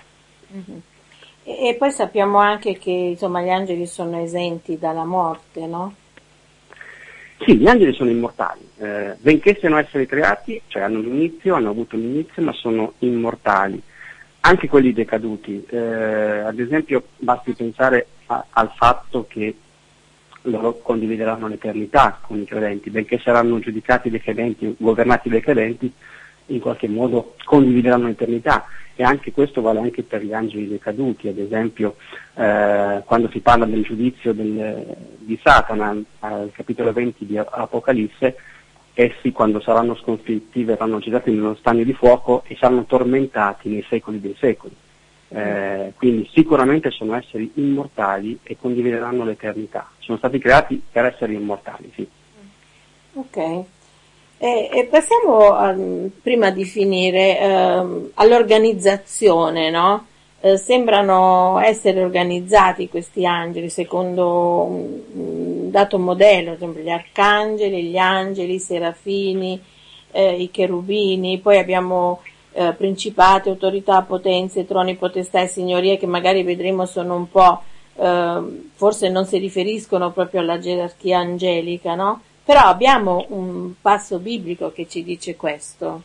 Mm-hmm. 0.54 0.80
E, 1.44 1.68
e, 1.70 1.76
poi 1.76 1.92
sappiamo 1.92 2.38
anche 2.38 2.78
che 2.78 2.92
insomma, 2.92 3.42
gli 3.42 3.50
angeli 3.50 3.88
sono 3.88 4.22
esenti 4.22 4.78
dalla 4.78 5.06
morte, 5.06 5.66
no? 5.66 5.96
Sì, 7.40 7.56
gli 7.56 7.68
angeli 7.68 7.94
sono 7.94 8.10
immortali, 8.10 8.68
eh, 8.80 9.16
benché 9.20 9.56
siano 9.58 9.78
esseri 9.78 10.06
creati, 10.06 10.62
cioè 10.68 10.82
hanno 10.82 11.00
un 11.00 11.06
inizio, 11.06 11.56
hanno 11.56 11.70
avuto 11.70 11.96
un 11.96 12.04
inizio, 12.04 12.44
ma 12.44 12.52
sono 12.52 12.94
immortali. 13.00 13.82
Anche 14.42 14.68
quelli 14.68 14.92
decaduti, 14.92 15.66
eh, 15.70 15.78
ad 15.78 16.60
esempio 16.60 17.04
basti 17.18 17.54
pensare 17.54 18.08
a, 18.26 18.46
al 18.50 18.72
fatto 18.76 19.26
che 19.28 19.56
loro 20.44 20.80
condivideranno 20.80 21.48
l'eternità 21.48 22.20
con 22.22 22.40
i 22.40 22.46
credenti, 22.46 22.90
benché 22.90 23.20
saranno 23.20 23.60
giudicati 23.60 24.10
dai 24.10 24.22
credenti, 24.22 24.76
governati 24.78 25.30
dai 25.30 25.42
credenti, 25.42 25.92
in 26.50 26.60
qualche 26.60 26.88
modo 26.88 27.36
condivideranno 27.44 28.08
l'eternità 28.08 28.66
e 28.96 29.04
anche 29.04 29.32
questo 29.32 29.62
vale 29.62 29.80
anche 29.80 30.04
per 30.04 30.24
gli 30.24 30.34
angeli 30.34 30.68
decaduti, 30.68 31.30
ad 31.30 31.38
esempio 31.38 31.96
eh, 32.36 33.02
quando 33.06 33.30
si 33.30 33.40
parla 33.40 33.66
del 33.66 33.84
giudizio 33.84 34.34
del, 34.34 34.84
di 35.20 35.40
Satana 35.42 35.98
al 36.20 36.52
capitolo 36.52 36.92
20 36.92 37.26
di 37.26 37.38
Apocalisse, 37.38 38.36
essi 38.94 39.32
quando 39.32 39.62
saranno 39.62 39.96
sconfitti 39.96 40.66
verranno 40.66 41.00
gettati 41.00 41.32
nello 41.32 41.56
stagno 41.56 41.86
di 41.86 41.94
fuoco 41.94 42.44
e 42.46 42.58
saranno 42.60 42.84
tormentati 42.84 43.70
nei 43.70 43.86
secoli 43.88 44.20
dei 44.20 44.36
secoli. 44.38 44.76
Eh, 45.32 45.94
quindi 45.96 46.28
sicuramente 46.34 46.90
sono 46.90 47.16
esseri 47.16 47.52
immortali 47.54 48.40
e 48.44 48.58
condivideranno 48.60 49.24
l'eternità. 49.24 49.90
Sono 50.00 50.18
stati 50.18 50.40
creati 50.40 50.82
per 50.92 51.06
essere 51.06 51.34
immortali, 51.34 51.90
sì. 51.96 52.08
Ok. 53.14 53.66
E, 54.42 54.70
e 54.72 54.86
passiamo 54.86 55.52
a, 55.54 55.76
prima 56.22 56.50
di 56.50 56.64
finire 56.64 57.40
eh, 57.40 58.12
all'organizzazione, 58.14 59.70
no? 59.70 60.06
eh, 60.40 60.58
sembrano 60.58 61.60
essere 61.60 62.02
organizzati 62.02 62.88
questi 62.88 63.26
angeli 63.26 63.70
secondo 63.70 64.64
un, 64.64 65.70
dato 65.70 66.00
modello, 66.00 66.56
sempre 66.58 66.84
gli 66.84 66.90
arcangeli, 66.90 67.84
gli 67.84 67.98
angeli, 67.98 68.54
i 68.54 68.60
serafini, 68.60 69.62
eh, 70.12 70.42
i 70.42 70.50
cherubini, 70.50 71.40
poi 71.40 71.58
abbiamo 71.58 72.22
eh, 72.54 72.74
principati, 72.78 73.50
autorità, 73.50 74.02
potenze, 74.04 74.66
troni, 74.66 74.96
potestà 74.96 75.42
e 75.42 75.48
signorie 75.48 75.98
che 75.98 76.08
magari 76.08 76.44
vedremo 76.44 76.86
sono 76.86 77.16
un 77.16 77.30
po', 77.30 77.62
eh, 77.96 78.70
forse 78.74 79.10
non 79.10 79.26
si 79.26 79.38
riferiscono 79.38 80.12
proprio 80.12 80.40
alla 80.40 80.60
gerarchia 80.60 81.20
angelica, 81.20 81.96
no? 81.96 82.22
Però 82.50 82.62
abbiamo 82.62 83.28
un 83.30 83.74
passo 83.80 84.18
biblico 84.18 84.72
che 84.72 84.88
ci 84.88 85.04
dice 85.04 85.36
questo. 85.36 86.02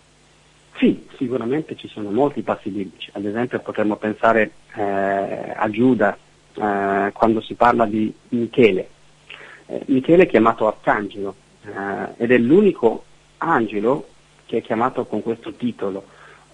Sì, 0.77 1.07
sicuramente 1.17 1.75
ci 1.75 1.89
sono 1.89 2.11
molti 2.11 2.43
passi 2.43 2.69
biblici, 2.69 3.09
ad 3.15 3.25
esempio 3.25 3.61
potremmo 3.61 3.97
pensare 3.97 4.51
eh, 4.75 5.55
a 5.57 5.71
Giuda 5.71 6.15
eh, 6.53 7.13
quando 7.15 7.41
si 7.41 7.55
parla 7.55 7.87
di 7.87 8.13
Michele. 8.29 8.89
Eh, 9.65 9.85
Michele 9.87 10.25
è 10.25 10.27
chiamato 10.27 10.67
arcangelo 10.67 11.35
eh, 11.65 12.23
ed 12.23 12.31
è 12.31 12.37
l'unico 12.37 13.05
angelo 13.39 14.09
che 14.45 14.59
è 14.59 14.61
chiamato 14.61 15.07
con 15.07 15.23
questo 15.23 15.55
titolo. 15.55 16.05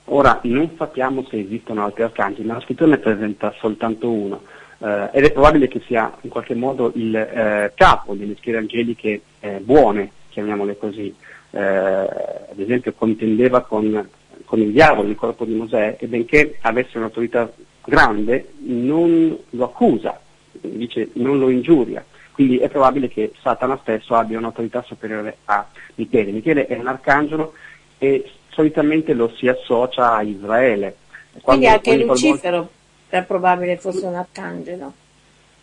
Ora 0.05 0.39
non 0.45 0.71
sappiamo 0.79 1.27
se 1.29 1.41
esistono 1.41 1.83
altri 1.83 2.05
arcangeli, 2.05 2.47
ma 2.47 2.55
la 2.55 2.61
scrittura 2.61 2.91
ne 2.91 2.99
presenta 2.99 3.53
soltanto 3.59 4.09
uno 4.09 4.43
eh, 4.83 5.11
ed 5.13 5.25
è 5.25 5.33
probabile 5.33 5.69
che 5.69 5.81
sia 5.87 6.11
in 6.23 6.31
qualche 6.31 6.55
modo 6.55 6.91
il 6.95 7.15
eh, 7.15 7.73
capo 7.75 8.15
delle 8.15 8.35
schiere 8.37 8.59
angeliche 8.59 9.21
eh, 9.41 9.59
buone, 9.59 10.11
chiamiamole 10.31 10.79
così. 10.79 11.15
Eh, 11.51 11.61
ad 11.61 12.59
esempio 12.59 12.95
contendeva 12.95 13.61
con, 13.61 14.09
con, 14.45 14.61
il 14.61 14.73
diavolo, 14.73 15.09
il 15.09 15.17
corpo 15.17 15.45
di 15.45 15.55
Mosè, 15.55 15.97
e 15.99 16.07
benché 16.07 16.57
avesse 16.63 16.97
un'autorità 16.97 17.51
grande, 17.85 18.53
non 18.61 19.37
lo 19.51 19.65
accusa, 19.65 20.19
dice 20.53 21.11
non 21.15 21.39
lo 21.39 21.51
ingiuria. 21.51 22.05
Quindi 22.33 22.59
è 22.59 22.71
probabile 22.71 23.09
che 23.09 23.33
Satana 23.43 23.79
stesso 23.83 24.15
abbia 24.15 24.39
un'autorità 24.39 24.83
superiore 24.83 25.39
a 25.45 25.67
Michele. 25.97 26.31
Michele 26.31 26.67
è 26.67 26.79
un 26.79 26.87
arcangelo 26.87 27.53
e 27.99 28.31
solitamente 28.49 29.13
lo 29.13 29.31
si 29.37 29.47
associa 29.47 30.15
a 30.15 30.23
Israele. 30.23 30.97
Quando, 31.43 31.67
Quindi 31.67 31.67
anche 31.67 32.05
Lucifero 32.05 32.71
è 33.19 33.25
probabile 33.25 33.77
fosse 33.77 34.07
un 34.07 34.15
arcangelo. 34.15 34.93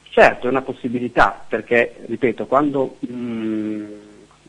Certo, 0.10 0.48
è 0.48 0.50
una 0.50 0.62
possibilità, 0.62 1.44
perché, 1.48 1.96
ripeto, 2.06 2.46
quando 2.46 2.98
mm, 3.10 3.86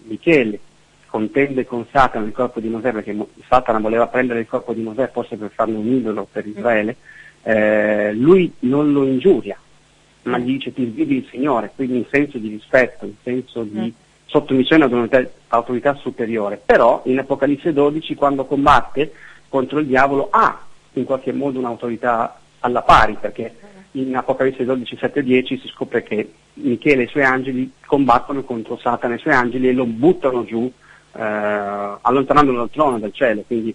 Michele 0.05 0.59
contende 1.07 1.66
con 1.66 1.86
Satana 1.90 2.26
il 2.26 2.32
corpo 2.32 2.61
di 2.61 2.68
Mosè, 2.68 2.92
perché 2.92 3.16
Satana 3.46 3.78
voleva 3.78 4.07
prendere 4.07 4.40
il 4.40 4.46
corpo 4.46 4.72
di 4.72 4.82
Mosè 4.82 5.11
forse 5.11 5.36
per 5.36 5.51
farne 5.51 5.76
un 5.76 5.86
idolo 5.86 6.26
per. 6.30 6.46
Israele, 6.46 6.96
eh, 7.42 8.12
lui 8.12 8.53
non 8.61 8.92
lo 8.92 9.05
ingiuria, 9.05 9.59
ma 10.22 10.38
gli 10.38 10.53
dice 10.53 10.72
ti 10.72 10.90
svidi 10.90 11.16
il 11.16 11.28
Signore, 11.30 11.72
quindi 11.74 11.99
in 11.99 12.07
senso 12.11 12.38
di 12.38 12.49
rispetto, 12.49 13.05
in 13.05 13.14
senso 13.22 13.62
di 13.62 13.78
mm 13.78 14.07
sottomissione 14.28 14.84
ad 14.84 14.92
un'autorità 14.92 15.94
superiore, 15.94 16.61
però 16.64 17.03
in 17.07 17.18
Apocalisse 17.18 17.72
12 17.72 18.14
quando 18.14 18.44
combatte 18.44 19.12
contro 19.49 19.78
il 19.78 19.86
diavolo 19.86 20.28
ha 20.30 20.61
in 20.92 21.05
qualche 21.05 21.32
modo 21.32 21.59
un'autorità 21.59 22.38
alla 22.61 22.82
pari, 22.82 23.16
perché 23.20 23.54
in 23.92 24.14
Apocalisse 24.16 24.64
12, 24.64 24.96
7 24.96 25.22
10 25.22 25.59
si 25.59 25.68
scopre 25.68 26.02
che 26.02 26.32
Michele 26.54 27.02
e 27.02 27.04
i 27.04 27.09
suoi 27.09 27.24
angeli 27.24 27.72
combattono 27.86 28.42
contro 28.42 28.76
Satana 28.76 29.14
e 29.14 29.16
i 29.16 29.20
suoi 29.20 29.34
angeli 29.34 29.68
e 29.68 29.72
lo 29.72 29.86
buttano 29.86 30.44
giù 30.44 30.70
eh, 31.16 31.22
allontanandolo 32.00 32.59
dal 32.59 32.70
trono 32.70 32.98
del 32.98 33.12
cielo, 33.12 33.42
quindi 33.46 33.74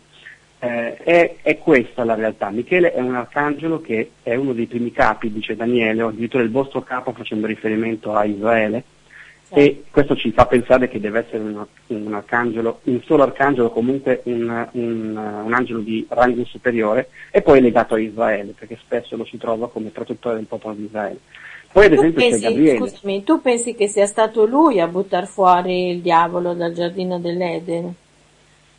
eh, 0.59 0.95
è, 0.95 1.35
è, 1.41 1.57
questa 1.57 2.05
la 2.05 2.15
realtà. 2.15 2.49
Michele 2.49 2.93
è 2.93 3.01
un 3.01 3.15
arcangelo 3.15 3.81
che 3.81 4.11
è 4.23 4.35
uno 4.35 4.53
dei 4.53 4.67
primi 4.67 4.91
capi, 4.91 5.31
dice 5.31 5.55
Daniele, 5.55 6.03
o 6.03 6.07
addirittura 6.07 6.43
il 6.43 6.51
vostro 6.51 6.81
capo 6.81 7.11
facendo 7.11 7.47
riferimento 7.47 8.13
a 8.13 8.23
Israele, 8.23 8.83
e 9.55 9.83
questo 9.91 10.15
ci 10.15 10.31
fa 10.31 10.47
pensare 10.47 10.89
che 10.89 10.99
deve 10.99 11.25
essere 11.25 11.43
un, 11.43 11.63
un 11.87 12.13
arcangelo, 12.13 12.79
un 12.85 13.01
solo 13.03 13.21
arcangelo, 13.21 13.69
comunque 13.69 14.21
un, 14.25 14.67
un, 14.71 15.41
un, 15.43 15.53
angelo 15.53 15.79
di 15.79 16.05
rango 16.09 16.43
superiore 16.45 17.09
e 17.29 17.43
poi 17.43 17.61
legato 17.61 17.93
a 17.93 17.99
Israele, 17.99 18.55
perché 18.57 18.79
spesso 18.81 19.15
lo 19.15 19.25
si 19.25 19.37
trova 19.37 19.69
come 19.69 19.89
protettore 19.89 20.35
del 20.35 20.45
popolo 20.45 20.73
di 20.73 20.85
Israele. 20.85 21.19
Poi 21.71 21.85
ad 21.85 21.93
esempio 21.93 22.21
pensi, 22.21 22.41
c'è 22.41 22.49
Gabriele. 22.49 22.77
Scusami, 22.77 23.23
tu 23.23 23.41
pensi 23.41 23.75
che 23.75 23.87
sia 23.87 24.07
stato 24.07 24.45
lui 24.45 24.79
a 24.79 24.87
buttare 24.87 25.27
fuori 25.27 25.89
il 25.89 26.01
diavolo 26.01 26.53
dal 26.53 26.73
giardino 26.73 27.19
dell'Eden? 27.19 27.93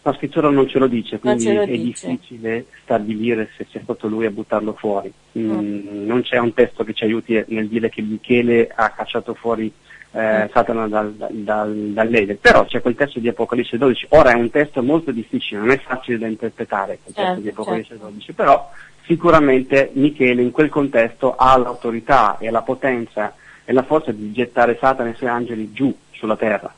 La 0.02 0.12
scrittura 0.14 0.50
non 0.50 0.68
ce 0.68 0.78
lo 0.78 0.86
dice, 0.86 1.18
quindi 1.18 1.52
lo 1.52 1.62
è 1.62 1.66
dice. 1.66 2.08
difficile 2.08 2.66
stabilire 2.82 3.48
se 3.56 3.64
sia 3.70 3.80
stato 3.80 4.06
lui 4.06 4.26
a 4.26 4.30
buttarlo 4.30 4.74
fuori. 4.74 5.10
Mm. 5.38 5.50
Mm, 5.50 6.06
non 6.06 6.22
c'è 6.22 6.38
un 6.38 6.52
testo 6.52 6.84
che 6.84 6.92
ci 6.92 7.04
aiuti 7.04 7.42
nel 7.48 7.68
dire 7.68 7.88
che 7.88 8.02
Michele 8.02 8.70
ha 8.74 8.90
cacciato 8.90 9.34
fuori 9.34 9.72
eh, 10.14 10.48
Satana 10.52 10.86
dal, 10.86 11.12
dal, 11.12 11.74
dall'Eden. 11.74 12.38
Però 12.40 12.64
c'è 12.64 12.80
quel 12.80 12.94
testo 12.94 13.18
di 13.18 13.28
Apocalisse 13.28 13.76
12, 13.76 14.06
ora 14.10 14.30
è 14.30 14.34
un 14.34 14.50
testo 14.50 14.82
molto 14.82 15.10
difficile, 15.10 15.60
non 15.60 15.70
è 15.70 15.78
facile 15.78 16.18
da 16.18 16.26
interpretare 16.26 16.98
quel 17.02 17.14
testo 17.14 17.22
certo, 17.22 17.40
di 17.40 17.48
Apocalisse 17.48 17.88
certo. 17.88 18.06
12, 18.06 18.32
però 18.32 18.70
sicuramente 19.04 19.90
Michele 19.94 20.42
in 20.42 20.50
quel 20.52 20.68
contesto 20.68 21.34
ha 21.36 21.56
l'autorità 21.58 22.38
e 22.38 22.50
la 22.50 22.62
potenza 22.62 23.34
e 23.64 23.72
la 23.72 23.82
forza 23.82 24.12
di 24.12 24.32
gettare 24.32 24.78
Satana 24.80 25.08
e 25.08 25.12
i 25.12 25.16
suoi 25.16 25.30
angeli 25.30 25.72
giù 25.72 25.94
sulla 26.10 26.36
terra. 26.36 26.72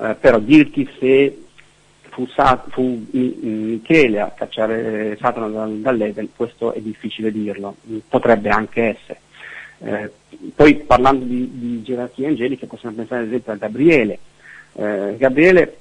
Eh, 0.00 0.16
però 0.18 0.38
dirti 0.38 0.88
se 0.98 1.44
fu, 2.08 2.26
fu, 2.70 3.06
Michele 3.10 4.20
a 4.20 4.32
cacciare 4.34 5.16
Satana 5.20 5.48
dal, 5.48 5.76
dall'Eden, 5.78 6.30
questo 6.34 6.72
è 6.72 6.80
difficile 6.80 7.30
dirlo, 7.30 7.76
potrebbe 8.08 8.48
anche 8.48 8.96
essere. 8.96 9.20
Eh, 9.80 10.10
poi 10.54 10.74
parlando 10.76 11.24
di, 11.24 11.50
di, 11.52 11.82
gerarchie 11.82 12.26
angeliche 12.26 12.66
possiamo 12.66 12.96
pensare 12.96 13.22
ad 13.22 13.28
esempio 13.28 13.52
a 13.52 13.56
Gabriele. 13.56 14.18
Eh, 14.72 15.16
Gabriele 15.16 15.76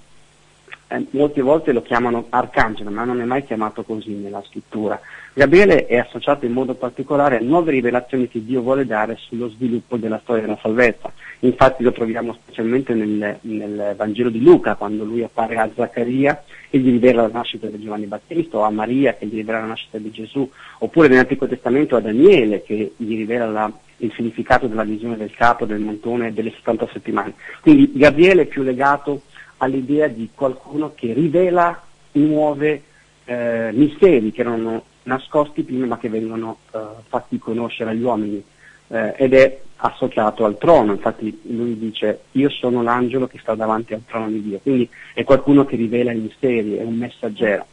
eh, 0.89 1.05
molte 1.11 1.41
volte 1.41 1.73
lo 1.73 1.81
chiamano 1.81 2.27
arcangelo, 2.29 2.89
ma 2.89 3.03
non 3.03 3.19
è 3.19 3.25
mai 3.25 3.43
chiamato 3.43 3.83
così 3.83 4.11
nella 4.11 4.43
scrittura. 4.47 4.99
Gabriele 5.33 5.85
è 5.85 5.97
associato 5.97 6.45
in 6.45 6.53
modo 6.53 6.73
particolare 6.75 7.37
a 7.37 7.41
nuove 7.41 7.71
rivelazioni 7.71 8.27
che 8.27 8.43
Dio 8.43 8.61
vuole 8.61 8.85
dare 8.85 9.17
sullo 9.19 9.49
sviluppo 9.49 9.97
della 9.97 10.19
storia 10.23 10.43
della 10.43 10.57
salvezza. 10.61 11.11
Infatti 11.39 11.83
lo 11.83 11.91
troviamo 11.91 12.33
specialmente 12.33 12.93
nel, 12.93 13.37
nel 13.41 13.93
Vangelo 13.95 14.29
di 14.29 14.41
Luca, 14.41 14.75
quando 14.75 15.03
lui 15.03 15.23
appare 15.23 15.57
a 15.57 15.69
Zaccaria 15.75 16.43
e 16.69 16.79
gli 16.79 16.89
rivela 16.89 17.23
la 17.23 17.33
nascita 17.33 17.67
di 17.67 17.79
Giovanni 17.79 18.05
Battista, 18.05 18.57
o 18.57 18.61
a 18.61 18.71
Maria 18.71 19.13
che 19.13 19.27
gli 19.27 19.35
rivela 19.35 19.59
la 19.59 19.67
nascita 19.67 19.97
di 19.97 20.09
Gesù, 20.09 20.49
oppure 20.79 21.07
nell'Antico 21.07 21.47
Testamento 21.47 21.95
a 21.95 22.01
Daniele 22.01 22.63
che 22.63 22.93
gli 22.95 23.15
rivela 23.15 23.47
la 23.47 23.71
il 23.97 24.11
significato 24.13 24.67
della 24.67 24.83
visione 24.83 25.17
del 25.17 25.31
capo, 25.31 25.65
del 25.65 25.79
montone 25.79 26.27
e 26.27 26.33
delle 26.33 26.51
70 26.51 26.89
settimane. 26.93 27.33
Quindi 27.61 27.91
Gabriele 27.93 28.43
è 28.43 28.45
più 28.45 28.63
legato 28.63 29.21
all'idea 29.57 30.07
di 30.07 30.29
qualcuno 30.33 30.93
che 30.93 31.13
rivela 31.13 31.81
nuovi 32.11 32.81
eh, 33.25 33.69
misteri 33.73 34.31
che 34.31 34.41
erano 34.41 34.83
nascosti 35.03 35.63
prima 35.63 35.85
ma 35.85 35.97
che 35.97 36.09
vengono 36.09 36.59
eh, 36.71 36.79
fatti 37.07 37.37
conoscere 37.37 37.91
agli 37.91 38.01
uomini 38.01 38.43
eh, 38.87 39.13
ed 39.17 39.33
è 39.33 39.59
associato 39.77 40.45
al 40.45 40.57
trono, 40.57 40.93
infatti 40.93 41.41
lui 41.43 41.77
dice 41.77 42.21
io 42.31 42.49
sono 42.49 42.81
l'angelo 42.81 43.27
che 43.27 43.37
sta 43.39 43.53
davanti 43.53 43.93
al 43.93 44.03
trono 44.05 44.27
di 44.29 44.41
Dio, 44.41 44.59
quindi 44.59 44.89
è 45.13 45.23
qualcuno 45.23 45.65
che 45.65 45.75
rivela 45.75 46.11
i 46.11 46.19
misteri, 46.19 46.77
è 46.77 46.83
un 46.83 46.95
messaggero. 46.95 47.65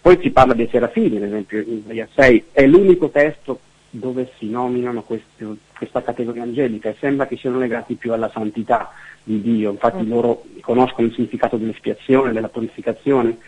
Poi 0.00 0.18
si 0.20 0.30
parla 0.30 0.52
dei 0.52 0.68
serafini, 0.68 1.16
ad 1.16 1.22
esempio 1.22 1.60
in 1.60 1.82
Isaia 1.84 2.08
6, 2.12 2.44
è 2.52 2.66
l'unico 2.66 3.08
testo 3.08 3.58
dove 3.98 4.32
si 4.38 4.48
nominano 4.48 5.02
questi, 5.02 5.46
questa 5.76 6.02
categoria 6.02 6.42
angelica 6.42 6.88
e 6.88 6.96
sembra 6.98 7.26
che 7.26 7.36
siano 7.36 7.58
legati 7.58 7.94
più 7.94 8.12
alla 8.12 8.30
santità 8.30 8.90
di 9.22 9.40
Dio, 9.40 9.70
infatti 9.70 10.04
mm. 10.04 10.08
loro 10.08 10.44
conoscono 10.60 11.06
il 11.06 11.14
significato 11.14 11.56
dell'espiazione, 11.56 12.32
della 12.32 12.48
purificazione 12.48 13.38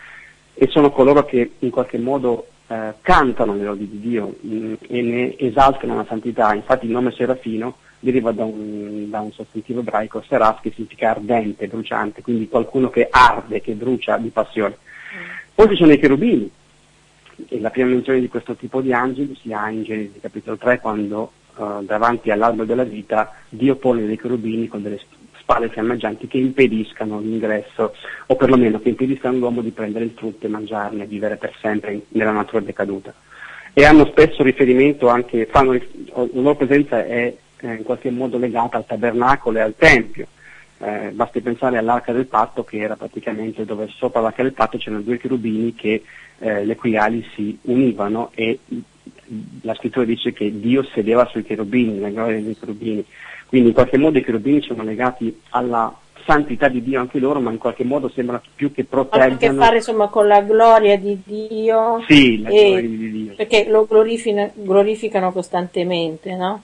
e 0.55 0.69
sono 0.69 0.91
coloro 0.91 1.25
che 1.25 1.53
in 1.59 1.71
qualche 1.71 1.99
modo 1.99 2.47
eh, 2.69 2.95
cantano 3.01 3.55
le 3.55 3.65
lodi 3.65 3.89
di 3.89 4.01
Dio 4.01 4.37
mh, 4.41 4.55
mm, 4.55 4.75
e 4.89 5.03
ne 5.03 5.39
esaltano 5.39 5.97
la 5.97 6.07
santità. 6.09 6.55
Infatti 6.55 6.87
il 6.87 6.93
nome 6.93 7.13
Serafino 7.13 7.77
deriva 7.99 8.33
da 8.33 8.45
un, 8.45 9.11
da 9.11 9.21
un 9.21 9.33
sostantivo 9.33 9.81
ebraico, 9.81 10.23
seraf, 10.27 10.61
che 10.61 10.73
significa 10.75 11.11
ardente, 11.11 11.67
bruciante, 11.67 12.23
quindi 12.23 12.49
qualcuno 12.49 12.89
che 12.89 13.09
arde, 13.11 13.61
che 13.61 13.73
brucia 13.73 14.17
di 14.17 14.29
passione. 14.29 14.77
Poi 15.55 15.69
ci 15.69 15.77
sono 15.77 15.93
i 15.93 15.99
cherubini, 15.99 16.51
e 17.49 17.61
la 17.61 17.71
prima 17.71 17.89
menzione 17.89 18.21
di 18.21 18.29
questo 18.29 18.55
tipo 18.55 18.81
di 18.81 18.93
angeli 18.93 19.37
si 19.41 19.53
ha 19.53 19.69
in 19.71 19.83
Genesi 19.83 20.21
capitolo 20.21 20.57
3 20.57 20.81
quando 20.81 21.33
uh, 21.57 21.83
davanti 21.83 22.31
all'albero 22.31 22.65
della 22.65 22.85
vita 22.85 23.33
Dio 23.49 23.77
pone 23.77 24.07
dei 24.07 24.19
cherubini 24.19 24.69
con 24.69 24.83
delle 24.83 25.01
spalle 25.47 25.69
fiammeggianti 25.69 26.27
che 26.27 26.39
impediscano 26.39 27.21
l'ingresso 27.21 27.95
o 28.27 28.35
perlomeno 28.35 28.81
che 28.81 28.89
impediscano 28.89 29.37
all'uomo 29.37 29.63
di 29.63 29.71
prendere 29.71 30.05
il 30.05 30.15
frutto 30.17 30.47
e 30.47 30.49
mangiarne 30.49 31.05
e 31.05 31.07
vivere 31.07 31.37
per 31.37 31.55
sempre 31.61 31.93
in, 31.93 32.01
nella 32.09 32.33
natura 32.33 32.63
decaduta. 32.63 33.15
E 33.73 33.85
hanno 33.85 34.07
spesso 34.07 34.43
riferimento 34.43 35.09
anche, 35.09 35.47
fanno, 35.47 35.73
la 35.73 36.27
loro 36.33 36.57
presenza 36.57 37.05
è 37.05 37.33
eh, 37.59 37.75
in 37.75 37.83
qualche 37.85 38.11
modo 38.11 38.39
legata 38.39 38.77
al 38.77 38.87
tabernacolo 38.87 39.59
e 39.59 39.61
al 39.61 39.75
tempio. 39.77 40.27
Eh, 40.79 41.11
basti 41.13 41.41
pensare 41.41 41.79
all'arca 41.79 42.13
del 42.13 42.27
patto 42.27 42.63
che 42.63 42.79
era 42.79 42.97
praticamente 42.97 43.65
dove 43.65 43.89
sopra 43.89 44.21
l'arca 44.21 44.43
del 44.43 44.53
patto 44.53 44.77
c'erano 44.77 45.01
due 45.01 45.17
cherubini 45.17 45.75
che 45.75 46.03
eh, 46.39 46.67
le 46.67 46.77
cui 46.77 46.99
ali 46.99 47.27
si 47.35 47.59
univano 47.63 48.31
e 48.35 48.59
la 49.63 49.75
scrittura 49.75 50.05
dice 50.05 50.33
che 50.33 50.61
Dio 50.61 50.83
sedeva 50.93 51.27
sui 51.27 51.43
cherubini, 51.43 51.99
la 51.99 52.11
gloria 52.11 52.41
dei 52.41 52.57
cherubini. 52.59 53.05
Quindi 53.47 53.69
in 53.69 53.75
qualche 53.75 53.99
modo 53.99 54.19
i 54.19 54.25
cherubini 54.25 54.61
sono 54.63 54.83
legati 54.83 55.41
alla 55.51 55.95
santità 56.27 56.69
di 56.69 56.83
Dio 56.83 57.01
anche 57.01 57.19
loro, 57.19 57.41
ma 57.41 57.51
in 57.53 57.59
qualche 57.59 57.85
modo 57.85 58.09
sembra 58.09 58.43
più 58.55 58.73
che 58.73 58.85
proteggano. 58.85 59.33
Ha 59.33 59.35
a 59.35 59.39
che 59.39 59.53
fare 59.55 59.77
insomma 59.77 60.09
con 60.09 60.27
la 60.27 60.43
gloria 60.43 60.99
di 60.99 61.19
Dio. 61.25 62.05
Sì, 62.07 62.43
la 62.43 62.51
gloria 62.51 62.81
di 62.81 63.11
Dio. 63.11 63.35
Perché 63.35 63.67
lo 63.69 63.87
glorificano, 63.87 64.51
glorificano 64.55 65.33
costantemente, 65.33 66.35
no? 66.35 66.63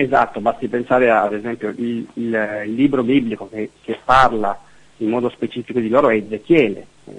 Esatto, 0.00 0.38
basti 0.40 0.68
pensare 0.68 1.10
ad 1.10 1.32
esempio 1.32 1.70
il, 1.70 2.06
il, 2.12 2.62
il 2.66 2.72
libro 2.72 3.02
biblico 3.02 3.48
che, 3.48 3.70
che, 3.82 3.98
parla 4.04 4.56
in 4.98 5.08
modo 5.08 5.28
specifico 5.28 5.80
di 5.80 5.88
loro 5.88 6.08
è 6.08 6.14
Ezechiele, 6.14 6.86
eh, 7.06 7.12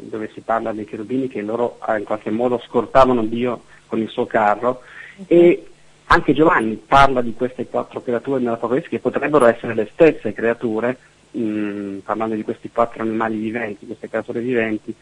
dove 0.00 0.28
si 0.34 0.42
parla 0.42 0.72
dei 0.72 0.84
cherubini 0.84 1.28
che 1.28 1.40
loro 1.40 1.78
eh, 1.88 1.96
in 1.96 2.04
qualche 2.04 2.28
modo 2.28 2.60
scortavano 2.66 3.24
Dio 3.24 3.62
con 3.86 4.00
il 4.00 4.10
suo 4.10 4.26
carro 4.26 4.82
e 5.26 5.66
anche 6.04 6.34
Giovanni 6.34 6.74
parla 6.86 7.22
di 7.22 7.32
queste 7.32 7.68
quattro 7.68 8.02
creature 8.02 8.38
nell'Apocalisse 8.38 8.90
che 8.90 8.98
potrebbero 8.98 9.46
essere 9.46 9.72
le 9.72 9.88
stesse 9.90 10.34
creature, 10.34 10.94
mh, 11.30 11.40
mm, 11.40 11.98
parlando 12.00 12.34
di 12.34 12.42
questi 12.42 12.68
quattro 12.70 13.00
animali 13.00 13.38
viventi, 13.38 13.86
queste 13.86 14.10
creature 14.10 14.40
viventi, 14.40 14.94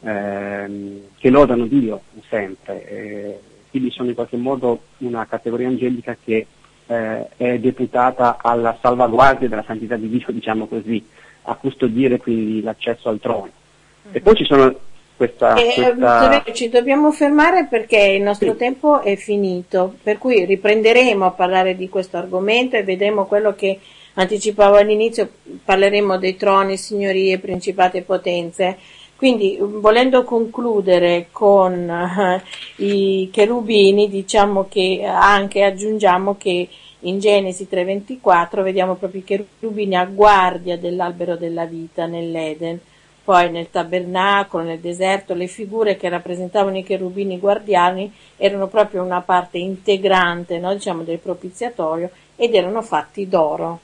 ehm, 0.00 1.00
che 1.16 1.30
lodano 1.30 1.66
Dio 1.66 2.00
sempre. 2.28 2.88
Eh, 2.88 3.40
quindi 3.70 3.92
sono 3.92 4.08
in 4.08 4.16
qualche 4.16 4.36
modo 4.36 4.80
una 4.98 5.24
categoria 5.26 5.68
angelica 5.68 6.16
che 6.20 6.46
eh, 6.90 7.28
è 7.36 7.58
deputata 7.58 8.38
alla 8.40 8.76
salvaguardia 8.80 9.48
della 9.48 9.64
santità 9.64 9.94
di 9.94 10.08
Dio, 10.08 10.26
diciamo 10.28 10.66
così, 10.66 11.04
a 11.42 11.54
custodire 11.54 12.18
quindi 12.18 12.62
l'accesso 12.62 13.08
al 13.08 13.20
trono. 13.20 13.48
Mm-hmm. 13.48 14.16
E 14.16 14.20
poi 14.20 14.34
ci 14.34 14.44
sono 14.44 14.74
questa, 15.16 15.54
eh, 15.54 15.72
questa... 15.74 16.42
Ci 16.52 16.68
dobbiamo 16.68 17.12
fermare 17.12 17.66
perché 17.70 17.98
il 17.98 18.22
nostro 18.22 18.52
sì. 18.52 18.58
tempo 18.58 19.02
è 19.02 19.14
finito, 19.14 19.94
per 20.02 20.18
cui 20.18 20.44
riprenderemo 20.44 21.24
a 21.24 21.30
parlare 21.30 21.76
di 21.76 21.88
questo 21.88 22.16
argomento 22.16 22.74
e 22.74 22.82
vedremo 22.82 23.26
quello 23.26 23.54
che 23.54 23.78
anticipavo 24.14 24.76
all'inizio, 24.76 25.30
parleremo 25.64 26.18
dei 26.18 26.36
troni, 26.36 26.76
signorie, 26.76 27.38
principati 27.38 27.98
e 27.98 28.02
potenze. 28.02 28.78
Quindi, 29.20 29.58
volendo 29.60 30.24
concludere 30.24 31.26
con 31.30 31.86
uh, 31.86 32.82
i 32.82 33.28
cherubini, 33.30 34.08
diciamo 34.08 34.64
che 34.66 35.02
anche 35.04 35.62
aggiungiamo 35.62 36.38
che 36.38 36.66
in 37.00 37.18
Genesi 37.18 37.68
3:24 37.70 38.62
vediamo 38.62 38.94
proprio 38.94 39.20
i 39.20 39.24
cherubini 39.24 39.94
a 39.94 40.06
guardia 40.06 40.78
dell'albero 40.78 41.36
della 41.36 41.66
vita 41.66 42.06
nell'Eden. 42.06 42.80
Poi 43.22 43.50
nel 43.50 43.68
tabernacolo, 43.70 44.64
nel 44.64 44.78
deserto, 44.78 45.34
le 45.34 45.48
figure 45.48 45.98
che 45.98 46.08
rappresentavano 46.08 46.78
i 46.78 46.82
cherubini 46.82 47.38
guardiani 47.38 48.10
erano 48.38 48.68
proprio 48.68 49.02
una 49.02 49.20
parte 49.20 49.58
integrante 49.58 50.58
no, 50.58 50.72
diciamo, 50.72 51.02
del 51.02 51.18
propiziatorio 51.18 52.08
ed 52.36 52.54
erano 52.54 52.80
fatti 52.80 53.28
d'oro. 53.28 53.80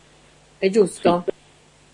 È 0.57 0.71
giusto? 0.71 1.25
Sì. 1.27 1.36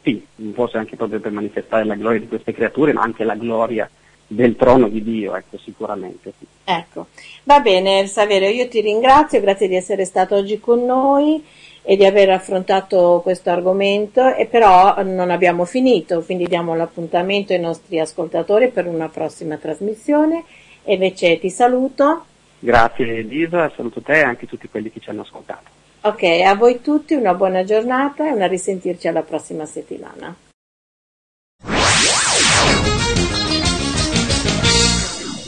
Sì, 0.03 0.25
forse 0.53 0.79
anche 0.79 0.97
proprio 0.97 1.21
per 1.21 1.31
manifestare 1.31 1.85
la 1.85 1.95
gloria 1.95 2.19
di 2.19 2.29
queste 2.29 2.53
creature, 2.53 2.93
ma 2.93 3.03
anche 3.03 3.23
la 3.25 3.37
gloria 3.37 3.89
del 4.27 4.57
trono 4.57 4.89
di 4.89 5.03
Dio, 5.03 5.37
ecco, 5.37 5.59
sicuramente. 5.59 6.33
Sì. 6.37 6.47
Ecco, 6.65 7.07
va 7.45 7.61
bene 7.61 8.07
Saverio, 8.07 8.49
io 8.49 8.67
ti 8.69 8.81
ringrazio, 8.81 9.41
grazie 9.41 9.69
di 9.69 9.77
essere 9.77 10.05
stato 10.05 10.35
oggi 10.35 10.59
con 10.59 10.85
noi 10.85 11.45
e 11.83 11.97
di 11.97 12.05
aver 12.05 12.31
affrontato 12.31 13.21
questo 13.23 13.51
argomento, 13.51 14.35
e 14.35 14.47
però 14.47 15.03
non 15.03 15.31
abbiamo 15.31 15.65
finito, 15.65 16.23
quindi 16.23 16.47
diamo 16.47 16.75
l'appuntamento 16.75 17.53
ai 17.53 17.61
nostri 17.61 17.99
ascoltatori 17.99 18.71
per 18.71 18.87
una 18.87 19.09
prossima 19.09 19.57
trasmissione 19.57 20.45
e 20.85 20.95
invece 20.95 21.39
ti 21.39 21.51
saluto. 21.51 22.25
Grazie 22.59 23.19
Elisa, 23.19 23.71
saluto 23.77 24.01
te 24.01 24.21
e 24.21 24.23
anche 24.23 24.47
tutti 24.47 24.69
quelli 24.69 24.91
che 24.91 25.01
ci 25.01 25.11
hanno 25.11 25.23
ascoltato. 25.23 25.81
Ok, 26.05 26.25
a 26.45 26.57
voi 26.57 26.81
tutti 26.81 27.15
una 27.15 27.33
buona 27.33 27.63
giornata 27.63 28.27
e 28.27 28.33
una 28.33 28.49
risentirci 28.49 29.07
alla 29.07 29.23
prossima 29.23 29.67
settimana. 29.67 30.35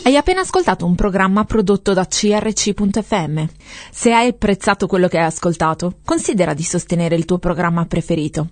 Hai 0.05 0.17
appena 0.17 0.43
ascoltato 0.43 0.87
un 0.87 0.95
programma 0.95 1.43
prodotto 1.45 1.93
da 1.93 2.07
crc.fm. 2.07 3.45
Se 3.91 4.13
hai 4.13 4.29
apprezzato 4.29 4.87
quello 4.87 5.09
che 5.09 5.19
hai 5.19 5.25
ascoltato, 5.25 5.97
considera 6.05 6.55
di 6.55 6.63
sostenere 6.63 7.17
il 7.17 7.25
tuo 7.25 7.39
programma 7.39 7.85
preferito. 7.87 8.51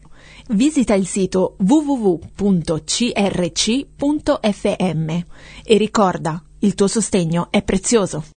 Visita 0.49 0.95
il 0.95 1.07
sito 1.07 1.55
www.crc.fm 1.61 2.71
e 5.63 5.77
ricorda, 5.77 6.43
il 6.59 6.75
tuo 6.75 6.89
sostegno 6.89 7.47
è 7.51 7.63
prezioso. 7.63 8.25